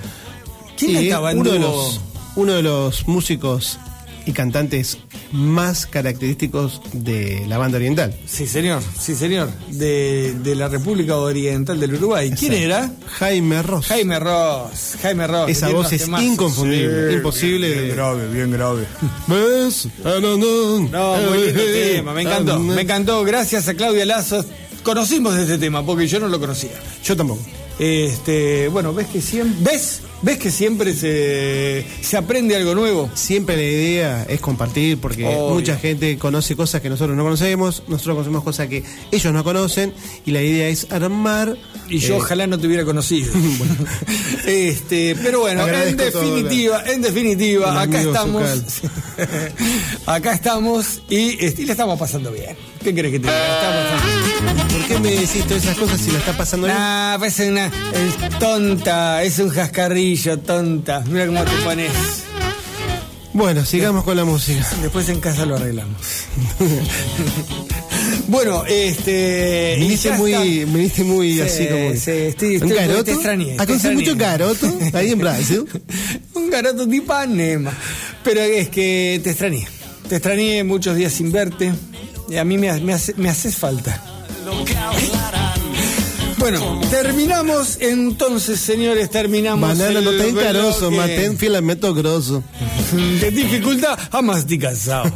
¿Quién 0.78 0.92
Y 0.92 0.94
cantaba 1.10 1.32
en 1.32 1.40
uno 1.40 1.52
de 1.52 1.60
los 1.60 2.00
uno 2.38 2.54
de 2.54 2.64
los 2.64 3.06
músicos 3.08 3.80
y 4.26 4.32
cantantes 4.34 4.98
más 5.32 5.86
característicos 5.86 6.82
de 6.94 7.46
la 7.48 7.58
banda 7.58 7.78
oriental. 7.78 8.16
Sí, 8.26 8.48
señor, 8.48 8.82
sí, 9.00 9.16
señor. 9.16 9.50
De, 9.70 10.34
de 10.44 10.56
la 10.56 10.68
República 10.68 11.16
Oriental 11.18 11.80
del 11.80 11.94
Uruguay. 11.96 12.32
¿Quién 12.38 12.54
era? 12.54 12.92
Jaime 13.20 13.62
Ross. 13.62 13.88
Jaime 13.88 14.20
Ross. 14.20 14.96
Jaime 15.02 15.28
Ross. 15.28 15.50
Esa 15.50 15.70
voz 15.70 15.92
es 15.94 16.08
inconfundible, 16.08 17.10
Sí, 17.10 17.16
imposible 17.16 17.68
Bien, 17.72 17.82
de- 17.90 17.94
grave, 17.96 18.28
bien 18.30 18.52
grave. 18.52 18.86
¿Ves? 19.28 19.88
Ah, 20.04 20.18
no, 20.22 20.38
no. 20.38 20.80
No, 20.90 21.30
muy 21.30 21.38
lindo 21.46 21.62
Eh, 21.62 21.92
tema, 21.96 22.14
me 22.14 22.22
encantó. 22.24 22.54
ah, 22.54 22.60
Me 22.60 22.82
encantó. 22.82 23.24
Gracias 23.24 23.68
a 23.68 23.74
Claudia 23.76 24.06
Lazo. 24.06 24.44
Conocimos 24.84 25.36
este 25.38 25.58
tema, 25.58 25.86
porque 25.86 26.08
yo 26.08 26.20
no 26.20 26.28
lo 26.28 26.40
conocía. 26.40 26.72
Yo 27.04 27.16
tampoco. 27.18 27.42
Este, 27.80 28.70
bueno, 28.70 28.94
ves 28.94 29.08
que 29.08 29.22
siempre. 29.22 29.72
¿Ves? 29.72 30.02
¿Ves 30.22 30.40
que 30.40 30.50
siempre 30.50 30.94
se, 30.94 31.86
se 32.02 32.18
aprende 32.18 32.56
algo 32.56 32.74
nuevo? 32.74 33.10
Siempre 33.14 33.58
la 33.58 33.64
idea 33.64 34.26
es 34.28 34.40
compartir 34.40 34.98
porque 34.98 35.26
Obvio. 35.26 35.56
mucha 35.56 35.78
gente 35.78 36.18
conoce 36.18 36.56
cosas 36.56 36.82
que 36.82 36.90
nosotros 36.90 37.16
no 37.16 37.24
conocemos, 37.24 37.84
nosotros 37.88 38.16
conocemos 38.16 38.44
cosas 38.44 38.68
que 38.68 38.84
ellos 39.12 39.34
no 39.34 39.44
conocen 39.44 39.94
y 40.26 40.32
la 40.32 40.42
idea 40.42 40.68
es 40.70 40.92
armar. 40.92 41.58
Y 41.90 42.00
yo 42.00 42.16
eh, 42.16 42.18
ojalá 42.18 42.48
no 42.48 42.58
te 42.58 42.66
hubiera 42.66 42.86
conocido. 42.86 43.32
este, 44.48 45.16
pero 45.22 45.42
bueno, 45.42 45.68
en 45.68 45.98
todo 45.98 46.06
definitiva, 46.06 46.84
en 46.88 47.02
definitiva, 47.02 47.82
acá 47.82 48.02
estamos. 48.02 48.44
acá 50.06 50.34
estamos 50.34 51.02
y, 51.10 51.46
este, 51.46 51.64
y 51.64 51.66
le 51.66 51.74
estamos 51.74 52.00
pasando 52.00 52.32
bien. 52.32 52.56
¿Qué 52.84 52.94
crees 52.94 53.12
que 53.12 53.20
te 53.20 53.28
diga? 53.28 53.92
Estamos 54.48 54.75
¿Por 54.88 54.88
qué 54.88 55.00
me 55.00 55.12
decís 55.12 55.44
todas 55.48 55.64
esas 55.64 55.78
cosas 55.78 56.00
si 56.00 56.12
la 56.12 56.20
está 56.20 56.38
pasando 56.38 56.68
bien? 56.68 56.78
Pues 57.20 57.40
es 57.40 57.50
una 57.50 57.66
es 57.68 58.40
tonta, 58.40 59.24
es 59.24 59.40
un 59.40 59.50
jascarrillo, 59.50 60.38
tonta. 60.40 61.04
Mira 61.08 61.26
cómo 61.26 61.44
te 61.44 61.52
pones. 61.64 61.92
Bueno, 63.34 63.66
sigamos 63.66 64.04
con 64.04 64.16
la 64.16 64.24
música. 64.26 64.66
Después 64.82 65.10
en 65.10 65.20
casa 65.20 65.46
lo 65.46 65.56
arreglamos. 65.56 65.98
bueno, 68.28 68.64
este. 68.68 69.76
Viniste 69.80 70.12
muy, 70.12 70.66
viniste 70.66 71.04
muy 71.04 71.34
Sí, 71.34 71.42
así 71.42 71.68
como. 71.68 71.90
sí, 71.96 72.12
estoy- 72.12 72.58
¿Un 72.58 72.70
garoto? 72.70 73.04
te 73.06 73.12
extrañé, 73.14 73.54
¿Ah, 73.58 73.66
te 73.66 73.68
conoces 73.68 73.94
mucho 73.94 74.12
extrañé. 74.12 74.38
garoto? 74.38 74.80
Ahí 74.94 75.12
en 75.12 75.20
Brasil. 75.20 75.66
Un 76.36 76.50
garoto 76.50 76.86
de 76.86 76.96
Ipanema. 76.96 77.74
Pero 78.24 78.40
es 78.42 78.70
que 78.70 79.20
te 79.24 79.32
extrañé. 79.32 79.68
Te 80.08 80.18
extrañé 80.18 80.64
muchos 80.64 80.96
días 80.96 81.12
sin 81.12 81.32
verte. 81.32 81.74
Y 82.30 82.38
a 82.38 82.46
mí 82.46 82.58
me, 82.58 82.70
hace- 82.70 83.16
me 83.18 83.30
haces 83.30 83.56
falta. 83.56 84.02
Bueno, 86.38 86.80
terminamos 86.92 87.78
entonces, 87.80 88.60
señores, 88.60 89.10
terminamos. 89.10 89.68
Banana 89.68 90.00
no 90.02 90.12
carozo, 90.36 90.92
bloque. 90.92 90.96
maten 90.96 91.38
filamento 91.40 91.92
grosso. 91.96 92.44
De 93.20 93.32
dificultad 93.32 93.98
a 94.12 94.22
masticazao. 94.22 95.06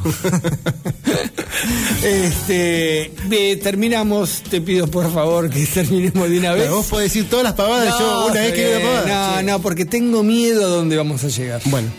este, 2.04 3.12
eh, 3.30 3.58
terminamos, 3.62 4.42
te 4.50 4.62
pido 4.62 4.88
por 4.88 5.14
favor 5.14 5.52
que 5.52 5.64
terminemos 5.74 6.28
de 6.28 6.40
una 6.40 6.54
vez. 6.54 6.64
Pero 6.64 6.78
vos 6.78 6.88
podés 6.88 7.14
decir 7.14 7.30
todas 7.30 7.44
las 7.44 7.54
pavadas, 7.54 7.94
yo 8.00 8.26
una 8.26 8.42
vez 8.42 8.54
que 8.54 8.78
una 8.78 8.80
pavada. 8.80 9.32
No, 9.32 9.38
Che. 9.38 9.44
no, 9.44 9.62
porque 9.62 9.86
tengo 9.86 10.24
miedo 10.24 10.66
a 10.66 10.70
dónde 10.70 10.98
vamos 10.98 11.24
a 11.24 11.28
llegar. 11.28 11.62
Bueno, 11.66 11.90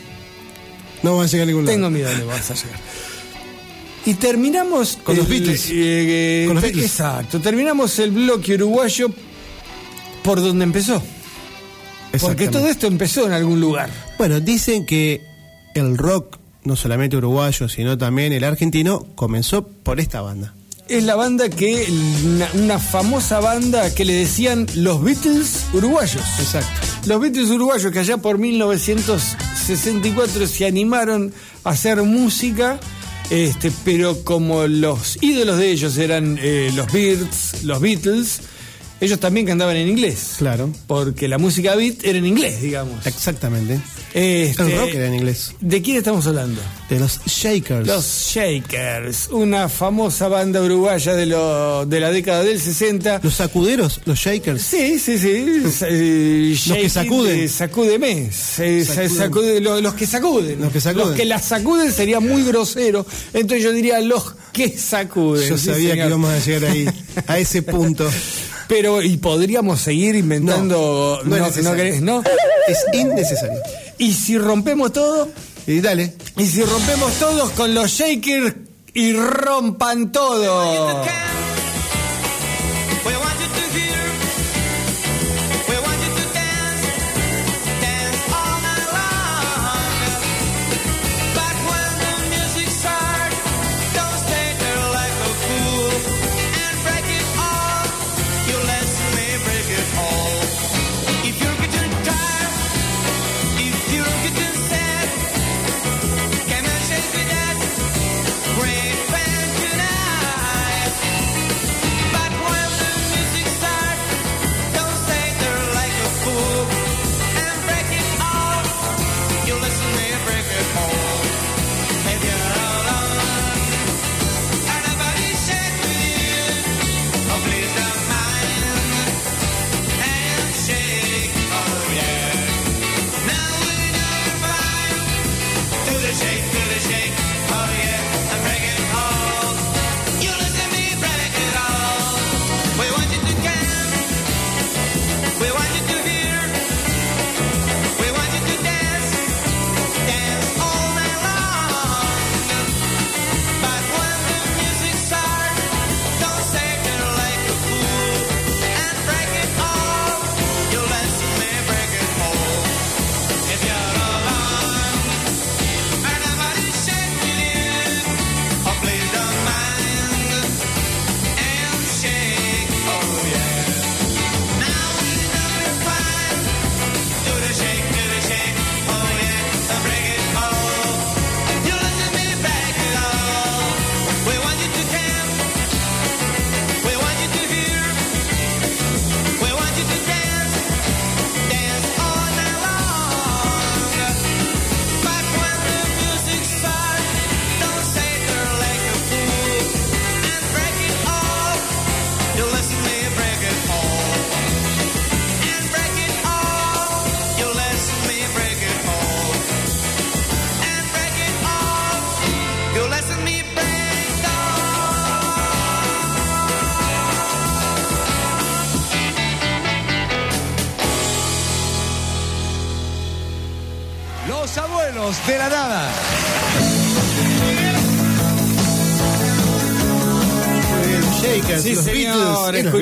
no 1.03 1.11
vamos 1.11 1.27
a 1.27 1.31
llegar 1.31 1.43
a 1.43 1.47
ningún 1.47 1.65
lado. 1.65 1.77
Tengo 1.77 1.89
miedo 1.89 2.07
a 2.07 2.11
dónde 2.11 2.25
vamos 2.25 2.51
a 2.51 2.53
llegar. 2.55 2.79
Y 4.05 4.15
terminamos 4.15 4.97
Con 5.03 5.15
los 5.15 5.27
Beatles. 5.27 5.67
eh, 5.71 6.43
Con 6.47 6.55
los 6.55 6.63
Beatles. 6.63 6.85
Exacto, 6.85 7.39
terminamos 7.39 7.97
el 7.99 8.09
bloque 8.11 8.55
uruguayo 8.55 9.09
por 10.23 10.41
donde 10.41 10.63
empezó. 10.63 11.01
Porque 12.19 12.47
todo 12.49 12.67
esto 12.67 12.87
empezó 12.87 13.25
en 13.25 13.31
algún 13.33 13.61
lugar. 13.61 13.89
Bueno, 14.17 14.39
dicen 14.41 14.85
que 14.85 15.21
el 15.75 15.97
rock, 15.97 16.37
no 16.63 16.75
solamente 16.75 17.15
uruguayo, 17.15 17.69
sino 17.69 17.97
también 17.97 18.33
el 18.33 18.43
argentino, 18.43 19.05
comenzó 19.15 19.65
por 19.65 19.99
esta 20.01 20.19
banda. 20.21 20.53
Es 20.89 21.03
la 21.05 21.15
banda 21.15 21.47
que, 21.49 21.87
una, 22.25 22.49
una 22.55 22.79
famosa 22.79 23.39
banda 23.39 23.93
que 23.95 24.03
le 24.03 24.13
decían 24.13 24.67
los 24.75 25.01
Beatles 25.01 25.67
uruguayos. 25.73 26.21
Exacto. 26.39 26.67
Los 27.07 27.21
Beatles 27.21 27.49
uruguayos 27.49 27.89
que 27.93 27.99
allá 27.99 28.17
por 28.17 28.37
1964 28.39 30.47
se 30.47 30.65
animaron 30.65 31.33
a 31.63 31.69
hacer 31.69 32.03
música, 32.03 32.77
este, 33.31 33.71
pero 33.85 34.23
como 34.25 34.67
los 34.67 35.17
ídolos 35.21 35.57
de 35.57 35.71
ellos 35.71 35.97
eran 35.97 36.37
eh, 36.41 36.69
los 36.75 36.91
Beatles, 36.91 37.63
los 37.63 37.79
Beatles, 37.79 38.41
ellos 39.01 39.19
también 39.19 39.45
cantaban 39.45 39.75
en 39.75 39.89
inglés. 39.89 40.35
Claro. 40.37 40.69
Porque 40.87 41.27
la 41.27 41.37
música 41.37 41.75
beat 41.75 42.03
era 42.05 42.17
en 42.19 42.25
inglés, 42.25 42.61
digamos. 42.61 43.05
Exactamente. 43.05 43.81
Este, 44.13 44.63
El 44.63 44.77
rock 44.77 44.93
era 44.93 45.07
en 45.07 45.15
inglés. 45.15 45.53
¿De 45.59 45.81
quién 45.81 45.97
estamos 45.97 46.25
hablando? 46.27 46.61
De 46.89 46.99
los 46.99 47.19
Shakers. 47.25 47.87
Los 47.87 48.05
Shakers, 48.33 49.29
una 49.31 49.69
famosa 49.69 50.27
banda 50.27 50.61
uruguaya 50.61 51.13
de, 51.15 51.25
lo- 51.25 51.85
de 51.85 51.99
la 51.99 52.11
década 52.11 52.43
del 52.43 52.59
60. 52.59 53.21
Los 53.23 53.35
sacuderos, 53.35 54.01
los 54.05 54.19
Shakers. 54.19 54.61
Sí, 54.61 54.99
sí, 54.99 55.17
sí. 55.17 55.45
Los 55.63 56.77
que 56.77 56.89
sacuden. 56.89 57.49
Sacúdeme. 57.49 58.29
Sacude- 58.31 59.59
lo- 59.61 59.81
los 59.81 59.93
que 59.93 60.05
sacuden. 60.05 60.61
Los 60.61 60.71
que 60.71 60.81
sacuden. 60.81 61.07
Los 61.07 61.15
que 61.15 61.25
la 61.25 61.39
sacuden 61.39 61.91
sería 61.91 62.19
muy 62.19 62.43
grosero. 62.43 63.05
Entonces 63.33 63.63
yo 63.63 63.71
diría 63.71 63.99
los 64.01 64.33
que 64.53 64.77
sacuden. 64.77 65.47
Yo 65.49 65.57
Sí, 65.57 65.67
sabía 65.67 65.95
que 65.95 66.05
íbamos 66.07 66.29
a 66.29 66.39
llegar 66.39 66.71
ahí, 66.71 66.85
a 67.27 67.39
ese 67.39 67.61
punto. 67.63 68.09
Pero, 68.71 69.01
y 69.01 69.17
podríamos 69.17 69.81
seguir 69.81 70.15
inventando. 70.15 71.19
No, 71.25 71.29
no 71.29 71.35
es 71.35 71.41
necesario. 71.41 71.75
querés, 71.75 72.01
¿no? 72.01 72.23
Es 72.69 72.85
innecesario. 72.93 73.59
Y 73.97 74.13
si 74.13 74.37
rompemos 74.37 74.93
todo. 74.93 75.27
Y 75.67 75.81
dale. 75.81 76.13
Y 76.37 76.45
si 76.45 76.63
rompemos 76.63 77.11
todos 77.15 77.49
con 77.51 77.75
los 77.75 77.91
Shakers 77.91 78.55
y 78.93 79.11
rompan 79.11 80.13
todo. 80.13 81.03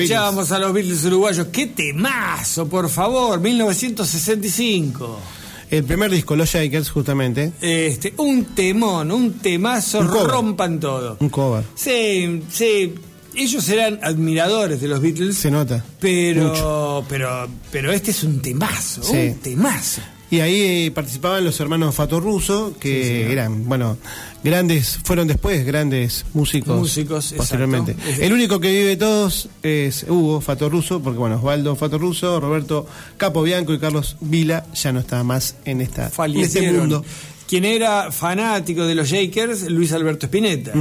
Escuchábamos 0.04 0.52
a 0.52 0.58
los 0.58 0.72
Beatles 0.72 1.04
uruguayos. 1.04 1.46
¡Qué 1.52 1.66
temazo, 1.66 2.68
por 2.68 2.88
favor! 2.88 3.40
1965. 3.40 5.06
Beatles. 5.06 5.40
El 5.70 5.84
primer 5.84 6.10
disco, 6.10 6.34
Los 6.34 6.48
Shakers, 6.50 6.90
justamente. 6.90 7.52
Este, 7.60 8.12
un 8.16 8.44
temón, 8.46 9.12
un 9.12 9.34
temazo, 9.34 10.00
Un 10.00 10.08
rompan 10.08 10.80
todo. 10.80 11.16
Un 11.20 11.28
cover. 11.28 11.64
Sí, 11.76 12.42
sí. 12.50 12.94
Ellos 13.36 13.68
eran 13.68 14.00
admiradores 14.02 14.80
de 14.80 14.88
los 14.88 15.00
Beatles, 15.00 15.36
Se 15.36 15.50
nota. 15.52 15.84
pero, 16.00 17.04
pero, 17.08 17.46
pero 17.70 17.92
este 17.92 18.10
es 18.10 18.24
un 18.24 18.42
temazo, 18.42 19.04
Sí. 19.04 19.16
un 19.16 19.34
temazo. 19.36 20.00
Y 20.30 20.40
ahí 20.40 20.60
eh, 20.60 20.90
participaban 20.92 21.44
los 21.44 21.58
hermanos 21.58 21.94
Fato 21.94 22.20
Russo, 22.20 22.72
que 22.78 23.32
eran, 23.32 23.68
bueno, 23.68 23.98
grandes, 24.44 25.00
fueron 25.02 25.26
después 25.26 25.66
grandes 25.66 26.24
músicos. 26.34 26.78
Músicos, 26.78 27.34
posteriormente. 27.36 27.92
exacto. 27.92 28.22
El 28.22 28.32
único 28.32 28.60
que 28.60 28.70
vive 28.70 28.96
todos 28.96 29.48
es 29.64 30.06
Hugo 30.08 30.40
Fato 30.40 30.68
Russo, 30.68 31.00
porque 31.02 31.18
bueno, 31.18 31.36
Osvaldo 31.36 31.74
Fato 31.74 31.98
Russo, 31.98 32.38
Roberto 32.38 32.86
Capo 33.16 33.42
Bianco 33.42 33.74
y 33.74 33.80
Carlos 33.80 34.16
Vila 34.20 34.66
ya 34.72 34.92
no 34.92 35.00
está 35.00 35.24
más 35.24 35.56
en, 35.64 35.80
esta, 35.80 36.10
en 36.24 36.36
este 36.36 36.72
mundo. 36.72 37.04
Quien 37.48 37.64
era 37.64 38.12
fanático 38.12 38.86
de 38.86 38.94
los 38.94 39.08
Shakers, 39.08 39.68
Luis 39.68 39.90
Alberto 39.90 40.26
Spinetta, 40.26 40.72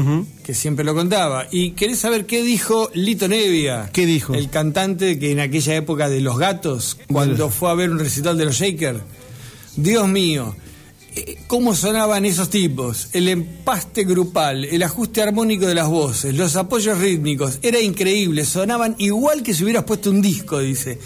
que 0.44 0.54
siempre 0.54 0.86
lo 0.86 0.94
contaba. 0.94 1.48
Y 1.50 1.72
querés 1.72 1.98
saber 1.98 2.28
qué 2.28 2.44
dijo 2.44 2.92
Lito 2.94 3.28
Nevia. 3.28 3.90
¿Qué 3.92 4.06
dijo? 4.06 4.36
El 4.36 4.52
cantante 4.52 5.18
que 5.18 5.32
en 5.32 5.40
aquella 5.40 5.74
época 5.74 6.08
de 6.10 6.22
Los 6.22 6.38
Gatos, 6.38 7.00
cuando 7.12 7.50
fue 7.50 7.72
a 7.72 7.74
ver 7.74 7.90
un 7.90 7.98
recital 7.98 8.38
de 8.38 8.46
los 8.46 8.60
Shakers. 8.60 9.00
Dios 9.76 10.08
mío, 10.08 10.56
eh, 11.16 11.38
cómo 11.48 11.76
sonaban 11.76 12.26
esos 12.26 12.50
tipos, 12.50 13.10
el 13.14 13.28
empaste 13.28 14.04
grupal, 14.04 14.66
el 14.66 14.84
ajuste 14.84 15.22
armónico 15.22 15.66
de 15.66 15.76
las 15.76 15.88
voces, 15.88 16.36
los 16.36 16.56
apoyos 16.56 16.98
rítmicos, 17.00 17.60
era 17.62 17.80
increíble, 17.80 18.46
sonaban 18.46 18.96
igual 19.00 19.42
que 19.44 19.54
si 19.54 19.64
hubieras 19.64 19.84
puesto 19.84 20.12
un 20.12 20.22
disco, 20.22 20.60
dice. 20.60 21.00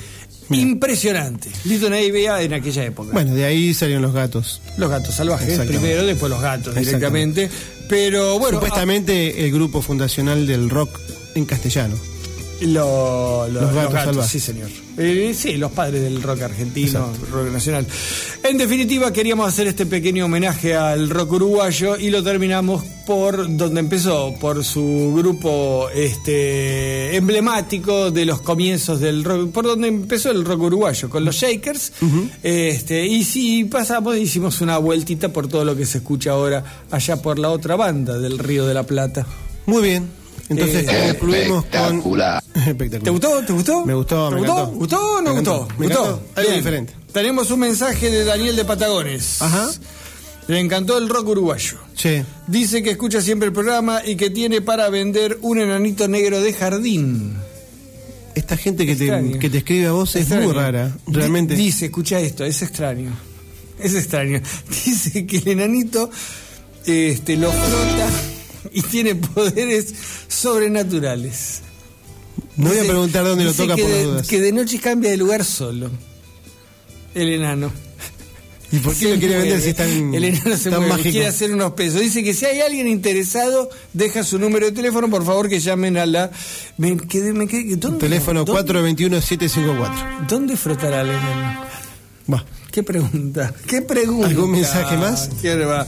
Impresionante. 0.50 1.50
Lito 1.64 1.90
Nevia 1.90 2.42
en 2.42 2.54
aquella 2.54 2.84
época. 2.84 3.12
Bueno, 3.14 3.34
de 3.34 3.46
ahí 3.46 3.74
salieron 3.74 4.04
los 4.04 4.14
gatos. 4.14 4.62
Los 4.78 4.90
gatos 4.90 5.16
salvajes 5.16 5.58
primero, 5.60 6.06
después 6.06 6.30
los 6.30 6.42
gatos 6.42 6.76
directamente. 6.76 7.50
Pero 7.90 8.40
bueno, 8.40 8.60
Supuestamente 8.60 9.46
el 9.46 9.52
grupo 9.52 9.82
fundacional 9.82 10.46
del 10.46 10.70
rock 10.70 11.00
en 11.36 11.46
castellano. 11.46 11.96
Lo- 12.68 13.48
lo- 13.48 13.62
Los 13.62 13.74
gatos 13.74 14.28
sí 14.28 14.40
señor. 14.40 14.70
Eh, 14.98 15.34
sí, 15.36 15.58
los 15.58 15.72
padres 15.72 16.02
del 16.04 16.22
rock 16.22 16.44
argentino, 16.44 17.12
rock 17.32 17.52
nacional. 17.52 17.86
En 18.44 18.58
definitiva, 18.58 19.12
queríamos 19.12 19.48
hacer 19.48 19.66
este 19.68 19.86
pequeño 19.88 20.26
homenaje 20.26 20.76
al 20.76 21.10
rock 21.10 21.32
uruguayo 21.34 21.98
y 21.98 22.10
lo 22.12 22.22
terminamos 22.24 22.84
por 23.08 23.58
donde 23.58 23.80
empezó, 23.80 24.36
por 24.40 24.64
su 24.64 25.14
grupo 25.18 25.90
este 25.94 27.16
emblemático 27.16 28.12
de 28.12 28.26
los 28.26 28.42
comienzos 28.42 29.00
del 29.00 29.24
rock, 29.24 29.52
por 29.52 29.66
donde 29.66 29.88
empezó 29.88 30.30
el 30.32 30.46
rock 30.46 30.62
uruguayo, 30.62 31.10
con 31.10 31.26
los 31.26 31.36
Shakers. 31.36 31.92
este, 32.44 33.06
y 33.08 33.24
si 33.24 33.64
pasamos, 33.66 34.16
hicimos 34.18 34.62
una 34.62 34.78
vueltita 34.78 35.30
por 35.30 35.48
todo 35.48 35.66
lo 35.66 35.76
que 35.76 35.86
se 35.86 35.98
escucha 35.98 36.32
ahora 36.32 36.84
allá 36.92 37.22
por 37.22 37.40
la 37.40 37.50
otra 37.50 37.76
banda 37.76 38.18
del 38.20 38.38
Río 38.40 38.66
de 38.68 38.74
la 38.76 38.84
Plata. 38.84 39.26
Muy 39.66 39.82
bien. 39.82 40.23
Entonces 40.58 40.86
Eh, 40.90 41.16
concluimos 41.20 41.66
con. 41.66 41.98
Espectacular. 42.56 43.04
¿Te 43.04 43.10
gustó? 43.10 43.42
¿Te 43.46 43.54
gustó? 43.54 43.86
Me 43.86 43.94
gustó, 43.94 44.30
¿Te 44.30 44.36
me 44.36 44.42
gustó? 44.42 44.54
encantó. 44.62 44.78
¿Gustó 44.80 44.98
o 44.98 45.22
no 45.22 45.34
Me 45.34 45.40
gustó? 45.40 45.56
encantó, 45.56 45.76
me 45.80 45.86
¿Gustó? 45.88 46.04
encantó. 46.06 46.24
Algo 46.36 46.50
Bien. 46.50 46.56
diferente. 46.64 46.94
Tenemos 47.12 47.52
un 47.52 47.60
mensaje 47.60 48.10
de 48.10 48.24
Daniel 48.24 48.56
de 48.56 48.66
Patagones. 48.66 49.42
Ajá. 49.42 49.70
Le 50.48 50.60
encantó 50.60 50.98
el 50.98 51.08
rock 51.10 51.30
uruguayo. 51.30 51.78
Sí. 51.96 52.22
Dice 52.48 52.84
que 52.84 52.92
escucha 52.92 53.22
siempre 53.22 53.48
el 53.48 53.54
programa 53.54 54.02
y 54.06 54.16
que 54.16 54.30
tiene 54.30 54.62
para 54.62 54.90
vender 54.90 55.38
un 55.42 55.60
enanito 55.60 56.08
negro 56.08 56.42
de 56.42 56.54
jardín. 56.54 57.34
Esta 58.36 58.58
gente 58.58 58.86
que 58.86 58.96
te, 58.96 59.38
que 59.40 59.50
te 59.50 59.60
escribe 59.60 59.88
a 59.88 59.92
vos 59.92 60.16
es 60.16 60.24
Extraño. 60.24 60.46
muy 60.46 60.54
rara, 60.54 60.92
realmente. 61.08 61.56
Di- 61.56 61.66
Dice, 61.66 61.86
escucha 61.86 62.20
esto, 62.20 62.44
es 62.44 62.62
extraño. 62.62 63.12
Es 63.80 63.94
extraño. 63.94 64.42
Dice 64.86 65.26
que 65.28 65.38
el 65.38 65.48
enanito 65.50 66.10
este, 66.86 67.38
lo 67.38 67.52
frota 67.52 68.10
y 68.72 68.82
tiene 68.84 69.16
poderes 69.16 69.94
sobrenaturales. 70.28 71.62
no 72.58 72.70
voy 72.70 72.78
a 72.80 72.84
preguntar 72.84 73.26
dónde 73.26 73.46
lo 73.46 73.54
toca 73.54 73.76
por 73.76 73.84
las 73.84 73.92
de, 73.98 74.04
dudas. 74.04 74.28
que 74.28 74.40
de 74.42 74.52
noche 74.52 74.80
cambia 74.80 75.12
de 75.12 75.18
lugar 75.18 75.44
solo. 75.44 75.90
El 77.16 77.30
enano. 77.30 77.72
¿Y 78.72 78.80
por 78.80 78.94
qué 78.94 79.00
Se 79.02 79.14
lo 79.14 79.20
quiere 79.20 79.38
vender 79.38 79.62
si 79.62 79.70
es 79.70 79.76
tan, 79.76 80.14
El 80.16 80.24
enano 80.24 80.58
se 80.58 80.72
tan 80.72 80.80
mueve, 80.80 80.94
mágico? 80.96 81.12
quiere 81.12 81.28
hacer 81.28 81.52
unos 81.54 81.74
pesos. 81.74 82.02
Dice 82.02 82.24
que 82.24 82.34
si 82.34 82.46
hay 82.46 82.60
alguien 82.62 82.88
interesado, 82.88 83.70
deja 83.94 84.24
su 84.24 84.40
número 84.40 84.66
de 84.66 84.72
teléfono, 84.72 85.08
por 85.12 85.24
favor 85.24 85.48
que 85.48 85.60
llamen 85.60 85.96
a 85.96 86.08
la... 86.08 86.32
Me 86.78 86.98
quedé, 86.98 87.34
me 87.34 87.46
quedé, 87.48 87.76
¿dónde, 87.76 88.00
Teléfono 88.00 88.44
dónde- 88.46 88.64
421-754. 88.74 90.28
¿Dónde 90.28 90.58
frotará 90.58 91.02
el 91.02 91.10
enano? 91.12 91.62
Va. 92.34 92.44
¿Qué 92.74 92.82
pregunta? 92.82 93.54
¿Qué 93.68 93.84
pregunta? 93.84 94.30
¿Algún 94.30 94.50
mensaje 94.50 94.98
más? 94.98 95.30
¿Qué 95.44 95.56
va? 95.58 95.86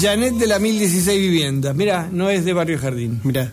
Janet 0.00 0.34
de 0.34 0.48
la 0.48 0.58
1016 0.58 1.20
Viviendas. 1.20 1.76
Mira, 1.76 2.08
no 2.10 2.28
es 2.28 2.44
de 2.44 2.52
Barrio 2.52 2.76
Jardín. 2.76 3.20
Mira. 3.22 3.52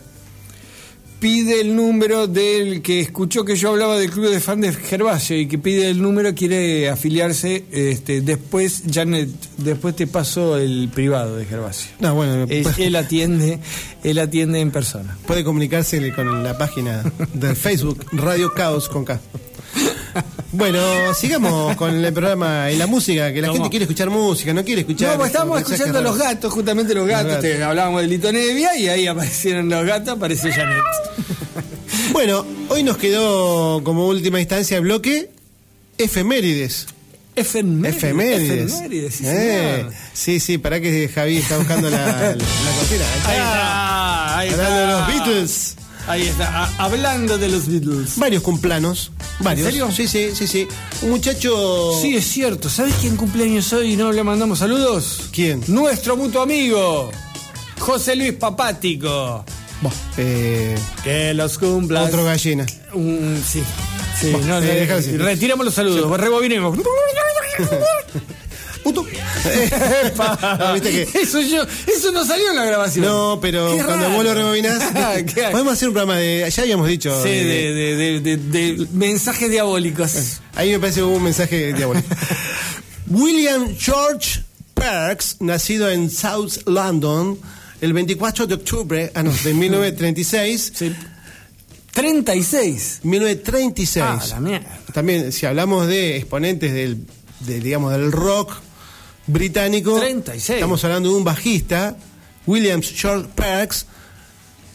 Pide 1.20 1.60
el 1.60 1.76
número 1.76 2.26
del 2.26 2.82
que 2.82 2.98
escuchó 2.98 3.44
que 3.44 3.54
yo 3.54 3.68
hablaba 3.70 3.96
del 3.96 4.10
club 4.10 4.30
de 4.30 4.40
fan 4.40 4.60
de 4.60 4.72
Gervasio 4.72 5.38
y 5.38 5.46
que 5.46 5.58
pide 5.58 5.88
el 5.88 6.02
número, 6.02 6.34
quiere 6.34 6.88
afiliarse. 6.90 7.66
Este, 7.70 8.20
después, 8.20 8.82
Janet, 8.92 9.28
después 9.58 9.94
te 9.94 10.08
paso 10.08 10.58
el 10.58 10.90
privado 10.92 11.36
de 11.36 11.44
Gervasio. 11.44 11.92
No, 12.00 12.16
bueno, 12.16 12.46
Él, 12.48 12.64
puede, 12.64 12.86
él 12.86 12.96
atiende, 12.96 13.60
él 14.02 14.18
atiende 14.18 14.58
en 14.58 14.72
persona. 14.72 15.16
puede 15.24 15.44
comunicarse 15.44 16.12
con 16.12 16.42
la 16.42 16.58
página 16.58 17.04
de 17.32 17.54
Facebook 17.54 18.04
Radio 18.10 18.52
Caos 18.54 18.88
con 18.88 19.04
K. 19.04 19.20
Bueno, 20.52 20.78
sigamos 21.14 21.76
con 21.76 22.02
el 22.02 22.12
programa 22.14 22.70
y 22.70 22.76
la 22.76 22.86
música, 22.86 23.32
que 23.32 23.40
la 23.42 23.48
¿Cómo? 23.48 23.58
gente 23.58 23.70
quiere 23.70 23.84
escuchar 23.84 24.08
música, 24.08 24.54
no 24.54 24.64
quiere 24.64 24.80
escuchar. 24.82 25.10
No, 25.12 25.16
pues 25.18 25.26
estábamos 25.28 25.56
mensajes 25.56 25.80
escuchando 25.80 25.98
a 25.98 26.02
los 26.10 26.18
gatos, 26.18 26.52
justamente 26.52 26.94
los 26.94 27.06
gatos. 27.06 27.26
gatos. 27.28 27.42
te- 27.42 27.62
hablábamos 27.62 28.00
de 28.00 28.06
Lito 28.08 28.32
Nevia 28.32 28.76
y 28.78 28.88
ahí 28.88 29.06
aparecieron 29.06 29.68
los 29.68 29.84
gatos, 29.84 30.16
apareció 30.16 30.50
Janet. 30.52 30.78
Bueno, 32.12 32.46
hoy 32.68 32.82
nos 32.82 32.96
quedó 32.96 33.82
como 33.84 34.06
última 34.06 34.40
instancia 34.40 34.76
el 34.78 34.84
bloque 34.84 35.30
efemérides. 35.98 36.86
Efemérides. 37.34 37.96
Efemérides. 37.96 38.72
Efemérides, 38.72 39.14
sí, 39.14 39.24
Eh, 39.26 39.86
sí, 40.14 40.40
sí, 40.40 40.56
para 40.58 40.80
que 40.80 41.08
Javi 41.14 41.36
está 41.38 41.58
buscando 41.58 41.90
la, 41.90 41.98
la, 42.06 42.12
la 42.30 42.72
cortina. 42.78 43.04
Ahí 43.26 43.36
está, 43.36 44.38
ahí 44.38 44.48
Hablando 44.48 44.76
de 44.76 44.82
está. 44.84 44.98
los 44.98 45.06
Beatles. 45.08 45.76
Ahí 46.08 46.22
está, 46.22 46.64
a- 46.64 46.84
hablando 46.84 47.36
de 47.36 47.48
los 47.48 47.66
Beatles. 47.66 48.16
Varios 48.16 48.42
cumplanos. 48.42 49.10
Varios. 49.40 49.66
¿En 49.66 49.72
serio? 49.72 49.90
Sí, 49.92 50.06
sí, 50.06 50.30
sí, 50.34 50.46
sí. 50.46 50.68
Un 51.02 51.10
muchacho. 51.10 51.92
Sí, 52.00 52.16
es 52.16 52.24
cierto. 52.26 52.68
¿Sabes 52.70 52.94
quién 53.00 53.16
cumpleaños 53.16 53.72
hoy 53.72 53.94
y 53.94 53.96
no 53.96 54.12
le 54.12 54.22
mandamos 54.22 54.60
saludos? 54.60 55.28
¿Quién? 55.32 55.62
Nuestro 55.66 56.16
mutuo 56.16 56.42
amigo, 56.42 57.10
José 57.78 58.14
Luis 58.16 58.32
Papático. 58.34 59.44
Eh, 60.16 60.78
Que 61.04 61.34
los 61.34 61.58
cumplas. 61.58 62.08
otro 62.08 62.24
gallina. 62.24 62.64
Sí. 62.66 63.62
Sí, 64.18 64.32
no, 64.46 64.58
eh, 64.62 64.90
así. 64.90 65.16
retiramos 65.18 65.66
los 65.66 65.74
saludos, 65.74 66.18
rebobinemos. 66.18 66.78
Puto. 68.86 69.04
Epa. 70.04 70.58
No, 70.60 70.72
viste 70.74 70.90
que- 70.90 71.18
Eso 71.22 71.40
yo, 71.40 71.64
eso 71.86 72.12
no 72.12 72.24
salió 72.24 72.50
en 72.50 72.56
la 72.56 72.64
grabación. 72.64 73.04
No, 73.04 73.38
pero 73.42 73.74
Qué 73.76 73.82
cuando 73.82 74.04
raro. 74.04 74.14
vos 74.16 74.24
lo 74.24 74.34
rebobinás, 74.34 74.80
podemos 75.50 75.72
hacer 75.72 75.88
un 75.88 75.94
programa 75.94 76.16
de. 76.18 76.48
Ya 76.48 76.62
habíamos 76.62 76.86
dicho. 76.86 77.20
Sí, 77.22 77.28
de- 77.30 77.44
de, 77.44 77.96
de, 77.96 78.20
de, 78.20 78.36
de- 78.36 78.74
de 78.76 78.86
mensajes 78.92 79.50
diabólicos. 79.50 80.40
Ahí 80.54 80.70
me 80.70 80.78
parece 80.78 81.02
un 81.02 81.20
mensaje 81.22 81.72
diabólico. 81.72 82.06
William 83.08 83.74
George 83.76 84.42
Perks, 84.74 85.36
nacido 85.40 85.90
en 85.90 86.08
South 86.08 86.52
London 86.66 87.38
el 87.80 87.92
24 87.92 88.46
de 88.46 88.54
octubre 88.54 89.10
ah, 89.14 89.22
no, 89.24 89.32
de 89.32 89.52
1936. 89.52 90.72
Sí. 90.76 90.94
36. 91.92 93.00
1936. 93.02 94.04
Ah, 94.06 94.22
la 94.30 94.40
mierda. 94.40 94.78
También, 94.92 95.32
si 95.32 95.46
hablamos 95.46 95.86
de 95.88 96.16
exponentes 96.16 96.72
del, 96.72 96.98
de, 97.40 97.60
digamos, 97.60 97.92
del 97.92 98.12
rock 98.12 98.52
británico, 99.26 99.98
36. 99.98 100.56
estamos 100.56 100.84
hablando 100.84 101.10
de 101.10 101.16
un 101.16 101.24
bajista, 101.24 101.96
William 102.46 102.82
George 102.82 103.28
Perks, 103.34 103.86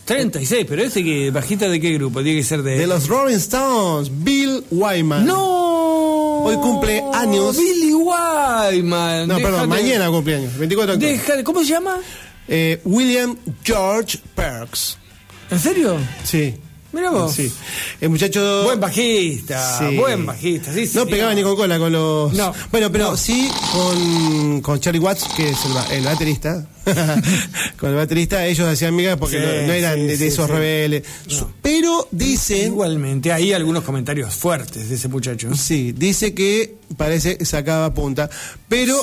36, 0.06 0.66
pero 0.68 0.84
este 0.84 1.04
que 1.04 1.32
bajita 1.32 1.70
de 1.70 1.80
qué 1.80 1.93
grupo? 1.93 2.22
Tiene 2.24 2.39
que 2.39 2.45
ser 2.45 2.64
de. 2.64 2.78
de 2.78 2.88
los 2.88 3.08
Rolling 3.08 3.38
Stones, 3.38 4.12
Bill 4.24 4.64
Wyman. 4.72 5.26
¡No! 5.26 6.43
Hoy 6.43 6.56
cumple 6.56 7.04
años. 7.14 7.56
Billy 7.56 7.93
Wyman. 7.93 9.28
No, 9.28 9.38
perdón, 9.38 9.70
mañana 9.70 10.10
cumpleaños, 10.10 10.58
24 10.58 10.97
de 10.97 11.16
octubre. 11.16 11.43
¿Cómo 11.43 11.60
se 11.62 11.68
llama? 11.68 11.97
Eh, 12.47 12.82
William 12.84 13.38
George 13.64 14.18
Perks. 14.36 14.97
¿En 15.52 15.60
serio? 15.60 15.97
Sí. 16.24 16.56
Mira 16.94 17.10
vos. 17.10 17.34
Sí. 17.34 17.52
El 18.02 18.10
muchacho. 18.10 18.64
Buen 18.66 18.80
bajista, 18.80 19.80
Sí. 19.80 19.96
buen 19.98 20.26
bajista. 20.26 20.74
Sí, 20.74 20.89
No 20.94 21.06
pegaba 21.06 21.34
ni 21.34 21.42
con 21.44 21.56
cola 21.56 21.80
con 21.80 21.92
los. 21.92 22.34
No. 22.34 22.54
Bueno, 22.72 22.92
pero 22.92 23.12
No. 23.12 23.18
sí 23.18 23.50
con, 23.72 24.62
con 24.62 24.80
Charlie 24.80 25.00
Watts, 25.00 25.26
que 25.36 25.50
es 25.50 25.58
el, 25.66 25.98
el 25.98 26.04
baterista. 26.06 26.68
con 27.78 27.92
el 27.92 27.96
baterista, 27.96 28.46
ellos 28.46 28.68
hacían 28.68 28.96
migas 28.96 29.18
porque 29.18 29.39
no, 29.39 29.46
no 29.68 29.74
eran 29.74 30.08
de, 30.08 30.28
esos 30.28 30.50
rebeldes. 30.50 31.04
Pero 31.62 32.08
dicen. 32.12 32.68
Igualmente, 32.74 33.32
hay 33.32 33.54
algunos 33.54 33.84
comentarios 33.84 34.34
fuertes 34.34 34.89
de 34.89 34.96
ese 34.96 35.08
muchacho. 35.08 35.56
Sí, 35.56 35.94
dice 35.94 36.34
que 36.34 36.76
parece 36.98 37.44
sacaba 37.46 37.94
punta. 37.94 38.30
Pero. 38.68 39.00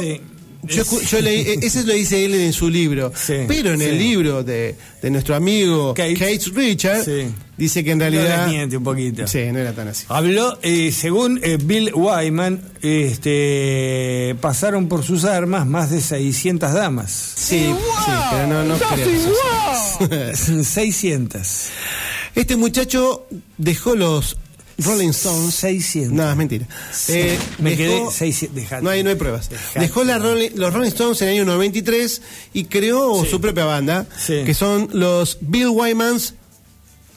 Yo, 0.64 0.82
yo 1.02 1.20
leí, 1.20 1.40
e- 1.42 1.58
ese 1.66 1.84
lo 1.84 1.92
dice 1.94 2.24
él 2.24 2.34
en 2.34 2.52
su 2.52 2.68
libro. 2.68 3.12
Sí, 3.14 3.34
pero 3.46 3.72
en 3.74 3.80
el 3.80 3.92
sí. 3.92 3.98
libro 3.98 4.42
de, 4.42 4.74
de 5.00 5.10
nuestro 5.10 5.36
amigo 5.36 5.94
Kate. 5.94 6.14
Kate, 6.14 6.40
Richard, 6.52 7.04
Sí. 7.04 7.28
dice 7.56 7.84
que 7.84 7.92
en 7.92 7.98
No 7.98 8.04
realidad. 8.04 8.44
les 8.46 8.54
miente 8.54 8.76
un 8.76 8.82
poquito. 8.82 9.26
Sí, 9.28 9.38
no 9.52 9.58
era 9.60 9.72
tan 9.72 9.88
así. 9.88 10.04
Habló, 10.08 10.58
eh, 10.62 10.90
según 10.92 11.40
eh, 11.44 11.58
Bill 11.62 11.92
Wyman, 11.94 12.60
este, 12.82 14.34
pasaron 14.40 14.88
por 14.88 15.04
sus 15.04 15.24
armas 15.24 15.66
más 15.66 15.90
de 15.90 16.00
600 16.00 16.72
damas. 16.72 17.12
Sí, 17.36 17.66
sí, 18.04 18.12
pero 18.32 18.46
no, 18.48 18.64
no 18.64 18.76
creo. 18.78 20.34
600. 20.64 21.66
Este 22.34 22.56
muchacho 22.56 23.26
dejó 23.56 23.96
los 23.96 24.36
Rolling 24.78 25.08
Stones. 25.10 25.54
600. 25.54 26.12
No, 26.12 26.30
es 26.30 26.36
mentira. 26.36 26.66
Eh, 27.08 27.38
Me 27.58 27.70
dejó- 27.76 27.76
quedé 28.06 28.10
600. 28.12 28.54
dejate. 28.56 28.82
No 28.82 28.90
hay, 28.90 29.02
no 29.02 29.10
hay 29.10 29.16
pruebas. 29.16 29.50
Dejate. 29.50 29.80
Dejó 29.80 30.04
la 30.04 30.18
Rolling- 30.18 30.52
los 30.54 30.72
Rolling 30.72 30.88
Stones 30.88 31.20
en 31.22 31.28
el 31.28 31.34
año 31.34 31.44
93 31.46 32.22
y 32.54 32.64
creó 32.64 33.24
Sí. 33.24 33.30
su 33.30 33.40
propia 33.40 33.64
banda, 33.64 34.06
Sí. 34.16 34.44
que 34.44 34.54
son 34.54 34.88
los 34.92 35.38
Bill 35.40 35.68
Wyman's, 35.68 36.34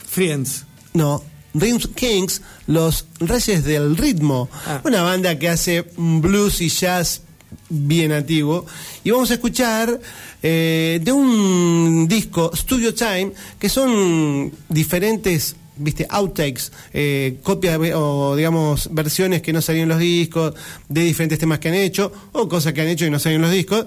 Friends. 0.09 0.65
no, 0.93 1.23
Rhythm 1.53 1.93
Kings, 1.93 2.41
los 2.67 3.05
Reyes 3.19 3.63
del 3.63 3.95
Ritmo. 3.97 4.49
Ah. 4.65 4.81
Una 4.83 5.03
banda 5.03 5.37
que 5.37 5.49
hace 5.49 5.85
blues 5.97 6.61
y 6.61 6.69
jazz 6.69 7.21
bien 7.69 8.11
antiguo. 8.11 8.65
Y 9.03 9.11
vamos 9.11 9.29
a 9.31 9.33
escuchar 9.35 9.99
eh, 10.43 10.99
de 11.03 11.11
un 11.11 12.07
disco, 12.07 12.49
Studio 12.55 12.95
Time, 12.95 13.31
que 13.59 13.69
son 13.69 14.51
diferentes 14.69 15.55
viste 15.77 16.05
outtakes 16.09 16.71
eh, 16.93 17.37
copias 17.43 17.79
o 17.95 18.35
digamos 18.35 18.89
versiones 18.93 19.41
que 19.41 19.53
no 19.53 19.61
salían 19.61 19.83
en 19.83 19.89
los 19.89 19.99
discos 19.99 20.53
de 20.89 21.01
diferentes 21.01 21.39
temas 21.39 21.59
que 21.59 21.69
han 21.69 21.75
hecho 21.75 22.11
o 22.33 22.47
cosas 22.47 22.73
que 22.73 22.81
han 22.81 22.87
hecho 22.87 23.05
y 23.05 23.09
no 23.09 23.19
salen 23.19 23.37
en 23.37 23.41
los 23.43 23.51
discos 23.51 23.85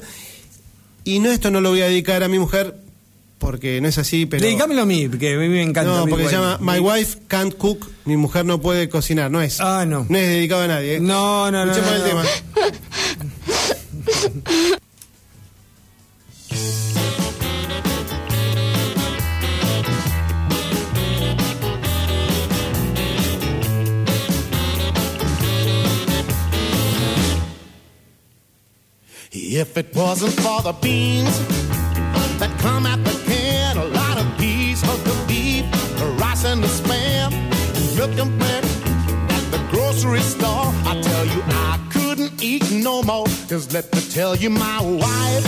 y 1.04 1.18
no 1.20 1.30
esto 1.30 1.50
no 1.50 1.60
lo 1.60 1.70
voy 1.70 1.82
a 1.82 1.86
dedicar 1.86 2.22
a 2.22 2.28
mi 2.28 2.38
mujer 2.38 2.74
porque 3.38 3.80
no 3.82 3.88
es 3.88 3.98
así 3.98 4.24
pero 4.26 4.42
Dedícamelo 4.42 4.82
a 4.82 4.86
mí, 4.86 5.08
porque 5.08 5.34
a 5.34 5.36
mí 5.38 5.48
me 5.48 5.60
encanta. 5.62 5.94
no 6.00 6.06
porque 6.06 6.24
se 6.26 6.32
llama. 6.32 6.56
My 6.60 6.78
Wife 6.80 7.18
Can't 7.28 7.54
Cook 7.56 7.90
mi 8.06 8.16
mujer 8.16 8.46
no 8.46 8.60
puede 8.60 8.88
cocinar 8.88 9.30
no 9.30 9.42
es 9.42 9.60
Ah, 9.60 9.84
no. 9.86 10.06
no 10.08 10.16
es 10.18 10.28
dedicado 10.28 10.62
a 10.62 10.68
nadie 10.68 10.96
¿eh? 10.96 11.00
No, 11.00 11.50
no, 11.50 11.66
no, 11.66 11.72
Escuchemos 11.72 12.00
no, 12.00 12.06
el 12.06 12.14
no. 12.14 12.22
tema 12.22 12.24
If 29.36 29.76
it 29.76 29.92
wasn't 29.96 30.32
for 30.34 30.62
the 30.62 30.72
beans 30.80 31.40
that 32.38 32.56
come 32.60 32.86
at 32.86 33.02
the 33.04 33.10
can, 33.26 33.76
a 33.76 33.84
lot 33.86 34.16
of 34.16 34.38
peas, 34.38 34.80
hunk 34.80 35.04
of 35.04 35.26
beef, 35.26 35.64
the 35.98 36.06
rice 36.20 36.44
and 36.44 36.62
the 36.62 36.68
spam, 36.68 37.32
milk 37.96 38.16
and 38.16 38.38
bread 38.38 38.64
at 38.64 39.44
the 39.50 39.58
grocery 39.72 40.20
store, 40.20 40.70
I 40.86 41.00
tell 41.02 41.26
you 41.26 41.42
I 41.48 41.80
couldn't 41.90 42.44
eat 42.44 42.70
no 42.70 43.02
more. 43.02 43.26
Cause 43.48 43.74
let 43.74 43.92
me 43.92 44.02
tell 44.02 44.36
you, 44.36 44.50
my 44.50 44.80
wife, 44.80 45.46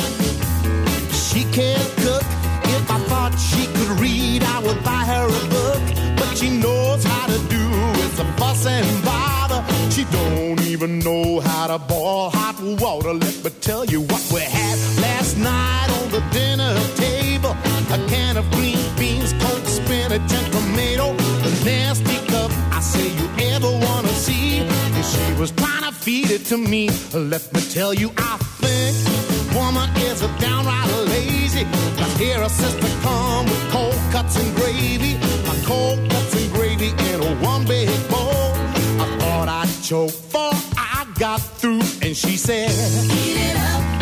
she 1.15 1.45
can't 1.53 1.89
cook. 2.03 2.25
If 2.65 2.91
I 2.91 2.99
thought 3.07 3.39
she 3.39 3.67
could 3.67 4.01
read, 4.01 4.43
I 4.43 4.59
would 4.65 4.83
buy 4.83 5.05
her 5.05 5.27
a 5.27 5.49
book. 5.49 6.17
But 6.19 6.37
she 6.37 6.51
knows 6.51 7.05
how 7.05 7.27
to 7.27 7.39
do 7.49 7.65
is 8.03 8.19
a 8.19 8.25
fuss 8.37 8.67
and 8.67 8.85
bother. 9.57 9.91
She 9.91 10.05
don't 10.05 10.61
even 10.63 10.99
know 10.99 11.41
how 11.41 11.67
to 11.67 11.79
boil 11.79 12.31
hot 12.31 12.61
water. 12.81 13.13
Let 13.13 13.45
me 13.45 13.51
tell 13.61 13.85
you 13.85 14.01
what 14.01 14.23
we 14.33 14.41
had 14.41 14.79
last 15.01 15.37
night 15.37 15.89
on 16.01 16.11
the 16.11 16.23
dinner 16.33 16.75
table. 16.97 17.57
A 17.91 17.99
can 18.09 18.37
of 18.37 18.51
green 18.53 18.79
beans, 18.97 19.33
cold 19.35 19.67
spinach 19.67 20.33
and 20.33 20.53
tomato. 20.53 21.15
The 21.15 21.63
nasty 21.65 22.19
cup 22.27 22.51
I 22.73 22.81
say 22.81 23.09
you 23.09 23.29
ever 23.55 23.71
wanna 23.71 24.09
see. 24.09 24.59
And 24.59 25.05
she 25.05 25.41
was 25.41 25.51
trying 25.53 25.85
to 25.85 25.93
feed 25.93 26.31
it 26.31 26.45
to 26.47 26.57
me. 26.57 26.91
Let 27.15 27.53
me 27.53 27.61
tell 27.61 27.95
you, 27.95 28.13
I 28.17 28.37
think 28.61 28.97
woman 29.55 29.89
is 29.97 30.23
a 30.23 30.29
downright 30.39 30.91
lazy. 31.09 31.65
I 32.05 32.09
hear 32.19 32.39
her 32.41 32.49
sister 32.49 32.89
come 33.03 33.47
with 33.47 33.71
cold 33.71 34.01
cuts 34.11 34.37
and 34.37 34.55
gravy. 34.57 35.15
My 35.47 35.57
cold 35.65 35.99
cuts 36.11 36.35
and 36.35 36.53
gravy 36.53 36.91
in 37.11 37.21
a 37.21 37.35
one 37.45 37.65
big 37.65 37.89
bowl. 38.09 38.16
Thought 39.89 40.07
before 40.07 40.51
I 40.77 41.07
got 41.17 41.39
through, 41.39 41.79
and 42.03 42.17
she 42.17 42.37
said, 42.37 42.71
Eat 42.71 43.37
it 43.39 43.57
up, 43.57 43.96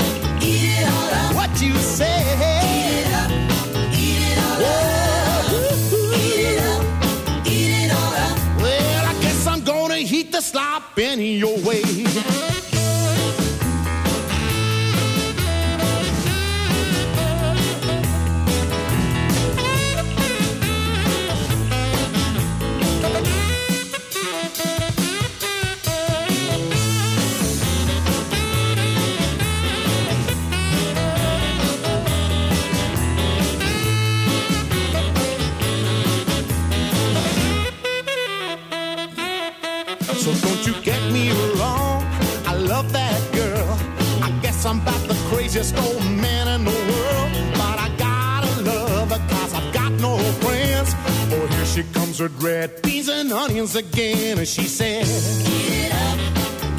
here 52.18 52.28
comes 52.28 52.36
with 52.36 52.42
red 52.42 52.82
beans 52.82 53.08
and 53.08 53.32
onions 53.32 53.76
again. 53.76 54.38
And 54.38 54.48
she 54.48 54.64
said, 54.64 55.06
Eat 55.06 55.86
it 55.86 55.92
up, 55.92 56.18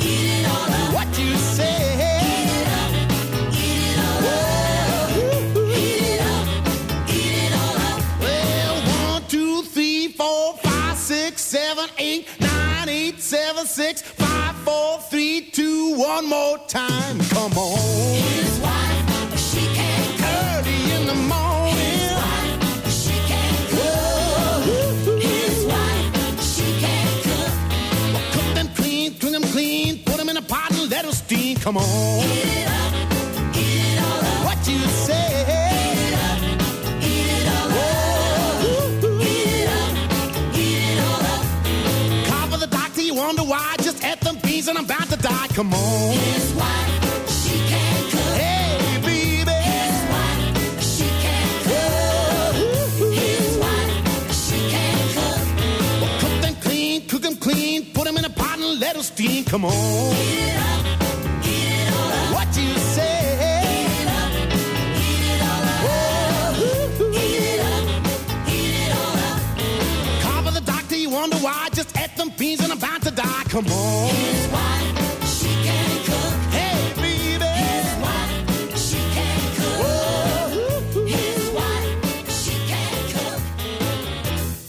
eat 0.01 0.39
it 0.39 0.47
all 0.47 0.71
up. 0.71 0.93
What 0.93 1.19
you 1.19 1.36
say? 1.36 1.93
Eat 1.95 2.61
it 2.61 2.67
up, 2.67 2.91
eat 3.53 3.91
it 3.91 3.99
all 3.99 4.25
up. 4.27 5.11
Eat 5.77 6.01
it 6.01 6.21
up, 6.21 7.09
eat 7.09 7.36
it 7.43 7.53
all 7.53 7.77
up. 7.91 8.01
Well, 8.21 8.75
one, 9.11 9.23
two, 9.27 9.63
three, 9.63 10.07
four, 10.09 10.57
five, 10.57 10.97
six, 10.97 11.41
seven, 11.41 11.86
eight, 11.97 12.27
nine, 12.39 12.89
eight, 12.89 13.19
seven, 13.19 13.65
six, 13.65 14.01
five, 14.01 14.55
four, 14.57 14.99
three, 15.09 15.49
two, 15.51 15.97
one 15.97 16.27
more 16.29 16.57
time. 16.67 17.19
Come 17.31 17.53
on. 17.57 18.34
16. 31.28 31.55
Come 31.57 31.78
on. 31.78 31.84
It 31.84 32.67
up, 32.67 32.93
it 33.55 33.99
all 33.99 34.19
up. 34.19 34.45
What 34.45 34.67
you 34.67 34.80
say? 34.88 35.23
The 42.57 42.67
doctor, 42.67 43.01
you 43.01 43.13
wonder 43.13 43.43
why. 43.43 43.59
I 43.59 43.76
just 43.84 44.03
ate 44.03 44.21
them 44.21 44.38
beans 44.41 44.69
and 44.69 44.78
I'm 44.78 44.86
about 44.86 45.09
to 45.09 45.17
die. 45.17 45.47
Come 45.49 45.73
on. 45.73 46.13
Here's 46.13 46.53
why 46.53 46.78
she 47.28 47.57
can't 47.67 48.11
cook. 48.11 48.34
Hey, 48.41 48.97
baby. 49.01 49.51
Here's 49.69 50.01
why 50.11 50.28
she 50.80 51.07
can't 51.26 51.63
cook. 51.67 52.55
Ooh, 53.01 53.11
Here's 53.11 53.57
why 53.57 53.78
she 54.32 54.57
can't 54.71 55.09
cook. 55.17 55.41
Well, 56.01 56.19
cook 56.21 56.41
them 56.41 56.55
clean, 56.61 57.07
cook 57.07 57.21
them 57.21 57.36
clean. 57.36 57.86
Put 57.93 58.05
them 58.05 58.17
in 58.17 58.23
a 58.26 58.30
pot 58.30 58.57
and 58.57 58.80
let 58.80 58.93
them 58.93 59.03
steam. 59.03 59.43
Come 59.43 59.65
on. 59.65 59.73
It 59.73 60.57
up. 60.57 60.74
I'm 72.38 72.71
about 72.71 73.01
to 73.03 73.11
die. 73.11 73.43
Come 73.47 73.65
on. 73.67 74.09
His 74.09 74.47
wife, 74.49 75.25
she 75.25 75.47
can 75.63 76.03
cook. 76.03 76.33
Hey, 76.51 76.93
baby. 76.97 77.45
His 77.45 77.95
wife, 78.03 78.77
she 78.77 78.97
can 79.15 79.39
cook. 79.55 81.07
His 81.07 81.49
wife, 81.51 82.29
she 82.29 82.55
can 82.67 83.07
cook. 83.13 83.41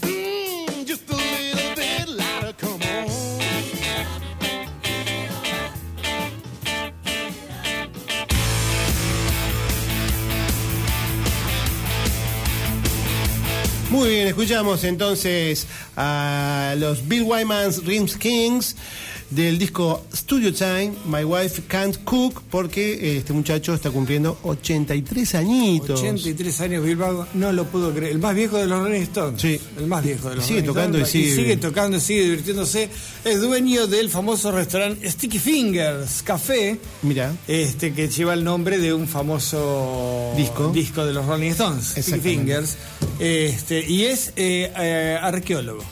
Mm, 0.01 0.85
just 0.85 1.09
a 1.09 1.15
little 1.15 1.75
bit 1.75 2.07
louder. 2.07 2.53
Come 2.57 2.81
on. 2.81 3.07
Muy 13.89 14.09
bien, 14.09 14.27
escuchamos 14.27 14.83
entonces 14.83 15.65
a 15.97 16.75
los 16.77 17.01
Bill 17.01 17.23
Wyman's 17.23 17.83
Rims 17.83 18.15
Kings 18.15 18.75
del 19.29 19.59
disco 19.59 20.05
Studio 20.15 20.53
Time, 20.53 20.93
My 21.05 21.23
Wife 21.23 21.63
Can't 21.67 21.97
Cook, 22.05 22.43
porque 22.49 22.93
eh, 22.93 23.17
este 23.17 23.33
muchacho 23.33 23.73
está 23.73 23.91
cumpliendo 23.91 24.39
83 24.43 25.35
añitos. 25.35 25.99
83 25.99 26.61
años 26.61 26.85
Bilbao, 26.85 27.27
no 27.33 27.51
lo 27.51 27.65
puedo 27.65 27.93
creer. 27.93 28.13
El 28.13 28.19
más 28.19 28.33
viejo 28.35 28.57
de 28.57 28.67
los 28.67 28.79
Rolling 28.83 29.01
Stones. 29.01 29.41
Sí. 29.41 29.59
El 29.77 29.87
más 29.87 30.03
viejo 30.03 30.29
de 30.29 30.37
los 30.37 30.45
Sigue 30.45 30.59
Rolling 30.61 30.67
tocando 30.73 30.97
Stones. 30.99 31.15
y 31.15 31.23
sigue- 31.29 31.35
sigue 31.35 31.57
tocando, 31.57 31.99
sigue 31.99 32.23
divirtiéndose. 32.23 32.89
Es 33.25 33.41
dueño 33.41 33.85
del 33.87 34.09
famoso 34.09 34.51
restaurante 34.51 35.09
Sticky 35.11 35.39
Fingers 35.39 36.21
Café. 36.23 36.77
Mira, 37.01 37.35
Este 37.47 37.93
que 37.93 38.07
lleva 38.07 38.33
el 38.33 38.43
nombre 38.45 38.77
de 38.77 38.93
un 38.93 39.07
famoso 39.09 40.33
Disco. 40.37 40.69
disco 40.73 41.05
de 41.05 41.13
los 41.13 41.25
Rolling 41.25 41.51
Stones, 41.51 41.95
Sticky. 41.97 42.19
Fingers. 42.19 42.77
Este, 43.19 43.85
y 43.89 44.05
es 44.05 44.31
eh, 44.35 44.71
eh, 44.77 45.17
arqueólogo. 45.21 45.83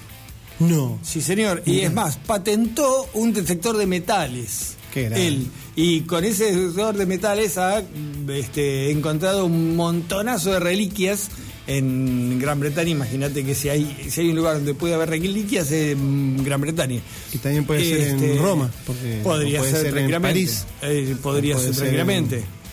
No. 0.59 0.99
Sí, 1.03 1.21
señor. 1.21 1.61
Y 1.65 1.79
es 1.81 1.93
más, 1.93 2.17
patentó 2.17 3.07
un 3.13 3.33
detector 3.33 3.75
de 3.77 3.85
metales. 3.85 4.75
Qué. 4.93 5.07
Él. 5.07 5.47
Y 5.75 6.01
con 6.01 6.23
ese 6.23 6.55
detector 6.55 6.95
de 6.95 7.05
metales 7.05 7.57
ha 7.57 7.83
este, 8.29 8.91
encontrado 8.91 9.45
un 9.45 9.75
montonazo 9.75 10.53
de 10.53 10.59
reliquias 10.61 11.27
en 11.67 12.39
Gran 12.39 12.59
Bretaña. 12.61 12.91
Imagínate 12.91 13.43
que 13.43 13.55
si 13.55 13.67
hay, 13.69 14.07
si 14.09 14.21
hay 14.21 14.29
un 14.29 14.35
lugar 14.37 14.55
donde 14.55 14.73
puede 14.73 14.93
haber 14.93 15.09
reliquias 15.09 15.69
es 15.71 15.91
en 15.93 16.43
Gran 16.45 16.61
Bretaña. 16.61 17.01
Y 17.33 17.37
también 17.39 17.65
puede 17.65 17.83
ser 17.83 17.99
Este, 18.13 18.35
en 18.37 18.41
Roma, 18.41 18.71
porque 18.85 19.19
podría 19.23 19.59
puede 19.59 19.71
ser, 19.71 19.81
ser 19.81 19.97
en. 19.97 20.21
París. 20.21 20.65
Eh, 20.81 21.15
podría 21.21 21.57
ser 21.59 21.75
tranquilamente. 21.75 22.37
en- 22.37 22.64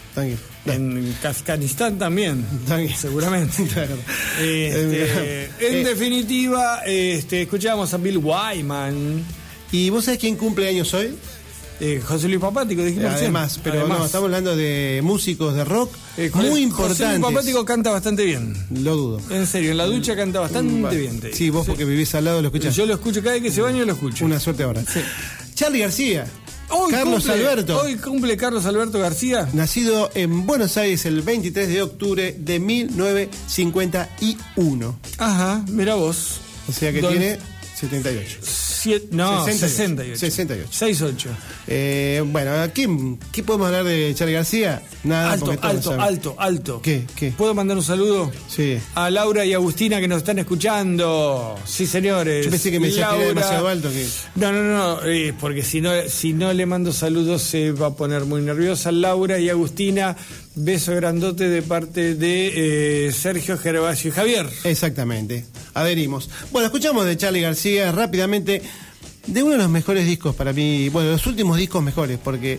En 0.67 1.15
Afganistán 1.25 1.99
también, 1.99 2.45
seguramente. 2.97 3.65
Claro. 3.73 3.97
Este, 4.41 5.05
Eh, 5.45 5.51
en 5.61 5.75
eh, 5.77 5.85
definitiva, 5.85 6.81
este, 6.87 7.43
escuchamos 7.43 7.93
a 7.95 7.97
Bill 7.97 8.19
Wyman, 8.19 9.25
¿Y 9.73 9.89
vos 9.91 10.05
sabés 10.05 10.21
quién 10.21 10.37
cumple 10.37 10.69
años 10.69 10.93
hoy? 10.95 11.15
eh, 11.81 12.01
José 12.05 12.29
Luis 12.29 12.41
Papático, 12.41 12.85
dijimos. 12.85 13.11
Además, 13.13 13.59
pero 13.65 13.81
Además. 13.81 13.99
no, 13.99 14.07
estamos 14.07 14.27
hablando 14.27 14.55
de 14.55 15.01
músicos 15.03 15.55
de 15.55 15.65
rock 15.65 15.91
Eh, 16.17 16.31
muy 16.35 16.45
José 16.45 16.49
Luis 16.51 16.63
importantes. 16.63 17.21
Papático 17.21 17.65
canta 17.65 17.91
bastante 17.91 18.25
bien. 18.25 18.55
Lo 18.71 18.95
dudo. 18.95 19.21
En 19.31 19.47
serio, 19.49 19.73
en 19.73 19.79
la 19.79 19.87
ducha 19.87 20.15
canta 20.15 20.39
bastante 20.41 20.97
bien. 20.97 21.21
te. 21.21 21.35
Sí, 21.35 21.51
vos 21.51 21.67
porque 21.67 21.85
vivís 21.85 22.15
al 22.15 22.25
lado 22.27 22.41
lo 22.43 22.49
escuchás. 22.49 22.77
Yo 22.77 22.87
lo 22.87 22.95
escucho 22.95 23.21
cada 23.23 23.33
vez 23.33 23.43
que 23.43 23.51
se 23.51 23.63
baña, 23.63 23.85
lo 23.85 23.95
escucho. 23.95 24.25
Una 24.27 24.39
suerte 24.39 24.63
ahora. 24.63 24.83
Sí. 24.83 25.01
Charlie 25.55 25.81
García, 25.81 26.27
Hoy 26.73 26.91
Carlos 26.93 27.25
cumple- 27.25 27.33
Alberto, 27.35 27.81
Hoy 27.83 27.95
cumple 27.97 28.37
Carlos 28.37 28.67
Alberto 28.67 28.99
García. 28.99 29.49
nacido 29.53 30.11
en 30.15 30.45
Buenos 30.47 30.77
Aires 30.77 31.05
el 31.07 31.23
23 31.23 31.69
de 31.69 31.83
octubre 31.83 32.35
de 32.39 32.59
1951. 32.59 34.99
Ajá, 35.19 35.63
mira 35.69 35.95
vos. 35.95 36.41
O 36.69 36.73
sea 36.73 36.93
que 36.93 37.01
Don- 37.01 37.13
tiene 37.13 37.39
78. 37.91 38.39
Siete- 38.43 39.09
no, 39.13 39.45
68. 39.45 40.19
68. 40.19 40.19
68. 40.19 40.69
68. 40.73 41.29
Eh, 41.69 42.23
bueno, 42.27 42.53
¿qué, 42.75 42.89
¿qué 43.31 43.43
podemos 43.43 43.67
hablar 43.67 43.85
de 43.85 44.13
Charlie 44.15 44.35
García? 44.35 44.83
Nada, 45.05 45.33
Alto, 45.33 45.51
alto, 45.63 45.93
alto, 46.01 46.35
alto. 46.39 46.81
¿Qué? 46.83 47.05
¿Qué? 47.17 47.31
¿Puedo 47.33 47.55
mandar 47.55 47.77
un 47.77 47.83
saludo? 47.85 48.31
Sí. 48.49 48.79
A 48.95 49.11
Laura 49.11 49.45
y 49.45 49.53
Agustina 49.55 50.01
que 50.01 50.09
nos 50.09 50.19
están 50.19 50.39
escuchando. 50.39 51.57
Sí, 51.65 51.87
señores. 51.87 52.45
Yo 52.45 52.51
pensé 52.51 52.71
que 52.71 52.81
me 52.81 52.89
era 52.89 53.13
demasiado 53.15 53.69
alto, 53.69 53.89
que- 53.91 54.07
No, 54.37 54.53
no, 54.53 54.63
no, 54.63 55.05
eh, 55.05 55.33
porque 55.41 55.63
si 55.63 55.81
no, 55.81 55.91
si 56.09 56.33
no 56.33 56.53
le 56.53 56.67
mando 56.67 56.93
saludos 56.93 57.43
se 57.43 57.73
va 57.73 57.89
a 57.89 57.95
poner 57.95 58.25
muy 58.25 58.41
nerviosa. 58.43 58.93
Laura 58.93 59.39
y 59.39 59.49
Agustina, 59.49 60.17
beso 60.55 60.95
grandote 60.95 61.49
de 61.49 61.63
parte 61.63 62.15
de 62.15 63.07
eh, 63.09 63.13
Sergio 63.13 63.57
Gervasio 63.59 64.09
y 64.11 64.13
Javier. 64.13 64.49
Exactamente, 64.65 65.45
adherimos. 65.75 66.29
Bueno, 66.51 66.67
escuchamos 66.67 67.05
de 67.07 67.17
Charlie 67.17 67.41
García 67.41 67.91
rápidamente 67.93 68.63
de 69.27 69.43
uno 69.43 69.53
de 69.53 69.59
los 69.59 69.71
mejores 69.71 70.05
discos 70.07 70.35
para 70.35 70.53
mí, 70.53 70.89
bueno, 70.89 71.13
los 71.13 71.27
últimos 71.27 71.57
discos 71.57 71.83
mejores, 71.83 72.19
porque 72.23 72.59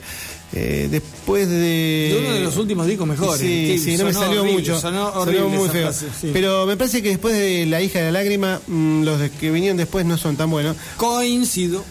eh, 0.53 0.87
después 0.89 1.49
de... 1.49 1.55
De 1.55 2.17
uno 2.25 2.33
de 2.33 2.39
los 2.39 2.55
últimos 2.57 2.87
discos 2.87 3.05
mejores. 3.07 3.41
Sí, 3.41 3.77
sí, 3.77 3.97
no 3.97 4.05
me 4.05 4.13
salió 4.13 4.41
horrible, 4.41 4.59
mucho. 4.61 4.79
sonó 4.79 5.09
horrible 5.09 5.41
muy 5.47 5.63
esa 5.65 5.71
feo. 5.73 5.83
frase, 5.83 6.05
sí. 6.21 6.29
Pero 6.31 6.65
me 6.65 6.77
parece 6.77 7.01
que 7.01 7.09
después 7.09 7.35
de 7.35 7.65
La 7.65 7.81
hija 7.81 7.99
de 7.99 8.05
la 8.05 8.11
lágrima, 8.13 8.61
mm, 8.67 9.03
los 9.03 9.29
que 9.31 9.51
vinieron 9.51 9.75
después 9.77 10.05
no 10.05 10.17
son 10.17 10.37
tan 10.37 10.49
buenos. 10.49 10.77
Coincido. 10.95 11.83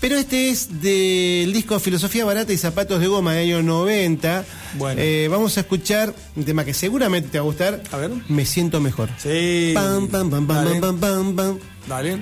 Pero 0.00 0.16
este 0.16 0.48
es 0.48 0.80
del 0.80 1.52
disco 1.52 1.78
Filosofía 1.78 2.24
Barata 2.24 2.52
y 2.52 2.56
Zapatos 2.56 3.00
de 3.00 3.06
Goma 3.06 3.34
de 3.34 3.40
año 3.40 3.62
90. 3.62 4.44
Bueno. 4.78 5.00
Eh, 5.00 5.28
vamos 5.30 5.58
a 5.58 5.60
escuchar 5.60 6.14
un 6.36 6.44
tema 6.44 6.64
que 6.64 6.72
seguramente 6.72 7.28
te 7.28 7.38
va 7.38 7.42
a 7.42 7.46
gustar. 7.46 7.82
A 7.92 7.96
ver. 7.98 8.10
Me 8.28 8.46
siento 8.46 8.80
mejor. 8.80 9.10
Sí. 9.18 9.72
Pam, 9.74 10.08
pam, 10.08 10.30
pam, 10.30 10.46
pam, 10.46 10.64
Dale. 10.64 10.80
pam, 10.80 10.98
pam, 10.98 11.36
pam. 11.36 11.58
Dale. 11.86 12.18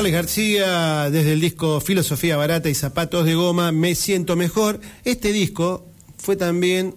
Charles 0.00 0.14
García, 0.14 1.10
desde 1.10 1.34
el 1.34 1.42
disco 1.42 1.78
Filosofía 1.78 2.34
Barata 2.38 2.70
y 2.70 2.74
Zapatos 2.74 3.26
de 3.26 3.34
Goma, 3.34 3.70
Me 3.70 3.94
Siento 3.94 4.34
Mejor. 4.34 4.80
Este 5.04 5.30
disco 5.30 5.84
fue 6.16 6.36
también 6.36 6.94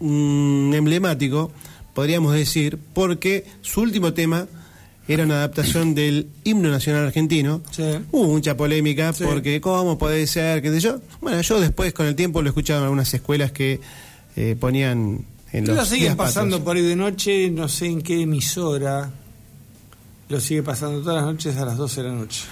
emblemático, 0.00 1.50
podríamos 1.94 2.32
decir, 2.32 2.78
porque 2.92 3.44
su 3.60 3.80
último 3.80 4.12
tema 4.14 4.46
era 5.08 5.24
una 5.24 5.34
adaptación 5.38 5.96
del 5.96 6.28
himno 6.44 6.68
nacional 6.70 7.06
argentino. 7.06 7.60
Sí. 7.72 7.82
Hubo 8.12 8.28
mucha 8.28 8.56
polémica 8.56 9.12
Sí. 9.12 9.24
porque 9.24 9.60
cómo 9.60 9.98
puede 9.98 10.24
ser, 10.28 10.62
qué 10.62 10.70
sé 10.70 10.78
yo. 10.78 11.00
Bueno, 11.20 11.40
yo 11.40 11.58
después 11.58 11.92
con 11.92 12.06
el 12.06 12.14
tiempo 12.14 12.40
lo 12.40 12.46
he 12.46 12.50
escuchado 12.50 12.78
en 12.78 12.84
algunas 12.84 13.12
escuelas 13.12 13.50
que 13.50 13.80
eh, 14.36 14.54
ponían 14.60 15.24
en 15.50 15.66
los 15.66 15.76
Lo 15.76 15.84
siguen 15.84 16.16
pasando 16.16 16.62
por 16.62 16.76
ahí 16.76 16.82
de 16.82 16.94
noche, 16.94 17.50
no 17.50 17.68
sé 17.68 17.86
en 17.86 18.00
qué 18.00 18.22
emisora. 18.22 19.10
Lo 20.28 20.40
sigue 20.40 20.62
pasando 20.62 21.00
todas 21.00 21.16
las 21.16 21.24
noches 21.24 21.56
a 21.56 21.64
las 21.64 21.76
12 21.76 22.02
de 22.02 22.08
la 22.08 22.14
noche. 22.14 22.42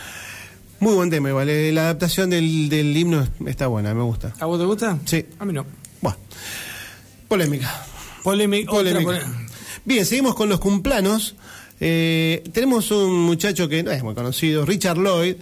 Muy 0.80 0.94
buen 0.94 1.10
tema 1.10 1.28
igual, 1.28 1.48
eh, 1.48 1.70
la 1.72 1.82
adaptación 1.82 2.28
del, 2.30 2.68
del 2.68 2.96
himno 2.96 3.26
está 3.46 3.68
buena, 3.68 3.94
me 3.94 4.02
gusta. 4.02 4.34
¿A 4.40 4.46
vos 4.46 4.58
te 4.58 4.64
gusta? 4.66 4.98
Sí. 5.04 5.24
A 5.38 5.44
mí 5.44 5.52
no. 5.52 5.64
Bueno, 6.00 6.18
polémica. 7.28 7.84
Polémica. 8.22 8.70
Polémica. 8.70 9.04
polé- 9.10 9.22
Bien, 9.84 10.04
seguimos 10.06 10.34
con 10.34 10.48
los 10.48 10.60
cumplanos. 10.60 11.34
Eh, 11.80 12.44
tenemos 12.52 12.90
un 12.90 13.22
muchacho 13.24 13.68
que 13.68 13.82
no 13.82 13.90
es 13.90 14.02
muy 14.02 14.14
conocido, 14.14 14.64
Richard 14.64 14.98
Lloyd, 14.98 15.36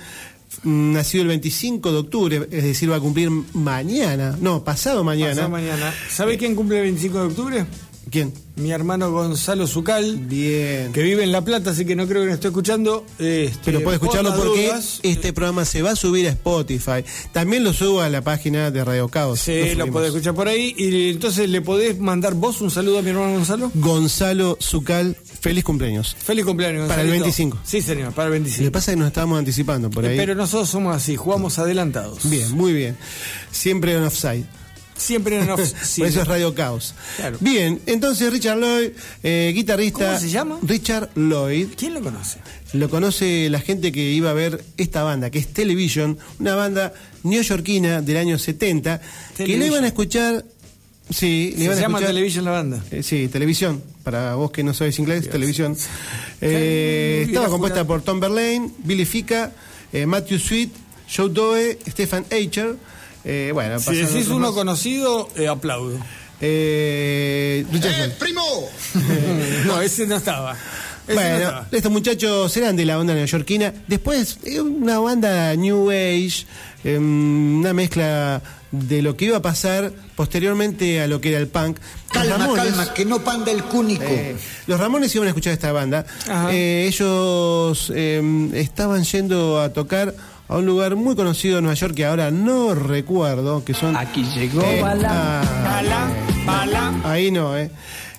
mm, 0.62 0.93
nacido 0.93 1.23
el 1.23 1.28
25 1.28 1.93
de 1.93 1.98
octubre, 1.98 2.48
es 2.51 2.65
decir, 2.65 2.90
va 2.90 2.97
a 2.97 3.01
cumplir 3.01 3.31
mañana, 3.31 4.36
no, 4.40 4.62
pasado 4.65 5.05
mañana. 5.05 5.32
Pasado 5.32 5.48
mañana. 5.51 5.93
¿Sabe 6.09 6.39
quién 6.39 6.55
cumple 6.55 6.77
el 6.78 6.82
25 6.85 7.19
de 7.19 7.27
octubre? 7.27 7.66
¿Quién? 8.11 8.32
Mi 8.57 8.73
hermano 8.73 9.11
Gonzalo 9.12 9.66
Zucal, 9.66 10.16
Bien. 10.19 10.93
que 10.93 11.03
vive 11.03 11.23
en 11.23 11.32
La 11.32 11.43
Plata, 11.45 11.70
así 11.70 11.85
que 11.87 11.95
no 11.97 12.07
creo 12.07 12.23
que 12.23 12.27
nos 12.27 12.35
esté 12.35 12.49
escuchando. 12.49 13.07
Este, 13.19 13.59
Pero 13.65 13.81
puede 13.82 13.97
escucharlo 13.97 14.35
por 14.35 14.49
porque 14.49 14.66
dudas, 14.66 15.01
este 15.03 15.32
programa 15.32 15.65
se 15.65 15.81
va 15.81 15.93
a 15.93 15.97
subir 15.97 16.27
a 16.27 16.31
Spotify. 16.31 17.05
También 17.32 17.62
lo 17.65 17.73
subo 17.73 18.01
a 18.03 18.09
la 18.11 18.20
página 18.23 18.70
de 18.70 18.85
Radio 18.85 19.09
Caos. 19.09 19.41
Sí, 19.41 19.74
Lo 19.77 19.87
lo 19.87 19.93
podés 19.93 20.09
escuchar 20.09 20.35
por 20.35 20.49
ahí. 20.49 20.74
Y 20.77 21.11
entonces 21.11 21.49
le 21.49 21.61
podés 21.62 21.99
mandar 22.01 22.35
vos 22.35 22.61
un 22.61 22.70
saludo 22.70 22.99
a 22.99 23.03
mi 23.03 23.11
hermano 23.11 23.32
Gonzalo. 23.35 23.70
Gonzalo 23.74 24.59
Zucal, 24.61 25.16
feliz 25.41 25.65
cumpleaños. 25.65 26.16
Feliz 26.19 26.45
cumpleaños. 26.45 26.89
Para 26.89 27.03
el 27.03 27.09
Gonzalito. 27.09 27.24
25. 27.24 27.59
Sí, 27.65 27.81
señor, 27.81 28.12
para 28.12 28.27
el 28.28 28.32
Lo 28.35 28.39
que 28.45 28.49
25. 28.51 28.73
pasa 28.73 28.91
es 28.91 28.95
que 28.97 28.99
nos 28.99 29.07
estábamos 29.09 29.39
anticipando 29.39 29.89
por 29.89 30.05
ahí. 30.05 30.16
Pero 30.16 30.35
nosotros 30.35 30.69
somos 30.69 30.95
así, 30.95 31.16
jugamos 31.16 31.59
adelantados. 31.59 32.28
Bien, 32.28 32.51
muy 32.53 32.73
bien. 32.73 32.97
Siempre 33.53 33.95
en 33.95 34.03
offside. 34.03 34.45
Siempre 35.01 35.39
en 35.40 35.48
off-. 35.51 35.72
Por 35.98 36.06
eso 36.06 36.20
es 36.22 36.28
Radio 36.28 36.55
Caos. 36.55 36.94
Claro. 37.16 37.39
Bien, 37.40 37.81
entonces 37.86 38.31
Richard 38.31 38.59
Lloyd, 38.59 38.90
eh, 39.22 39.52
guitarrista. 39.55 40.06
¿Cómo 40.09 40.20
se 40.20 40.28
llama? 40.31 40.59
Richard 40.62 41.09
Lloyd. 41.16 41.68
¿Quién 41.77 41.94
lo 41.94 42.02
conoce? 42.02 42.39
Lo 42.74 42.89
conoce 42.90 43.48
la 43.51 43.60
gente 43.60 43.90
que 43.93 44.01
iba 44.12 44.31
a 44.31 44.35
ver 44.35 44.62
esta 44.77 45.02
banda, 45.02 45.31
que 45.31 45.39
es 45.39 45.48
Television, 45.48 46.18
una 46.39 46.55
banda 46.55 46.93
neoyorquina 47.22 48.02
del 48.02 48.16
año 48.18 48.39
70, 48.39 48.98
que 49.01 49.05
le 49.06 49.35
Television. 49.36 49.66
iban 49.72 49.85
a 49.85 49.86
escuchar. 49.89 50.44
Sí, 51.09 51.51
le 51.52 51.56
Se 51.56 51.64
iban 51.64 51.78
a 51.78 51.81
llama 51.81 51.98
escuchar. 51.98 52.14
Television 52.14 52.44
la 52.44 52.51
banda. 52.52 52.85
Eh, 52.90 53.02
sí, 53.02 53.27
televisión. 53.28 53.82
Para 54.05 54.35
vos 54.35 54.51
que 54.52 54.62
no 54.62 54.74
sabes 54.74 54.98
inglés, 54.98 55.28
televisión. 55.28 55.77
Eh, 56.40 57.24
estaba 57.27 57.48
compuesta 57.48 57.85
por 57.86 58.02
Tom 58.02 58.20
Verlaine, 58.20 58.70
Billy 58.85 59.05
Fica, 59.05 59.52
Matthew 60.06 60.39
Sweet, 60.39 60.70
Joe 61.14 61.28
Doe, 61.31 61.78
Stefan 61.89 62.24
Eicher. 62.31 62.77
Eh, 63.24 63.51
bueno, 63.52 63.78
Si 63.78 63.94
decís 63.97 64.28
uno 64.28 64.47
más. 64.48 64.51
conocido, 64.52 65.28
eh, 65.36 65.48
aplaudo. 65.48 65.98
Eh, 66.40 67.64
Lloyd. 67.70 68.12
primo! 68.18 68.42
no, 69.66 69.80
ese 69.82 70.06
no 70.06 70.16
estaba. 70.16 70.52
Ese 70.52 70.59
no 71.09 71.14
Bueno, 71.14 71.36
estaba. 71.36 71.66
estos 71.70 71.92
muchachos 71.92 72.56
eran 72.56 72.76
de 72.76 72.84
la 72.86 72.98
onda 72.98 73.14
neoyorquina. 73.14 73.74
Después, 73.86 74.38
eh, 74.44 74.60
una 74.60 74.98
banda 75.01 75.55
New 75.56 75.90
Age, 75.90 76.47
eh, 76.84 76.97
una 76.98 77.72
mezcla 77.74 78.40
de 78.70 79.02
lo 79.02 79.16
que 79.16 79.24
iba 79.26 79.36
a 79.38 79.42
pasar 79.42 79.92
posteriormente 80.16 81.02
a 81.02 81.09
lo 81.09 81.20
que 81.20 81.30
era 81.30 81.38
el 81.38 81.48
punk. 81.48 81.78
Calma, 82.12 82.36
Ramones, 82.38 82.64
calma, 82.64 82.94
que 82.94 83.05
no 83.05 83.22
panda 83.22 83.51
el 83.52 83.64
cúnico. 83.64 84.05
eh, 84.06 84.36
los 84.66 84.78
Ramones 84.80 85.14
iban 85.14 85.26
a 85.26 85.30
escuchar 85.30 85.52
esta 85.52 85.72
banda. 85.72 86.06
Ajá. 86.28 86.48
Eh, 86.52 86.86
ellos 86.86 87.92
eh, 87.94 88.51
estaban 88.55 89.02
yendo 89.05 89.60
a 89.60 89.72
tocar 89.72 90.14
a 90.51 90.56
un 90.59 90.66
lugar 90.66 90.97
muy 90.97 91.14
conocido 91.16 91.59
en 91.59 91.64
Nueva 91.64 91.74
York 91.77 91.94
que 91.94 92.05
ahora 92.05 92.31
no 92.31 92.74
recuerdo, 92.74 93.64
que 93.64 93.72
son... 93.72 93.97
Aquí 93.97 94.24
llegó 94.35 94.60
Eh, 94.62 94.81
Bala. 94.82 95.09
ah, 95.43 95.62
Bala, 95.64 96.09
bala. 96.44 97.01
Ahí 97.05 97.31
no, 97.31 97.56
¿eh? 97.56 97.70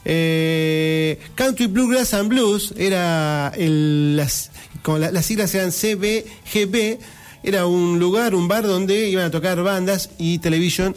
Eh, 0.05 1.19
Country 1.35 1.67
Bluegrass 1.67 2.13
and 2.13 2.29
Blues 2.29 2.73
era 2.77 3.51
el, 3.55 4.15
las, 4.17 4.49
como 4.81 4.97
la- 4.97 5.11
las 5.11 5.25
siglas 5.25 5.53
eran 5.53 5.71
CBGB, 5.71 6.97
era 7.43 7.65
un 7.67 7.99
lugar, 7.99 8.33
un 8.33 8.47
bar 8.47 8.65
donde 8.65 9.09
iban 9.09 9.25
a 9.25 9.31
tocar 9.31 9.61
bandas 9.61 10.09
y 10.17 10.39
televisión 10.39 10.95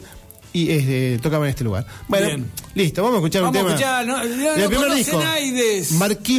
y 0.53 0.67
eh, 0.71 1.19
tocaban 1.21 1.47
en 1.47 1.49
este 1.51 1.63
lugar. 1.65 1.85
Bueno, 2.07 2.27
Bien. 2.27 2.45
listo, 2.75 3.03
vamos 3.03 3.17
a 3.17 3.19
escuchar 3.19 3.41
Vamos 3.43 3.57
a 3.57 3.59
un 3.59 3.65
tema. 3.65 3.75
escuchar, 3.75 4.05
no- 4.07 4.23
no 4.23 4.57
lo 4.57 4.69
primer 4.69 4.93
disco. 4.95 5.21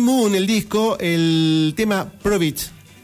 Moon, 0.03 0.35
el 0.35 0.47
disco, 0.47 0.97
el 0.99 1.75
tema 1.77 2.11
Probit. 2.23 2.59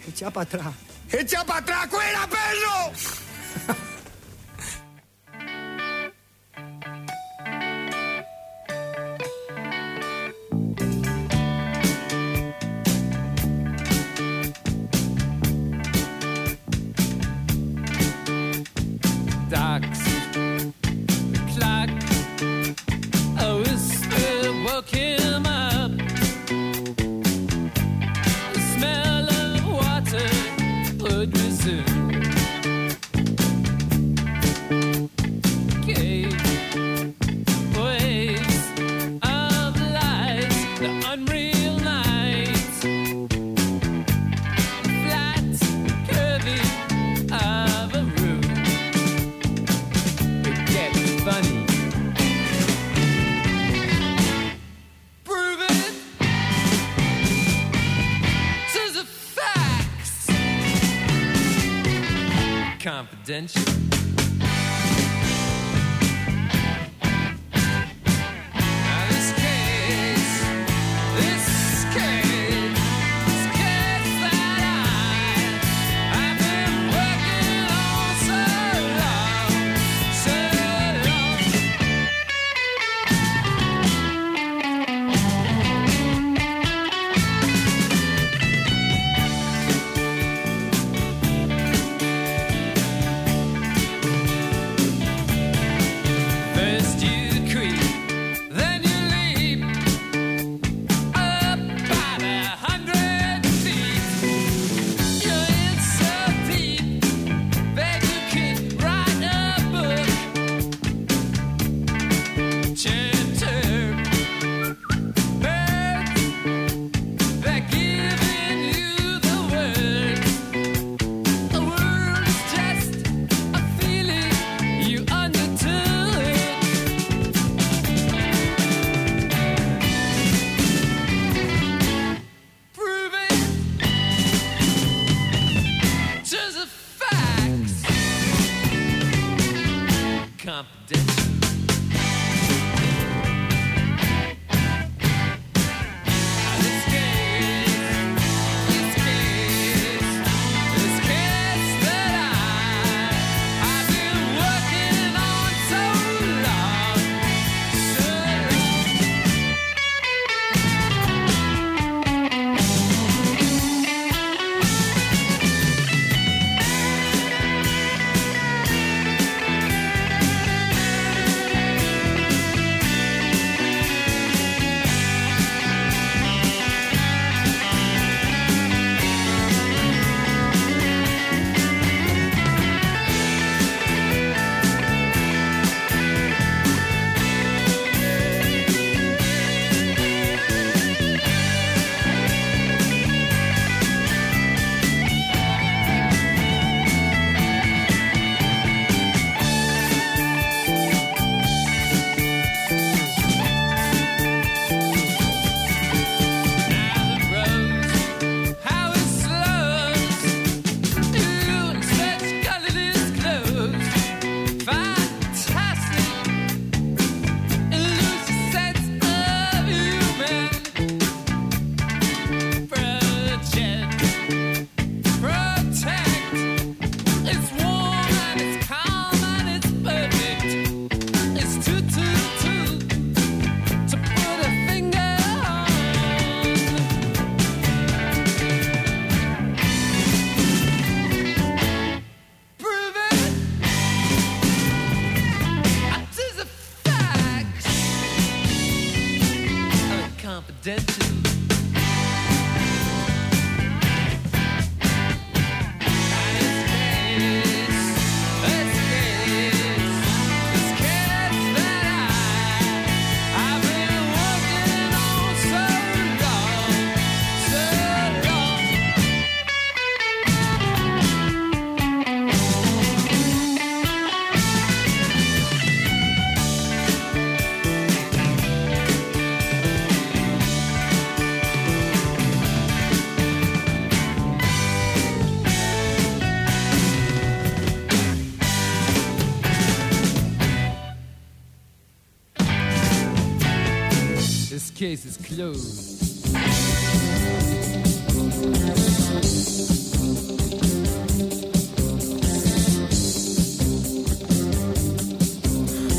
Echa 0.09 0.31
para 0.31 0.45
atrás. 0.45 0.67
¡Echa 1.13 1.45
para 1.45 1.59
atrás, 1.61 1.89
fuera, 1.91 2.27
perro! 2.27 3.83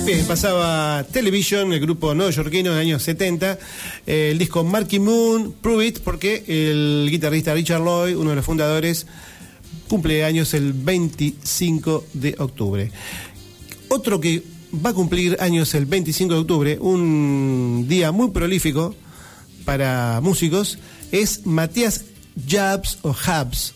Bien, 0.05 0.23
pasaba 0.27 1.03
Television, 1.11 1.73
el 1.73 1.79
grupo 1.79 2.13
neoyorquino 2.13 2.73
de 2.73 2.81
años 2.81 3.01
70, 3.01 3.57
eh, 4.05 4.29
el 4.31 4.37
disco 4.37 4.63
Marky 4.63 4.99
Moon, 4.99 5.55
Prove 5.59 5.87
It, 5.87 5.99
porque 5.99 6.43
el 6.45 7.07
guitarrista 7.09 7.53
Richard 7.55 7.81
Lloyd, 7.83 8.15
uno 8.15 8.29
de 8.29 8.35
los 8.35 8.45
fundadores, 8.45 9.07
cumple 9.87 10.23
años 10.23 10.53
el 10.53 10.73
25 10.73 12.05
de 12.13 12.35
octubre. 12.37 12.91
Otro 13.89 14.19
que 14.19 14.43
va 14.73 14.89
a 14.91 14.93
cumplir 14.93 15.37
años 15.39 15.73
el 15.75 15.85
25 15.85 16.33
de 16.33 16.39
octubre, 16.39 16.77
un 16.79 17.85
día 17.87 18.11
muy 18.11 18.31
prolífico 18.31 18.95
para 19.65 20.19
músicos, 20.21 20.77
es 21.11 21.45
Matías 21.45 22.01
Jabs 22.47 22.97
o 23.03 23.15
Habs. 23.25 23.73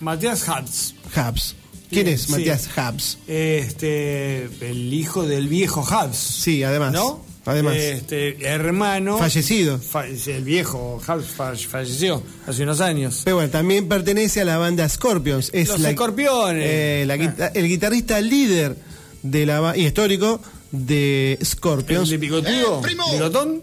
Matías 0.00 0.48
Habs. 0.48 0.94
Habs. 1.14 1.54
¿Quién 1.90 2.06
es 2.08 2.22
sí. 2.22 2.32
Matías 2.32 2.68
Habs? 2.76 3.18
Este, 3.26 4.44
el 4.60 4.92
hijo 4.94 5.26
del 5.26 5.48
viejo 5.48 5.84
Habs. 5.88 6.16
Sí, 6.16 6.62
además. 6.62 6.92
¿No? 6.92 7.24
Además. 7.44 7.76
Este, 7.76 8.36
hermano. 8.46 9.16
Fallecido. 9.18 9.78
Fa- 9.78 10.06
el 10.06 10.44
viejo 10.44 11.00
Habs 11.06 11.26
fa- 11.26 11.54
falleció 11.56 12.22
hace 12.46 12.62
unos 12.62 12.80
años. 12.80 13.22
Pero 13.24 13.36
bueno, 13.36 13.50
también 13.50 13.88
pertenece 13.88 14.42
a 14.42 14.44
la 14.44 14.58
banda 14.58 14.86
Scorpions. 14.88 15.50
Es 15.54 15.68
Los 15.68 15.80
la- 15.80 15.90
Escorpiones. 15.90 16.64
eh, 16.66 17.04
la 17.06 17.16
guita- 17.16 17.48
el 17.54 17.66
guitarrista 17.68 18.20
líder 18.20 18.76
de 19.22 19.46
la 19.46 19.76
y 19.76 19.86
histórico 19.86 20.40
de 20.70 21.34
¿El 21.40 21.46
Scorpions. 21.46 22.08
de 22.10 22.16
bigotudo? 22.18 22.82
¿Bigotón? 22.82 23.62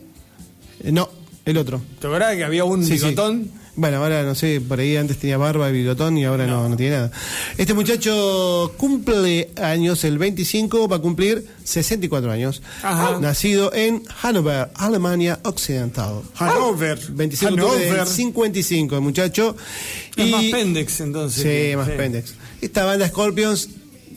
Eh, 0.83 0.91
No, 0.91 1.09
el 1.45 1.57
otro. 1.57 1.81
¿Te 1.99 2.07
acordás 2.07 2.35
que 2.35 2.43
había 2.43 2.63
un 2.63 2.83
Sí, 2.83 2.97
sí. 2.97 3.05
bigotón? 3.05 3.51
Bueno, 3.77 3.97
ahora 3.97 4.23
no 4.23 4.35
sé, 4.35 4.61
por 4.61 4.79
ahí 4.79 4.95
antes 4.95 5.17
tenía 5.17 5.35
barba 5.37 5.69
y 5.69 5.73
bigotón 5.73 6.17
y 6.17 6.23
ahora 6.23 6.47
no, 6.47 6.69
no 6.69 6.77
tiene 6.77 6.95
nada. 6.95 7.11
Este 7.57 7.73
muchacho 7.73 8.73
cumple 8.77 9.49
años 9.61 10.05
el 10.05 10.17
25, 10.17 10.87
va 10.87 10.95
a 10.95 10.99
cumplir 10.99 11.45
64 11.65 12.31
años. 12.31 12.61
Ajá. 12.81 13.19
Nacido 13.19 13.73
en 13.73 14.03
Hannover, 14.21 14.69
Alemania 14.75 15.39
Occidental. 15.43 16.21
Hannover. 16.35 16.99
25 17.09 17.53
de 17.55 17.61
octubre 17.61 17.79
del 17.83 17.89
Hannover. 17.95 18.07
55, 18.07 18.95
el 18.95 19.01
muchacho. 19.01 19.57
Es 20.15 20.25
Y- 20.25 20.31
más 20.31 20.43
Pendex 20.45 20.99
entonces. 21.01 21.43
Sí, 21.43 21.75
más 21.75 21.89
Pendex. 21.89 22.33
Esta 22.61 22.85
banda 22.85 23.09
Scorpions, 23.09 23.67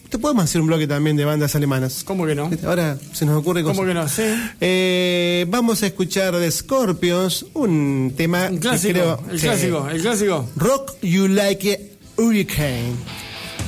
te 0.08 0.18
podemos 0.18 0.44
hacer 0.44 0.60
un 0.60 0.66
bloque 0.68 0.86
también 0.86 1.16
de 1.16 1.24
bandas 1.24 1.54
alemanas. 1.54 2.02
¿Cómo 2.04 2.26
que 2.26 2.34
no? 2.34 2.50
Ahora 2.66 2.96
se 3.12 3.24
nos 3.26 3.36
ocurre 3.36 3.62
cosas. 3.62 3.76
¿Cómo 3.76 3.88
que 3.88 3.94
no? 3.94 4.08
Sí. 4.08 4.22
Eh, 4.60 5.46
vamos 5.48 5.82
a 5.82 5.86
escuchar 5.86 6.34
de 6.36 6.50
Scorpions 6.50 7.46
un 7.54 8.14
tema 8.16 8.46
Un 8.48 8.54
que 8.56 8.60
clásico. 8.60 8.92
creo- 8.92 9.22
el 9.30 9.38
sí. 9.40 9.46
clásico, 9.46 9.88
el 9.88 10.00
clásico. 10.02 10.48
Rock 10.56 10.92
You 11.02 11.28
Like 11.28 11.72
a 12.18 12.20
Hurricane. 12.22 12.92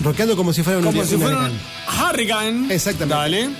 Rockeando 0.02 0.34
como 0.36 0.52
si 0.52 0.62
fuera 0.62 0.78
un, 0.78 0.84
Como 0.86 1.04
si 1.04 1.14
un 1.14 1.20
fuera 1.20 1.36
un 1.38 1.44
huracán. 1.44 2.10
Hurricane. 2.14 2.74
Exactamente. 2.74 3.14
Dale. 3.14 3.50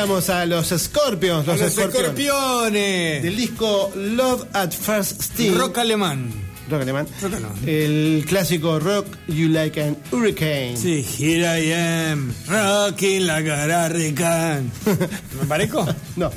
Escuchamos 0.00 0.30
a 0.30 0.46
los 0.46 0.68
Scorpions, 0.68 1.46
A 1.46 1.52
los, 1.52 1.60
los 1.60 1.72
Scorpions, 1.72 1.94
escorpiones. 2.18 3.22
del 3.22 3.36
disco 3.36 3.92
Love 3.94 4.46
at 4.54 4.70
First 4.72 5.20
Sting. 5.20 5.54
Rock 5.58 5.76
alemán. 5.78 6.30
Rock 6.70 6.82
alemán. 6.82 7.06
Rock 7.20 7.34
alemán. 7.34 7.52
El 7.66 8.24
clásico 8.26 8.78
Rock 8.80 9.06
You 9.28 9.48
Like 9.48 9.82
an 9.82 9.98
Hurricane. 10.10 10.76
Sí, 10.78 11.04
here 11.18 11.42
I 11.60 11.72
am, 12.12 12.32
rocking 12.48 13.26
la 13.26 13.40
hurricane. 13.40 14.70
¿Me 15.40 15.46
parezco? 15.46 15.86
No. 16.16 16.30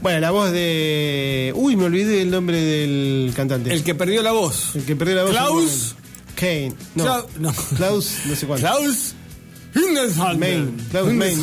Bueno, 0.00 0.18
la 0.20 0.30
voz 0.32 0.50
de. 0.50 1.52
Uy, 1.54 1.76
me 1.76 1.84
olvidé 1.84 2.22
el 2.22 2.30
nombre 2.32 2.60
del 2.60 3.32
cantante. 3.36 3.72
El 3.72 3.84
que 3.84 3.94
perdió 3.94 4.22
la 4.22 4.32
voz. 4.32 4.74
El 4.74 4.82
que 4.84 4.96
perdió 4.96 5.14
la 5.16 5.22
voz. 5.22 5.30
Klaus. 5.30 5.94
Kane. 6.34 6.72
No. 6.96 7.04
Clau- 7.04 7.26
no. 7.38 7.52
Klaus, 7.76 8.12
no 8.26 8.34
sé 8.34 8.46
cuánto. 8.46 8.66
Klaus. 8.66 9.14
Main. 10.38 10.76
Klaus 10.90 11.12
Main, 11.12 11.40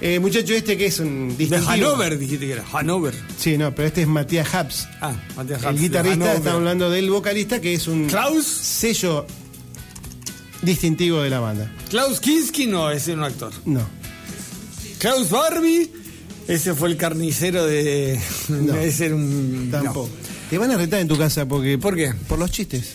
Eh, 0.00 0.18
muchacho 0.20 0.54
este 0.54 0.76
que 0.76 0.86
es 0.86 0.98
un 1.00 1.30
De 1.30 1.36
distintivo. 1.36 1.70
Hanover 1.70 2.18
dijiste 2.18 2.46
que 2.46 2.52
era. 2.52 2.64
Hanover. 2.72 3.14
Sí, 3.36 3.58
no, 3.58 3.74
pero 3.74 3.88
este 3.88 4.02
es 4.02 4.08
Matías 4.08 4.54
Habs. 4.54 4.88
Ah, 5.00 5.12
Matías 5.36 5.60
El 5.62 5.68
Habs, 5.68 5.76
de 5.76 5.82
guitarrista, 5.82 6.34
está 6.34 6.52
hablando 6.52 6.90
del 6.90 7.10
vocalista 7.10 7.60
que 7.60 7.74
es 7.74 7.88
un 7.88 8.06
Klaus. 8.06 8.46
sello 8.46 9.26
distintivo 10.62 11.20
de 11.22 11.30
la 11.30 11.40
banda. 11.40 11.70
Klaus 11.90 12.20
Kinski 12.20 12.66
no, 12.66 12.90
ese 12.90 13.12
era 13.12 13.20
un 13.22 13.26
actor. 13.26 13.52
No. 13.64 13.80
Klaus 14.98 15.30
Barbie, 15.30 15.90
ese 16.46 16.74
fue 16.74 16.88
el 16.90 16.96
carnicero 16.96 17.66
de. 17.66 18.20
No. 18.48 18.76
ese 18.76 19.06
era 19.06 19.14
un. 19.16 19.68
Tampoco. 19.70 20.08
no. 20.08 20.28
Te 20.50 20.58
van 20.58 20.70
a 20.70 20.76
retar 20.76 21.00
en 21.00 21.08
tu 21.08 21.18
casa 21.18 21.46
porque. 21.46 21.76
¿Por 21.76 21.96
qué? 21.96 22.12
Por 22.28 22.38
los 22.38 22.50
chistes. 22.52 22.92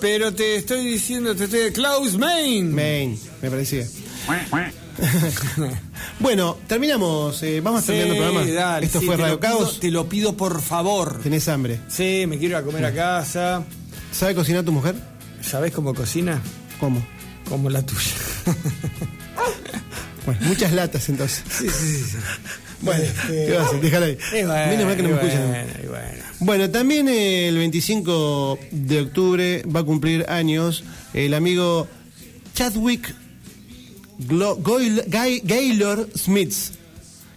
Pero 0.00 0.32
te 0.34 0.56
estoy 0.56 0.84
diciendo, 0.86 1.34
te 1.34 1.44
estoy. 1.44 1.72
Klaus 1.72 2.16
Main. 2.18 2.72
Main, 2.72 3.18
me 3.42 3.50
parecía. 3.50 3.84
bueno, 6.20 6.56
terminamos. 6.66 7.42
eh, 7.42 7.60
vamos 7.60 7.80
Sí, 7.82 7.88
terminando 7.88 8.14
el 8.14 8.20
programa. 8.20 8.50
dale, 8.52 8.86
Esto 8.86 9.00
sí, 9.00 9.06
fue 9.06 9.16
Radio 9.16 9.40
pido- 9.40 9.50
Caos. 9.58 9.80
Te 9.80 9.90
lo 9.90 10.08
pido 10.08 10.36
por 10.36 10.60
favor. 10.62 11.20
Tenés 11.22 11.48
hambre. 11.48 11.80
Sí, 11.88 12.24
me 12.28 12.38
quiero 12.38 12.56
ir 12.58 12.62
a 12.62 12.62
comer 12.62 12.84
a 12.84 12.94
casa. 12.94 13.64
¿Sabe 14.12 14.34
cocinar 14.34 14.64
tu 14.64 14.72
mujer? 14.72 14.94
¿Sabés 15.42 15.72
cómo 15.72 15.92
cocina? 15.94 16.40
¿Cómo? 16.80 17.04
Como 17.48 17.68
la 17.70 17.82
tuya. 17.84 18.00
Bueno, 20.26 20.40
muchas 20.46 20.72
latas 20.72 21.06
entonces. 21.10 21.42
sí, 21.50 21.68
sí, 21.68 21.98
sí. 21.98 22.16
Bueno, 22.80 23.04
¿qué 23.26 23.52
vas 23.52 23.66
a 23.66 23.68
hacer? 23.68 23.80
Déjala 23.82 24.06
ahí. 24.06 24.18
Bueno, 24.32 24.54
Menos 24.70 24.86
mal 24.86 24.96
que 24.96 25.02
no 25.02 25.08
me 25.10 25.14
escuchan. 25.16 25.48
bueno, 25.48 25.90
bueno. 25.90 26.24
Bueno, 26.40 26.70
también 26.70 27.08
eh, 27.08 27.48
el 27.48 27.58
25 27.58 28.58
de 28.70 29.00
octubre 29.02 29.62
va 29.64 29.80
a 29.80 29.82
cumplir 29.84 30.24
años 30.30 30.82
el 31.12 31.34
amigo 31.34 31.86
Chadwick 32.54 33.14
Glo- 34.18 34.58
Gaylor 35.44 36.08
Smith, 36.16 36.54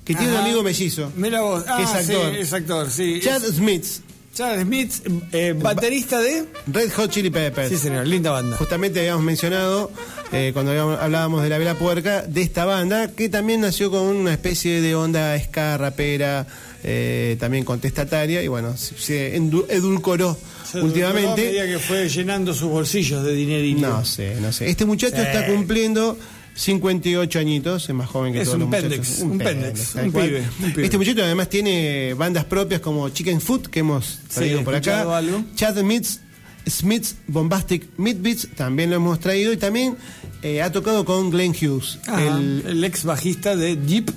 que 0.06 0.16
tiene 0.16 0.32
un 0.34 0.38
amigo 0.38 0.64
mellizo. 0.64 1.12
Mira 1.16 1.41
vos. 1.41 1.64
Ah, 1.68 1.78
que 1.78 1.84
es 1.84 1.90
actor. 1.90 2.32
Sí, 2.34 2.40
es 2.40 2.54
actor, 2.54 2.90
sí. 2.91 3.20
Chad 3.24 3.44
Es- 3.44 3.56
Smith, 3.56 3.86
Chad 4.34 4.62
Smith, 4.62 4.91
eh, 5.32 5.54
baterista 5.60 6.20
de. 6.22 6.45
Red 6.68 6.91
Hot 6.94 7.10
Chili 7.10 7.30
Peppers. 7.30 7.70
Sí, 7.70 7.78
señor, 7.78 8.06
linda 8.08 8.32
banda. 8.32 8.56
Justamente 8.58 8.99
habíamos 8.99 9.24
mencionado, 9.24 9.91
eh, 10.32 10.52
cuando 10.54 10.72
habíamos- 10.72 10.99
hablábamos 10.99 11.41
de 11.44 11.49
la 11.49 11.58
vela 11.58 11.74
puerca, 11.78 12.22
de 12.22 12.41
esta 12.41 12.64
banda, 12.66 13.12
que 13.12 13.30
también 13.30 13.62
nació 13.62 13.90
con 13.90 14.02
una 14.04 14.32
especie 14.34 14.80
de 14.82 14.94
onda 14.95 15.38
ska, 15.40 15.78
rapera, 15.78 16.45
eh, 16.84 17.36
también 17.40 17.66
contestataria, 17.66 18.44
y 18.44 18.48
bueno, 18.48 18.78
se- 18.78 19.36
edulcoró 19.36 20.38
Se 20.72 20.80
últimamente. 20.82 21.32
A 21.41 21.45
medida 21.45 21.66
que 21.66 21.80
fue 21.80 22.08
llenando 22.08 22.54
sus 22.54 22.70
bolsillos 22.70 23.24
de 23.24 23.34
dinerito. 23.34 23.82
No 23.82 24.06
sé, 24.06 24.36
no 24.40 24.54
sé. 24.54 24.70
Este 24.70 24.86
muchacho 24.86 25.16
Sí. 25.16 25.22
está 25.24 25.48
cumpliendo 25.48 26.18
58 26.58 27.38
añitos, 27.40 27.88
es 27.88 27.94
más 27.96 28.10
joven 28.10 28.34
que 28.34 28.40
Es 28.42 28.46
todos 28.46 28.56
un 28.56 28.62
los 28.62 28.70
muchachos. 28.70 28.90
pendex, 28.90 29.20
un 29.22 29.38
pendex, 29.38 29.96
un 29.96 30.12
pibe, 30.12 30.44
un 30.64 30.72
pibe. 30.74 30.86
Este 30.86 30.98
muchacho 30.98 31.24
además 31.24 31.50
tiene 31.50 32.16
bandas 32.16 32.46
propias 32.46 32.82
como 32.82 33.10
Chicken 33.10 33.40
Food, 33.40 33.68
que 33.68 33.80
hemos 33.82 34.20
traído 34.34 34.64
por 34.64 34.74
acá. 34.74 35.18
algo. 35.18 35.44
Chad 35.56 35.78
Smith's, 35.78 36.20
Smith's 36.68 37.16
Bombastic 37.28 37.88
Midbeats, 37.98 38.48
también 38.56 38.90
lo 38.90 38.96
hemos 38.96 39.20
traído. 39.20 39.54
Y 39.54 39.58
también 39.58 39.98
eh, 40.42 40.64
ha 40.64 40.72
tocado 40.72 41.06
con 41.06 41.30
Glenn 41.30 41.52
Hughes. 41.52 42.00
Ajá, 42.08 42.24
el- 42.28 42.64
el, 42.68 42.84
ex 42.84 43.04
bajista 43.04 43.56
de 43.56 43.76
Deep 43.76 44.10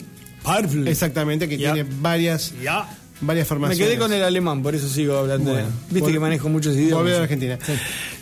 Purple. 0.42 0.90
exactamente, 0.90 1.46
que 1.46 1.58
tiene 1.58 1.84
varias. 2.00 2.54
Varias 3.20 3.46
Me 3.46 3.48
formaciones. 3.48 3.86
quedé 3.88 3.98
con 3.98 4.12
el 4.12 4.22
alemán, 4.22 4.62
por 4.62 4.74
eso 4.74 4.88
sigo 4.88 5.16
hablando. 5.16 5.52
Bueno, 5.52 5.68
Viste 5.90 6.12
que 6.12 6.20
manejo 6.20 6.48
muchos 6.48 6.74
idiomas. 6.74 6.98
Volver 6.98 7.14
a 7.16 7.22
Argentina. 7.22 7.58
Sí. 7.64 7.72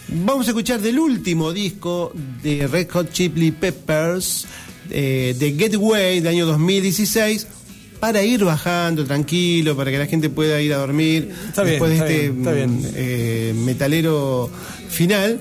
Vamos 0.09 0.47
a 0.47 0.51
escuchar 0.51 0.81
del 0.81 0.99
último 0.99 1.53
disco 1.53 2.13
de 2.43 2.67
Red 2.67 2.89
Hot 2.91 3.13
Chili 3.13 3.51
Peppers, 3.51 4.47
eh, 4.91 5.35
de 5.39 5.53
Getaway, 5.53 6.21
del 6.21 6.29
año 6.29 6.47
2016, 6.47 7.47
para 8.01 8.23
ir 8.23 8.45
bajando 8.45 9.05
tranquilo, 9.05 9.77
para 9.77 9.91
que 9.91 9.99
la 9.99 10.07
gente 10.07 10.31
pueda 10.31 10.61
ir 10.63 10.73
a 10.73 10.79
dormir 10.79 11.31
Está 11.49 11.63
bien, 11.63 11.73
después 11.75 11.93
está 11.93 12.05
de 12.07 12.15
este 12.15 12.29
bien, 12.31 12.39
está 12.39 12.53
bien. 12.53 12.71
mm, 12.81 12.85
eh, 12.95 13.55
metalero 13.57 14.51
final. 14.89 15.41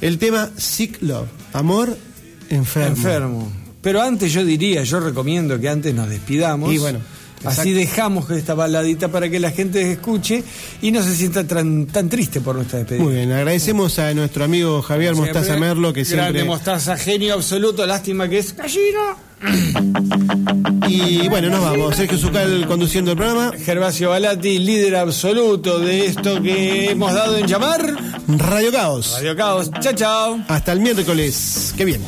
El 0.00 0.18
tema 0.18 0.50
Sick 0.56 1.02
Love, 1.02 1.28
amor 1.52 1.96
enfermo. 2.50 2.96
Enfermo. 2.96 3.52
Pero 3.82 4.00
antes 4.02 4.32
yo 4.32 4.44
diría, 4.44 4.82
yo 4.82 4.98
recomiendo 5.00 5.58
que 5.60 5.68
antes 5.68 5.94
nos 5.94 6.08
despidamos. 6.08 6.72
Y 6.72 6.78
bueno, 6.78 7.00
Así 7.44 7.72
dejamos 7.72 8.30
esta 8.30 8.54
baladita 8.54 9.08
para 9.08 9.28
que 9.28 9.40
la 9.40 9.50
gente 9.50 9.92
escuche 9.92 10.42
y 10.82 10.90
no 10.90 11.02
se 11.02 11.14
sienta 11.14 11.46
tan, 11.46 11.86
tan 11.86 12.08
triste 12.08 12.40
por 12.40 12.56
nuestra 12.56 12.80
despedida. 12.80 13.04
Muy 13.04 13.14
bien, 13.14 13.32
agradecemos 13.32 13.98
a 13.98 14.12
nuestro 14.14 14.44
amigo 14.44 14.82
Javier 14.82 15.14
Mostaza 15.14 15.44
Siempre, 15.44 15.68
Merlo, 15.68 15.92
que 15.92 16.04
Grande 16.04 16.40
siempre... 16.40 16.44
Mostaza, 16.44 16.96
genio 16.96 17.34
absoluto, 17.34 17.86
lástima 17.86 18.28
que 18.28 18.38
es 18.38 18.56
gallina. 18.56 19.16
Y 20.88 21.28
bueno, 21.28 21.50
nos 21.50 21.62
vamos. 21.62 21.96
Sergio 21.96 22.18
Zucal 22.18 22.66
conduciendo 22.66 23.12
el 23.12 23.16
programa. 23.16 23.52
Gervasio 23.56 24.10
Balati, 24.10 24.58
líder 24.58 24.96
absoluto 24.96 25.78
de 25.78 26.06
esto 26.06 26.42
que 26.42 26.90
hemos 26.90 27.12
dado 27.12 27.36
en 27.38 27.46
llamar 27.46 27.94
Radio 28.26 28.72
Caos. 28.72 29.14
Radio 29.16 29.36
Caos. 29.36 29.70
Chao, 29.80 29.92
chao. 29.92 30.40
Hasta 30.48 30.72
el 30.72 30.80
miércoles. 30.80 31.72
Qué 31.76 31.84
bien. 31.84 32.00